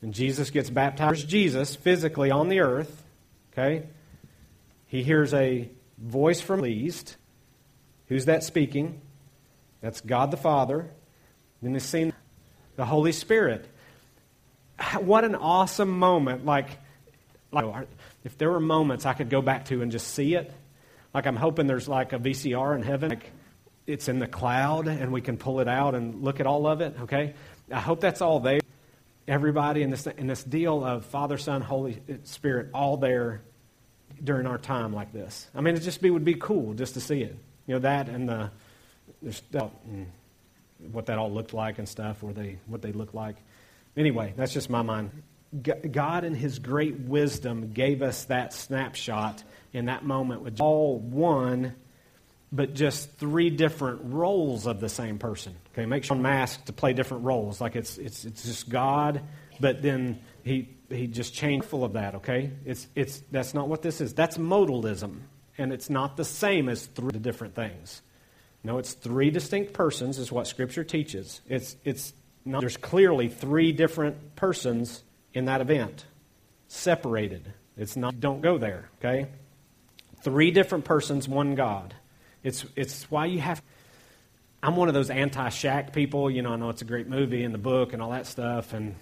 And 0.00 0.12
Jesus 0.14 0.50
gets 0.50 0.70
baptized. 0.70 1.10
There's 1.10 1.24
Jesus 1.24 1.76
physically 1.76 2.30
on 2.30 2.48
the 2.48 2.60
earth. 2.60 3.04
Okay? 3.52 3.86
He 4.86 5.02
hears 5.02 5.32
a 5.34 5.68
voice 5.98 6.40
from 6.40 6.60
the 6.60 6.70
east. 6.70 7.16
Who's 8.08 8.24
that 8.26 8.42
speaking? 8.42 9.00
That's 9.80 10.00
God 10.00 10.30
the 10.30 10.36
Father. 10.36 10.90
Then 11.62 11.74
he's 11.74 11.84
seen 11.84 12.12
the 12.76 12.84
Holy 12.84 13.12
Spirit. 13.12 13.66
What 15.00 15.24
an 15.24 15.36
awesome 15.36 15.98
moment. 15.98 16.44
Like, 16.44 16.68
like, 17.52 17.86
if 18.24 18.36
there 18.36 18.50
were 18.50 18.60
moments 18.60 19.06
I 19.06 19.12
could 19.12 19.30
go 19.30 19.42
back 19.42 19.66
to 19.66 19.82
and 19.82 19.92
just 19.92 20.08
see 20.08 20.34
it, 20.34 20.52
like 21.14 21.26
I'm 21.26 21.36
hoping 21.36 21.66
there's 21.66 21.88
like 21.88 22.12
a 22.12 22.18
VCR 22.18 22.74
in 22.74 22.82
heaven. 22.82 23.10
Like 23.10 23.30
it's 23.86 24.08
in 24.08 24.18
the 24.18 24.26
cloud 24.26 24.86
and 24.88 25.12
we 25.12 25.20
can 25.20 25.36
pull 25.36 25.60
it 25.60 25.68
out 25.68 25.94
and 25.94 26.22
look 26.22 26.40
at 26.40 26.46
all 26.46 26.66
of 26.66 26.80
it, 26.80 26.94
okay? 27.02 27.34
I 27.70 27.80
hope 27.80 28.00
that's 28.00 28.20
all 28.20 28.40
there. 28.40 28.60
Everybody 29.28 29.82
in 29.82 29.90
this, 29.90 30.06
in 30.06 30.26
this 30.26 30.42
deal 30.42 30.84
of 30.84 31.04
Father, 31.06 31.38
Son, 31.38 31.62
Holy 31.62 32.00
Spirit, 32.24 32.70
all 32.74 32.96
there 32.96 33.42
during 34.22 34.46
our 34.46 34.58
time 34.58 34.92
like 34.92 35.12
this. 35.12 35.48
I 35.54 35.60
mean, 35.60 35.74
it 35.74 35.80
just 35.80 36.00
be, 36.00 36.10
would 36.10 36.24
be 36.24 36.34
cool 36.34 36.74
just 36.74 36.94
to 36.94 37.00
see 37.00 37.22
it. 37.22 37.36
You 37.66 37.74
know, 37.74 37.80
that 37.80 38.08
and 38.08 38.28
the, 38.28 38.50
there's, 39.20 39.42
what 40.90 41.06
that 41.06 41.18
all 41.18 41.30
looked 41.30 41.54
like 41.54 41.78
and 41.78 41.88
stuff, 41.88 42.22
or 42.22 42.32
they, 42.32 42.58
what 42.66 42.82
they 42.82 42.92
look 42.92 43.14
like. 43.14 43.36
Anyway, 43.96 44.32
that's 44.36 44.52
just 44.52 44.70
my 44.70 44.82
mind. 44.82 45.10
God, 45.90 46.24
in 46.24 46.34
His 46.34 46.58
great 46.58 46.98
wisdom, 46.98 47.72
gave 47.72 48.02
us 48.02 48.24
that 48.24 48.54
snapshot 48.54 49.44
in 49.72 49.86
that 49.86 50.04
moment 50.04 50.42
with 50.42 50.60
all 50.60 50.98
one, 50.98 51.74
but 52.50 52.74
just 52.74 53.12
three 53.18 53.50
different 53.50 54.00
roles 54.04 54.66
of 54.66 54.80
the 54.80 54.88
same 54.88 55.18
person. 55.18 55.54
Okay, 55.72 55.86
make 55.86 56.04
sure 56.04 56.16
mask 56.16 56.64
to 56.66 56.72
play 56.72 56.94
different 56.94 57.24
roles. 57.24 57.60
Like 57.60 57.76
it's, 57.76 57.98
it's, 57.98 58.24
it's 58.24 58.44
just 58.44 58.68
God, 58.68 59.22
but 59.60 59.82
then 59.82 60.20
He, 60.42 60.70
he 60.88 61.06
just 61.06 61.34
changed 61.34 61.66
full 61.66 61.84
of 61.84 61.94
that, 61.94 62.16
okay? 62.16 62.50
It's, 62.64 62.86
it's, 62.94 63.22
that's 63.30 63.52
not 63.54 63.68
what 63.68 63.82
this 63.82 64.00
is. 64.00 64.14
That's 64.14 64.38
modalism, 64.38 65.20
and 65.58 65.72
it's 65.72 65.90
not 65.90 66.16
the 66.16 66.24
same 66.24 66.68
as 66.68 66.86
three 66.86 67.18
different 67.18 67.54
things. 67.54 68.00
No, 68.64 68.78
it's 68.78 68.92
three 68.92 69.30
distinct 69.30 69.72
persons, 69.72 70.18
is 70.18 70.30
what 70.30 70.46
Scripture 70.46 70.84
teaches. 70.84 71.40
It's, 71.48 71.76
it's 71.84 72.12
not, 72.44 72.60
there's 72.60 72.76
clearly 72.76 73.28
three 73.28 73.72
different 73.72 74.36
persons 74.36 75.02
in 75.34 75.46
that 75.46 75.60
event. 75.60 76.04
separated. 76.68 77.52
It's 77.76 77.96
not, 77.96 78.20
don't 78.20 78.40
go 78.40 78.58
there, 78.58 78.88
okay? 78.98 79.28
Three 80.22 80.50
different 80.50 80.84
persons, 80.84 81.28
one 81.28 81.54
God. 81.54 81.94
It's, 82.42 82.64
it's 82.76 83.10
why 83.10 83.26
you 83.26 83.40
have. 83.40 83.62
I'm 84.62 84.76
one 84.76 84.88
of 84.88 84.94
those 84.94 85.10
anti 85.10 85.48
Shack 85.48 85.92
people. 85.92 86.30
You 86.30 86.42
know, 86.42 86.52
I 86.52 86.56
know 86.56 86.68
it's 86.70 86.82
a 86.82 86.86
great 86.86 87.08
movie 87.08 87.42
and 87.44 87.52
the 87.52 87.58
book 87.58 87.92
and 87.92 88.00
all 88.00 88.10
that 88.10 88.26
stuff. 88.26 88.72
And, 88.72 88.94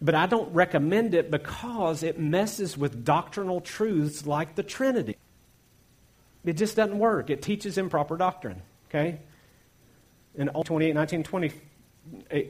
but 0.00 0.14
I 0.14 0.26
don't 0.26 0.52
recommend 0.52 1.14
it 1.14 1.30
because 1.30 2.02
it 2.02 2.18
messes 2.18 2.76
with 2.76 3.04
doctrinal 3.04 3.60
truths 3.60 4.26
like 4.26 4.56
the 4.56 4.62
Trinity. 4.62 5.16
It 6.44 6.54
just 6.54 6.76
doesn't 6.76 6.98
work. 6.98 7.30
It 7.30 7.42
teaches 7.42 7.78
improper 7.78 8.16
doctrine, 8.16 8.62
okay? 8.94 9.18
In 10.36 10.48
28, 10.48 10.94
19, 10.94 11.22
20, 11.22 11.52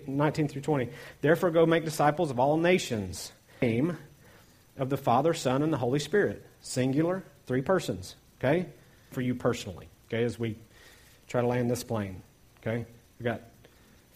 19 0.06 0.48
through 0.48 0.62
20. 0.62 0.88
Therefore, 1.20 1.50
go 1.50 1.66
make 1.66 1.84
disciples 1.84 2.30
of 2.30 2.38
all 2.38 2.56
nations. 2.56 3.32
Name 3.62 3.96
of 4.76 4.90
the 4.90 4.96
Father, 4.96 5.34
Son, 5.34 5.62
and 5.62 5.72
the 5.72 5.78
Holy 5.78 5.98
Spirit. 5.98 6.44
Singular, 6.60 7.22
three 7.46 7.62
persons, 7.62 8.16
okay? 8.38 8.66
For 9.10 9.20
you 9.20 9.34
personally, 9.34 9.88
okay, 10.08 10.24
as 10.24 10.38
we 10.38 10.56
try 11.28 11.40
to 11.40 11.46
land 11.46 11.70
this 11.70 11.84
plane, 11.84 12.22
okay? 12.60 12.86
We 13.18 13.24
got 13.24 13.42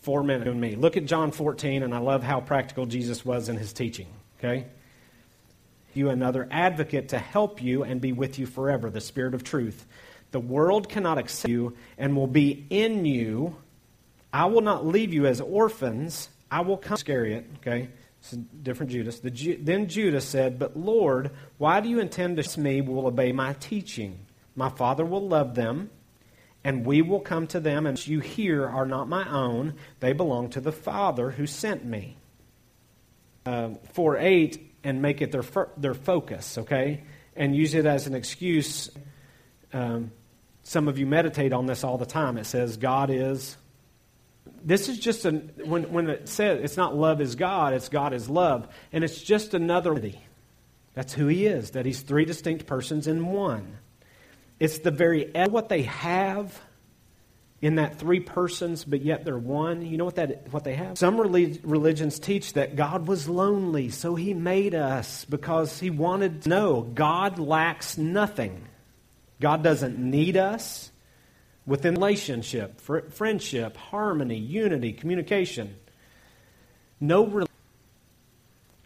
four 0.00 0.22
minutes 0.22 0.48
on 0.48 0.58
me. 0.58 0.74
Look 0.74 0.96
at 0.96 1.04
John 1.04 1.30
14, 1.30 1.82
and 1.82 1.94
I 1.94 1.98
love 1.98 2.22
how 2.22 2.40
practical 2.40 2.86
Jesus 2.86 3.24
was 3.24 3.48
in 3.48 3.56
his 3.56 3.72
teaching, 3.72 4.08
okay? 4.38 4.66
You 5.94 6.10
another 6.10 6.48
advocate 6.50 7.10
to 7.10 7.18
help 7.18 7.62
you 7.62 7.82
and 7.84 8.00
be 8.00 8.12
with 8.12 8.38
you 8.38 8.46
forever, 8.46 8.90
the 8.90 9.00
Spirit 9.00 9.34
of 9.34 9.44
truth. 9.44 9.86
The 10.30 10.40
world 10.40 10.88
cannot 10.88 11.18
accept 11.18 11.48
you 11.48 11.76
and 11.96 12.14
will 12.14 12.26
be 12.26 12.66
in 12.70 13.04
you. 13.04 13.56
I 14.32 14.46
will 14.46 14.60
not 14.60 14.86
leave 14.86 15.12
you 15.12 15.26
as 15.26 15.40
orphans. 15.40 16.28
I 16.50 16.60
will 16.60 16.76
come. 16.76 16.94
Iscariot, 16.94 17.46
okay? 17.58 17.88
It's 18.20 18.32
a 18.32 18.36
different 18.36 18.92
Judas. 18.92 19.20
The, 19.20 19.56
then 19.60 19.88
Judas 19.88 20.26
said, 20.26 20.58
But 20.58 20.76
Lord, 20.76 21.30
why 21.56 21.80
do 21.80 21.88
you 21.88 22.00
intend 22.00 22.42
to 22.42 22.60
me 22.60 22.80
will 22.80 23.06
obey 23.06 23.32
my 23.32 23.54
teaching? 23.54 24.26
My 24.54 24.68
Father 24.68 25.04
will 25.04 25.26
love 25.26 25.54
them, 25.54 25.90
and 26.64 26.84
we 26.84 27.00
will 27.00 27.20
come 27.20 27.46
to 27.48 27.60
them, 27.60 27.86
and 27.86 28.04
you 28.06 28.20
here 28.20 28.66
are 28.66 28.86
not 28.86 29.08
my 29.08 29.28
own. 29.30 29.74
They 30.00 30.12
belong 30.12 30.50
to 30.50 30.60
the 30.60 30.72
Father 30.72 31.30
who 31.30 31.46
sent 31.46 31.84
me. 31.84 32.16
Uh, 33.46 33.70
4 33.92 34.18
8, 34.18 34.74
and 34.84 35.00
make 35.00 35.22
it 35.22 35.32
their, 35.32 35.44
their 35.76 35.94
focus, 35.94 36.58
okay? 36.58 37.04
And 37.36 37.54
use 37.54 37.74
it 37.74 37.86
as 37.86 38.06
an 38.06 38.14
excuse. 38.14 38.90
Um, 39.72 40.10
some 40.68 40.86
of 40.86 40.98
you 40.98 41.06
meditate 41.06 41.54
on 41.54 41.64
this 41.64 41.82
all 41.82 41.96
the 41.96 42.04
time. 42.04 42.36
It 42.36 42.44
says, 42.44 42.76
God 42.76 43.08
is 43.08 43.56
this 44.62 44.88
is 44.90 44.98
just 44.98 45.24
a 45.24 45.30
when 45.64 45.90
when 45.92 46.10
it 46.10 46.28
says 46.28 46.60
it's 46.62 46.76
not 46.76 46.94
love 46.94 47.22
is 47.22 47.36
God, 47.36 47.72
it's 47.72 47.88
God 47.88 48.12
is 48.12 48.28
love, 48.28 48.68
and 48.92 49.02
it's 49.02 49.20
just 49.22 49.54
another. 49.54 49.98
That's 50.94 51.14
who 51.14 51.26
He 51.26 51.46
is. 51.46 51.70
That 51.70 51.86
He's 51.86 52.02
three 52.02 52.26
distinct 52.26 52.66
persons 52.66 53.06
in 53.06 53.26
one. 53.26 53.78
It's 54.60 54.80
the 54.80 54.90
very 54.90 55.30
what 55.48 55.70
they 55.70 55.82
have 55.82 56.60
in 57.62 57.76
that 57.76 57.98
three 57.98 58.20
persons, 58.20 58.84
but 58.84 59.00
yet 59.00 59.24
they're 59.24 59.38
one. 59.38 59.80
You 59.86 59.96
know 59.96 60.04
what 60.04 60.16
that 60.16 60.52
what 60.52 60.64
they 60.64 60.74
have? 60.74 60.98
Some 60.98 61.18
religions 61.18 62.18
teach 62.18 62.52
that 62.54 62.76
God 62.76 63.08
was 63.08 63.26
lonely, 63.26 63.88
so 63.88 64.16
He 64.16 64.34
made 64.34 64.74
us 64.74 65.24
because 65.24 65.80
He 65.80 65.88
wanted 65.88 66.42
to 66.42 66.48
know 66.50 66.82
God 66.82 67.38
lacks 67.38 67.96
nothing. 67.96 68.66
God 69.40 69.62
doesn't 69.62 69.98
need 69.98 70.36
us 70.36 70.90
within 71.66 71.94
relationship, 71.94 72.80
fr- 72.80 73.08
friendship, 73.10 73.76
harmony, 73.76 74.38
unity, 74.38 74.92
communication. 74.92 75.76
No 77.00 77.26
re- 77.26 77.46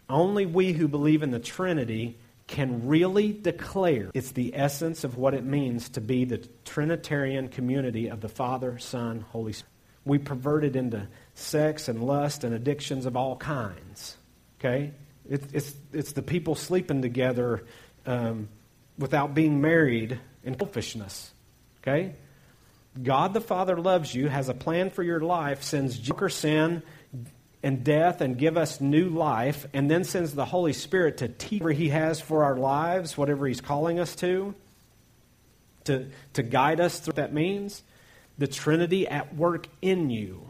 only 0.09 0.45
we 0.45 0.73
who 0.73 0.87
believe 0.87 1.23
in 1.23 1.31
the 1.31 1.39
Trinity 1.39 2.17
can 2.45 2.87
really 2.87 3.31
declare 3.31 4.11
it's 4.13 4.31
the 4.31 4.53
essence 4.53 5.03
of 5.03 5.17
what 5.17 5.33
it 5.33 5.43
means 5.43 5.89
to 5.89 6.01
be 6.01 6.25
the 6.25 6.37
Trinitarian 6.65 7.47
community 7.47 8.09
of 8.09 8.21
the 8.21 8.29
Father, 8.29 8.77
Son, 8.77 9.25
Holy 9.31 9.53
Spirit. 9.53 9.71
We 10.05 10.17
pervert 10.19 10.65
it 10.65 10.75
into 10.75 11.07
sex 11.33 11.87
and 11.87 12.03
lust 12.03 12.43
and 12.43 12.53
addictions 12.53 13.05
of 13.05 13.15
all 13.15 13.37
kinds. 13.37 14.17
Okay? 14.59 14.91
It, 15.29 15.41
it's, 15.53 15.73
it's 15.93 16.11
the 16.11 16.21
people 16.21 16.55
sleeping 16.55 17.01
together 17.01 17.63
um, 18.05 18.49
without 18.97 19.33
being 19.33 19.61
married 19.61 20.19
and 20.43 20.57
selfishness. 20.57 21.31
Okay? 21.81 22.15
God 23.01 23.33
the 23.33 23.41
Father 23.41 23.77
loves 23.77 24.13
you, 24.13 24.27
has 24.27 24.49
a 24.49 24.53
plan 24.53 24.91
for 24.91 25.01
your 25.01 25.19
life, 25.19 25.63
sends 25.63 25.97
Joker 25.97 26.29
sin 26.29 26.83
and 27.63 27.83
death 27.83 28.21
and 28.21 28.37
give 28.37 28.57
us 28.57 28.81
new 28.81 29.09
life, 29.09 29.65
and 29.73 29.89
then 29.89 30.03
sends 30.03 30.35
the 30.35 30.45
Holy 30.45 30.73
Spirit 30.73 31.17
to 31.17 31.27
teach 31.27 31.61
whatever 31.61 31.71
He 31.71 31.89
has 31.89 32.21
for 32.21 32.43
our 32.43 32.57
lives, 32.57 33.17
whatever 33.17 33.47
He's 33.47 33.61
calling 33.61 33.99
us 33.99 34.15
to, 34.17 34.53
to, 35.85 36.07
to 36.33 36.43
guide 36.43 36.79
us 36.79 36.99
through 36.99 37.11
what 37.11 37.15
that 37.15 37.33
means. 37.33 37.81
The 38.37 38.47
Trinity 38.47 39.07
at 39.07 39.35
work 39.35 39.67
in 39.81 40.09
you. 40.09 40.47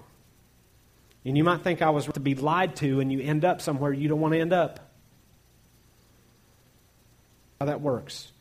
And 1.24 1.38
you 1.38 1.44
might 1.44 1.62
think 1.62 1.82
I 1.82 1.92
was 1.92 2.06
to 2.08 2.20
be 2.20 2.36
lied 2.36 2.76
to, 2.78 3.00
and 3.00 3.12
you 3.12 3.22
end 3.22 3.46
up 3.46 3.62
somewhere 3.62 3.94
you 3.94 4.10
don't 4.10 4.20
want 4.20 4.34
to 4.34 4.40
end 4.40 4.52
up. 4.52 4.92
How 7.60 7.68
that 7.68 7.80
works. 7.80 8.33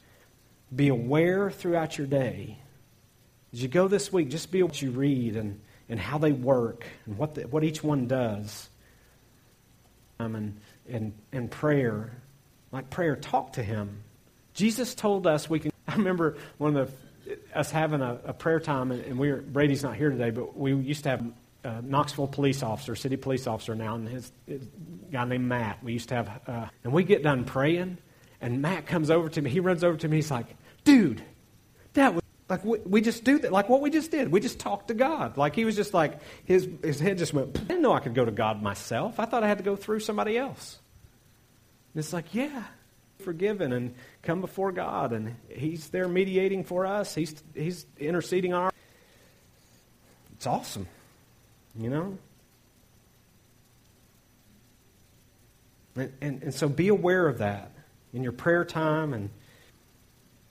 Be 0.74 0.88
aware 0.88 1.50
throughout 1.50 1.98
your 1.98 2.06
day 2.06 2.58
as 3.52 3.62
you 3.62 3.68
go 3.68 3.86
this 3.88 4.12
week, 4.12 4.30
just 4.30 4.50
be 4.50 4.62
what 4.62 4.80
you 4.80 4.90
read 4.90 5.36
and, 5.36 5.60
and 5.88 6.00
how 6.00 6.18
they 6.18 6.32
work 6.32 6.86
and 7.06 7.18
what, 7.18 7.34
the, 7.34 7.42
what 7.42 7.64
each 7.64 7.84
one 7.84 8.06
does. 8.06 8.68
Um, 10.18 10.34
and, 10.34 10.60
and, 10.88 11.12
and 11.32 11.50
prayer, 11.50 12.16
like 12.70 12.88
prayer, 12.88 13.16
talk 13.16 13.54
to 13.54 13.62
Him. 13.62 14.02
Jesus 14.54 14.94
told 14.94 15.26
us 15.26 15.50
we 15.50 15.60
can. 15.60 15.72
I 15.88 15.96
remember 15.96 16.36
one 16.58 16.76
of 16.76 16.94
the, 17.26 17.38
us 17.54 17.70
having 17.70 18.00
a, 18.00 18.18
a 18.24 18.32
prayer 18.32 18.60
time, 18.60 18.90
and, 18.90 19.04
and 19.04 19.18
we 19.18 19.30
were, 19.30 19.42
Brady's 19.42 19.82
not 19.82 19.96
here 19.96 20.10
today, 20.10 20.30
but 20.30 20.56
we 20.56 20.74
used 20.74 21.02
to 21.04 21.10
have 21.10 21.24
a 21.64 21.82
Knoxville 21.82 22.28
police 22.28 22.62
officer, 22.62 22.96
city 22.96 23.16
police 23.16 23.46
officer 23.46 23.74
now, 23.74 23.96
and 23.96 24.08
his, 24.08 24.32
his 24.46 24.66
guy 25.10 25.24
named 25.24 25.44
Matt. 25.44 25.82
We 25.82 25.92
used 25.92 26.08
to 26.08 26.14
have, 26.14 26.40
uh, 26.46 26.66
and 26.84 26.92
we 26.92 27.04
get 27.04 27.22
done 27.22 27.44
praying, 27.44 27.98
and 28.40 28.62
Matt 28.62 28.86
comes 28.86 29.10
over 29.10 29.28
to 29.28 29.42
me. 29.42 29.50
He 29.50 29.60
runs 29.60 29.84
over 29.84 29.96
to 29.98 30.08
me. 30.08 30.16
He's 30.16 30.30
like, 30.30 30.46
"Dude, 30.84 31.22
that 31.94 32.14
was." 32.14 32.22
Like 32.48 32.66
we, 32.66 32.78
we, 32.80 33.00
just 33.00 33.24
do 33.24 33.38
that, 33.38 33.50
like 33.50 33.70
what 33.70 33.80
we 33.80 33.88
just 33.88 34.10
did. 34.10 34.30
We 34.30 34.38
just 34.38 34.58
talked 34.58 34.88
to 34.88 34.94
God. 34.94 35.38
Like 35.38 35.54
he 35.54 35.64
was 35.64 35.74
just 35.74 35.94
like, 35.94 36.18
his, 36.44 36.68
his 36.82 37.00
head 37.00 37.16
just 37.16 37.32
went, 37.32 37.56
I 37.58 37.64
didn't 37.64 37.80
know 37.80 37.94
I 37.94 38.00
could 38.00 38.14
go 38.14 38.26
to 38.26 38.30
God 38.30 38.60
myself. 38.60 39.18
I 39.18 39.24
thought 39.24 39.42
I 39.42 39.48
had 39.48 39.56
to 39.56 39.64
go 39.64 39.74
through 39.74 40.00
somebody 40.00 40.36
else. 40.36 40.78
And 41.94 42.00
it's 42.00 42.12
like, 42.12 42.34
yeah, 42.34 42.64
forgiven 43.22 43.72
and 43.72 43.94
come 44.22 44.42
before 44.42 44.70
God. 44.70 45.12
And 45.12 45.36
he's 45.48 45.88
there 45.88 46.08
mediating 46.08 46.64
for 46.64 46.84
us, 46.84 47.14
he's, 47.14 47.42
he's 47.54 47.86
interceding 47.98 48.52
our. 48.52 48.70
It's 50.34 50.46
awesome, 50.46 50.86
you 51.78 51.88
know? 51.88 52.18
And, 55.96 56.12
and, 56.20 56.42
and 56.42 56.54
so 56.54 56.68
be 56.68 56.88
aware 56.88 57.28
of 57.28 57.38
that 57.38 57.70
in 58.12 58.22
your 58.22 58.32
prayer 58.32 58.64
time 58.64 59.14
and 59.14 59.30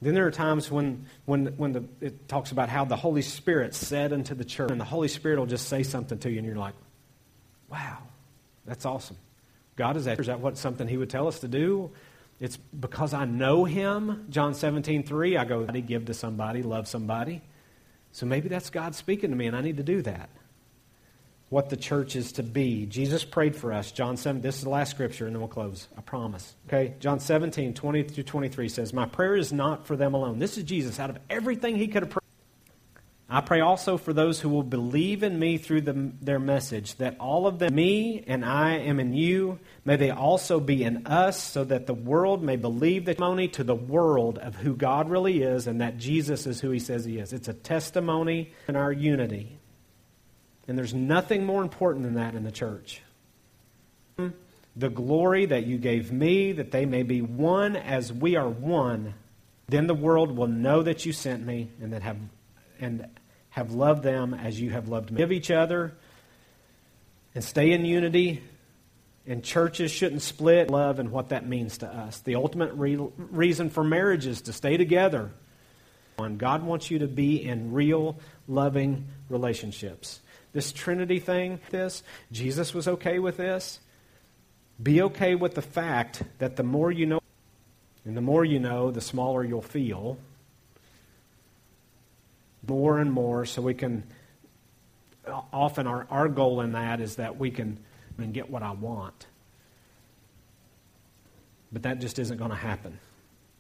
then 0.02 0.16
there 0.16 0.26
are 0.26 0.32
times 0.32 0.72
when, 0.72 1.06
when, 1.26 1.48
when 1.58 1.74
the, 1.74 1.84
it 2.00 2.28
talks 2.28 2.52
about 2.52 2.70
how 2.70 2.86
the 2.86 2.96
Holy 2.96 3.22
Spirit 3.22 3.76
said 3.76 4.14
unto 4.14 4.34
the 4.34 4.44
church, 4.44 4.72
and 4.72 4.80
the 4.80 4.86
Holy 4.86 5.08
Spirit 5.08 5.38
will 5.38 5.46
just 5.46 5.70
say 5.70 5.84
something 5.84 6.18
to 6.20 6.32
you, 6.32 6.38
and 6.38 6.48
you're 6.48 6.56
like, 6.56 6.74
wow, 7.70 8.00
that's 8.66 8.86
awesome. 8.86 9.18
God 9.76 9.98
is 9.98 10.06
that. 10.06 10.20
Is 10.20 10.28
that 10.28 10.40
what 10.40 10.58
something 10.58 10.88
He 10.88 10.98
would 10.98 11.10
tell 11.10 11.28
us 11.28 11.40
to 11.40 11.48
do? 11.48 11.92
It's 12.40 12.58
because 12.58 13.14
I 13.14 13.26
know 13.26 13.66
Him. 13.66 14.26
John 14.30 14.56
17, 14.56 15.04
3, 15.04 15.38
I 15.38 15.46
go, 15.46 15.66
give 15.66 16.06
to 16.06 16.14
somebody, 16.14 16.64
love 16.64 16.88
somebody. 16.88 17.42
So 18.12 18.26
maybe 18.26 18.50
that's 18.50 18.72
God 18.72 18.96
speaking 18.96 19.30
to 19.30 19.36
me, 19.36 19.46
and 19.46 19.56
I 19.56 19.62
need 19.62 19.78
to 19.78 19.84
do 19.84 20.02
that 20.02 20.30
what 21.52 21.70
the 21.70 21.76
church 21.76 22.16
is 22.16 22.32
to 22.32 22.44
be. 22.44 22.86
Jesus 22.86 23.26
prayed 23.26 23.58
for 23.58 23.74
us. 23.74 23.92
John 23.92 24.16
7, 24.16 24.42
this 24.42 24.56
is 24.56 24.64
the 24.64 24.70
last 24.70 24.92
scripture, 24.92 25.26
and 25.26 25.36
then 25.36 25.42
we'll 25.42 25.50
close. 25.50 25.90
I 25.98 26.02
promise. 26.02 26.56
Okay? 26.68 26.96
John 27.02 27.20
17, 27.20 27.74
20 27.74 28.04
through 28.04 28.24
23 28.24 28.70
says, 28.70 28.94
My 28.94 29.06
prayer 29.06 29.36
is 29.36 29.52
not 29.52 29.86
for 29.86 29.98
them 29.98 30.14
alone. 30.14 30.40
This 30.40 30.58
is 30.58 30.64
Jesus 30.64 30.98
out 30.98 31.10
of 31.10 31.20
everything 31.30 31.76
he 31.76 31.90
could 31.90 32.04
have 32.04 32.10
prayed. 32.10 32.22
I 33.30 33.42
pray 33.42 33.60
also 33.60 33.98
for 33.98 34.14
those 34.14 34.40
who 34.40 34.48
will 34.48 34.64
believe 34.64 35.24
in 35.24 35.38
me 35.38 35.58
through 35.58 35.82
the, 35.82 36.12
their 36.22 36.40
message, 36.40 36.96
that 36.96 37.18
all 37.20 37.48
of 37.48 37.60
them, 37.60 37.76
me 37.76 38.24
and 38.28 38.46
I 38.46 38.78
am 38.78 39.02
in 39.02 39.14
you, 39.14 39.60
may 39.84 39.98
they 39.98 40.10
also 40.10 40.62
be 40.62 40.84
in 40.84 41.06
us, 41.06 41.42
so 41.42 41.66
that 41.66 41.86
the 41.86 41.94
world 41.94 42.42
may 42.42 42.56
believe 42.56 43.04
the 43.04 43.14
testimony 43.14 43.50
to 43.50 43.66
the 43.66 43.76
world 43.76 44.38
of 44.38 44.56
who 44.56 44.74
God 44.74 45.10
really 45.10 45.44
is 45.44 45.68
and 45.68 45.82
that 45.82 45.98
Jesus 45.98 46.48
is 46.48 46.62
who 46.62 46.72
he 46.72 46.80
says 46.80 47.04
he 47.04 47.20
is. 47.20 47.34
It's 47.34 47.50
a 47.50 47.54
testimony 47.54 48.54
in 48.70 48.78
our 48.78 48.92
unity. 48.92 49.61
And 50.72 50.78
there's 50.78 50.94
nothing 50.94 51.46
more 51.46 51.62
important 51.62 52.06
than 52.06 52.14
that 52.14 52.34
in 52.34 52.46
the 52.46 52.52
church. 52.52 53.02
The 54.78 54.90
glory 54.90 55.48
that 55.48 55.66
you 55.66 55.78
gave 55.78 56.14
me, 56.14 56.54
that 56.54 56.72
they 56.72 56.86
may 56.86 57.04
be 57.04 57.22
one 57.22 57.76
as 57.76 58.14
we 58.14 58.38
are 58.38 58.48
one. 58.48 59.14
Then 59.68 59.88
the 59.88 59.94
world 59.94 60.38
will 60.38 60.48
know 60.48 60.82
that 60.82 61.06
you 61.06 61.12
sent 61.12 61.46
me 61.46 61.68
and 61.82 61.92
that 61.92 62.04
have 62.04 62.16
and 62.80 63.06
have 63.50 63.74
loved 63.74 64.02
them 64.02 64.34
as 64.34 64.62
you 64.62 64.70
have 64.70 64.88
loved 64.88 65.12
me. 65.12 65.18
Give 65.18 65.34
each 65.34 65.52
other 65.52 65.92
and 67.36 67.44
stay 67.44 67.74
in 67.74 67.84
unity. 67.84 68.42
And 69.28 69.44
churches 69.44 69.92
shouldn't 69.92 70.22
split 70.22 70.70
love 70.70 71.00
and 71.00 71.12
what 71.12 71.28
that 71.30 71.46
means 71.46 71.80
to 71.80 71.88
us. 71.88 72.22
The 72.22 72.36
ultimate 72.36 72.72
re- 72.76 72.96
reason 73.18 73.70
for 73.70 73.84
marriage 73.84 74.26
is 74.26 74.44
to 74.44 74.54
stay 74.54 74.78
together. 74.78 75.32
God 76.38 76.64
wants 76.64 76.90
you 76.90 77.00
to 77.00 77.08
be 77.08 77.44
in 77.44 77.74
real, 77.74 78.16
loving 78.48 79.08
relationships. 79.28 80.22
This 80.54 80.72
Trinity 80.72 81.20
thing, 81.20 81.60
this, 81.70 82.04
Jesus 82.32 82.74
was 82.74 82.88
okay 82.88 83.20
with 83.20 83.38
this. 83.38 83.80
Be 84.82 85.02
okay 85.04 85.36
with 85.36 85.56
the 85.56 85.62
fact 85.62 86.24
that 86.40 86.56
the 86.56 86.64
more 86.64 86.92
you 86.92 87.06
know, 87.06 87.22
and 88.04 88.18
the 88.18 88.22
more 88.22 88.44
you 88.44 88.60
know, 88.60 88.92
the 88.92 89.02
smaller 89.02 89.44
you'll 89.44 89.62
feel. 89.62 90.18
More 92.68 93.00
and 93.00 93.12
more, 93.12 93.46
so 93.46 93.62
we 93.62 93.74
can. 93.74 94.04
Often, 95.54 95.88
our, 95.88 96.08
our 96.10 96.28
goal 96.28 96.62
in 96.62 96.74
that 96.74 97.00
is 97.00 97.16
that 97.16 97.38
we 97.38 97.52
can, 97.52 97.78
mean, 98.18 98.32
get 98.32 98.50
what 98.50 98.64
I 98.64 98.72
want. 98.72 99.26
But 101.72 101.84
that 101.84 102.00
just 102.00 102.20
isn't 102.20 102.38
going 102.38 102.52
to 102.52 102.58
happen 102.58 103.00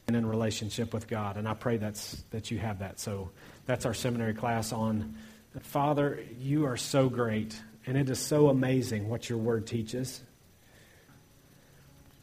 and 0.07 0.15
in 0.15 0.25
relationship 0.25 0.93
with 0.93 1.07
God. 1.07 1.37
And 1.37 1.47
I 1.47 1.53
pray 1.53 1.77
that's, 1.77 2.23
that 2.31 2.51
you 2.51 2.59
have 2.59 2.79
that. 2.79 2.99
So 2.99 3.31
that's 3.65 3.85
our 3.85 3.93
seminary 3.93 4.33
class 4.33 4.73
on 4.73 5.15
Father, 5.59 6.23
you 6.39 6.65
are 6.65 6.77
so 6.77 7.09
great. 7.09 7.59
And 7.85 7.97
it 7.97 8.09
is 8.09 8.19
so 8.19 8.49
amazing 8.49 9.09
what 9.09 9.29
your 9.29 9.39
word 9.39 9.65
teaches. 9.65 10.21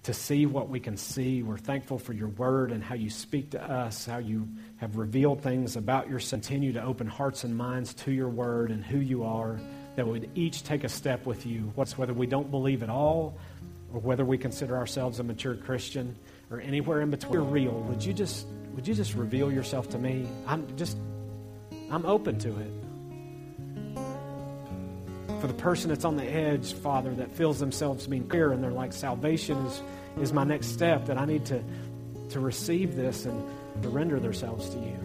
To 0.04 0.14
see 0.14 0.46
what 0.46 0.68
we 0.68 0.80
can 0.80 0.96
see, 0.96 1.42
we're 1.42 1.58
thankful 1.58 1.98
for 1.98 2.12
your 2.12 2.28
word 2.28 2.72
and 2.72 2.82
how 2.82 2.94
you 2.94 3.10
speak 3.10 3.50
to 3.50 3.62
us, 3.62 4.06
how 4.06 4.18
you 4.18 4.48
have 4.76 4.96
revealed 4.96 5.42
things 5.42 5.76
about 5.76 6.08
your 6.08 6.20
Continue 6.20 6.72
to 6.74 6.82
open 6.82 7.06
hearts 7.06 7.44
and 7.44 7.54
minds 7.54 7.92
to 7.94 8.12
your 8.12 8.28
word 8.28 8.70
and 8.70 8.84
who 8.84 8.98
you 8.98 9.24
are, 9.24 9.60
that 9.96 10.06
we'd 10.06 10.30
each 10.34 10.62
take 10.62 10.84
a 10.84 10.88
step 10.88 11.26
with 11.26 11.44
you. 11.44 11.72
What's 11.74 11.98
whether 11.98 12.14
we 12.14 12.26
don't 12.26 12.50
believe 12.50 12.82
at 12.82 12.88
all 12.88 13.36
or 13.92 14.00
whether 14.00 14.24
we 14.24 14.38
consider 14.38 14.76
ourselves 14.76 15.18
a 15.18 15.22
mature 15.24 15.56
Christian 15.56 16.16
or 16.50 16.60
anywhere 16.60 17.00
in 17.00 17.10
between. 17.10 17.32
You're 17.32 17.42
real. 17.42 17.80
Would 17.88 18.04
you 18.04 18.12
just 18.12 18.46
would 18.74 18.86
you 18.86 18.94
just 18.94 19.14
reveal 19.14 19.50
yourself 19.50 19.88
to 19.90 19.98
me? 19.98 20.28
I'm 20.46 20.76
just 20.76 20.96
I'm 21.90 22.06
open 22.06 22.38
to 22.40 22.56
it. 22.58 22.87
For 25.40 25.46
the 25.46 25.54
person 25.54 25.90
that's 25.90 26.04
on 26.04 26.16
the 26.16 26.24
edge, 26.24 26.72
Father, 26.74 27.14
that 27.14 27.32
feels 27.32 27.60
themselves 27.60 28.06
being 28.06 28.26
clear 28.26 28.50
and 28.50 28.62
they're 28.62 28.72
like, 28.72 28.92
salvation 28.92 29.56
is, 29.66 29.82
is 30.20 30.32
my 30.32 30.44
next 30.44 30.68
step, 30.68 31.06
that 31.06 31.16
I 31.16 31.26
need 31.26 31.46
to, 31.46 31.62
to 32.30 32.40
receive 32.40 32.96
this 32.96 33.24
and 33.24 33.44
surrender 33.82 34.18
themselves 34.18 34.68
to 34.70 34.78
you. 34.78 34.98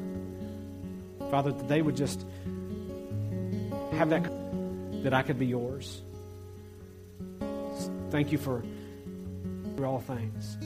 Father, 1.29 1.51
that 1.51 1.67
they 1.67 1.83
would 1.83 1.95
just 1.95 2.25
have 3.91 4.09
that, 4.09 4.23
that 5.03 5.13
I 5.13 5.21
could 5.21 5.37
be 5.37 5.45
yours. 5.45 6.01
Thank 8.09 8.31
you 8.31 8.39
for, 8.39 8.63
for 9.77 9.85
all 9.85 9.99
things. 9.99 10.57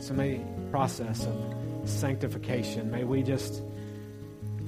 So 0.00 0.14
may 0.14 0.40
process 0.70 1.26
of 1.26 1.88
sanctification, 1.88 2.90
may 2.90 3.04
we 3.04 3.22
just 3.22 3.62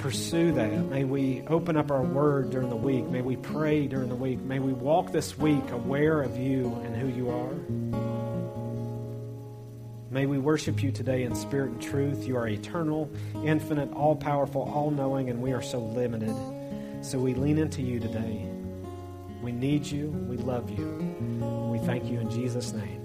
pursue 0.01 0.53
that. 0.53 0.87
May 0.87 1.05
we 1.05 1.43
open 1.47 1.77
up 1.77 1.91
our 1.91 2.03
word 2.03 2.51
during 2.51 2.71
the 2.71 2.77
week. 2.77 3.05
May 3.07 3.21
we 3.21 3.37
pray 3.37 3.87
during 3.87 4.09
the 4.09 4.15
week. 4.15 4.41
May 4.41 4.59
we 4.59 4.73
walk 4.73 5.13
this 5.13 5.37
week 5.39 5.71
aware 5.71 6.23
of 6.23 6.37
you 6.39 6.75
and 6.85 6.97
who 6.97 7.09
you 7.09 7.31
are. 7.31 7.55
May 10.11 10.27
we 10.27 10.39
worship 10.39 10.83
you 10.83 10.91
today 10.91 11.23
in 11.23 11.35
spirit 11.35 11.71
and 11.71 11.83
truth. 11.83 12.27
You 12.27 12.37
are 12.37 12.49
eternal, 12.49 13.11
infinite, 13.45 13.93
all 13.93 14.17
powerful, 14.17 14.63
all 14.63 14.91
knowing, 14.91 15.31
and 15.31 15.41
we 15.41 15.53
are 15.53 15.63
so 15.63 15.79
limited. 15.79 16.35
So 17.03 17.19
we 17.19 17.35
lean 17.35 17.59
into 17.59 17.83
you 17.83 18.01
today. 18.01 18.45
We 19.43 19.53
need 19.53 19.87
you. 19.87 20.09
We 20.09 20.37
love 20.39 20.71
you. 20.71 20.87
We 21.71 21.79
thank 21.87 22.07
you 22.07 22.21
in 22.21 22.31
Jesus' 22.31 22.73
name. 22.73 23.00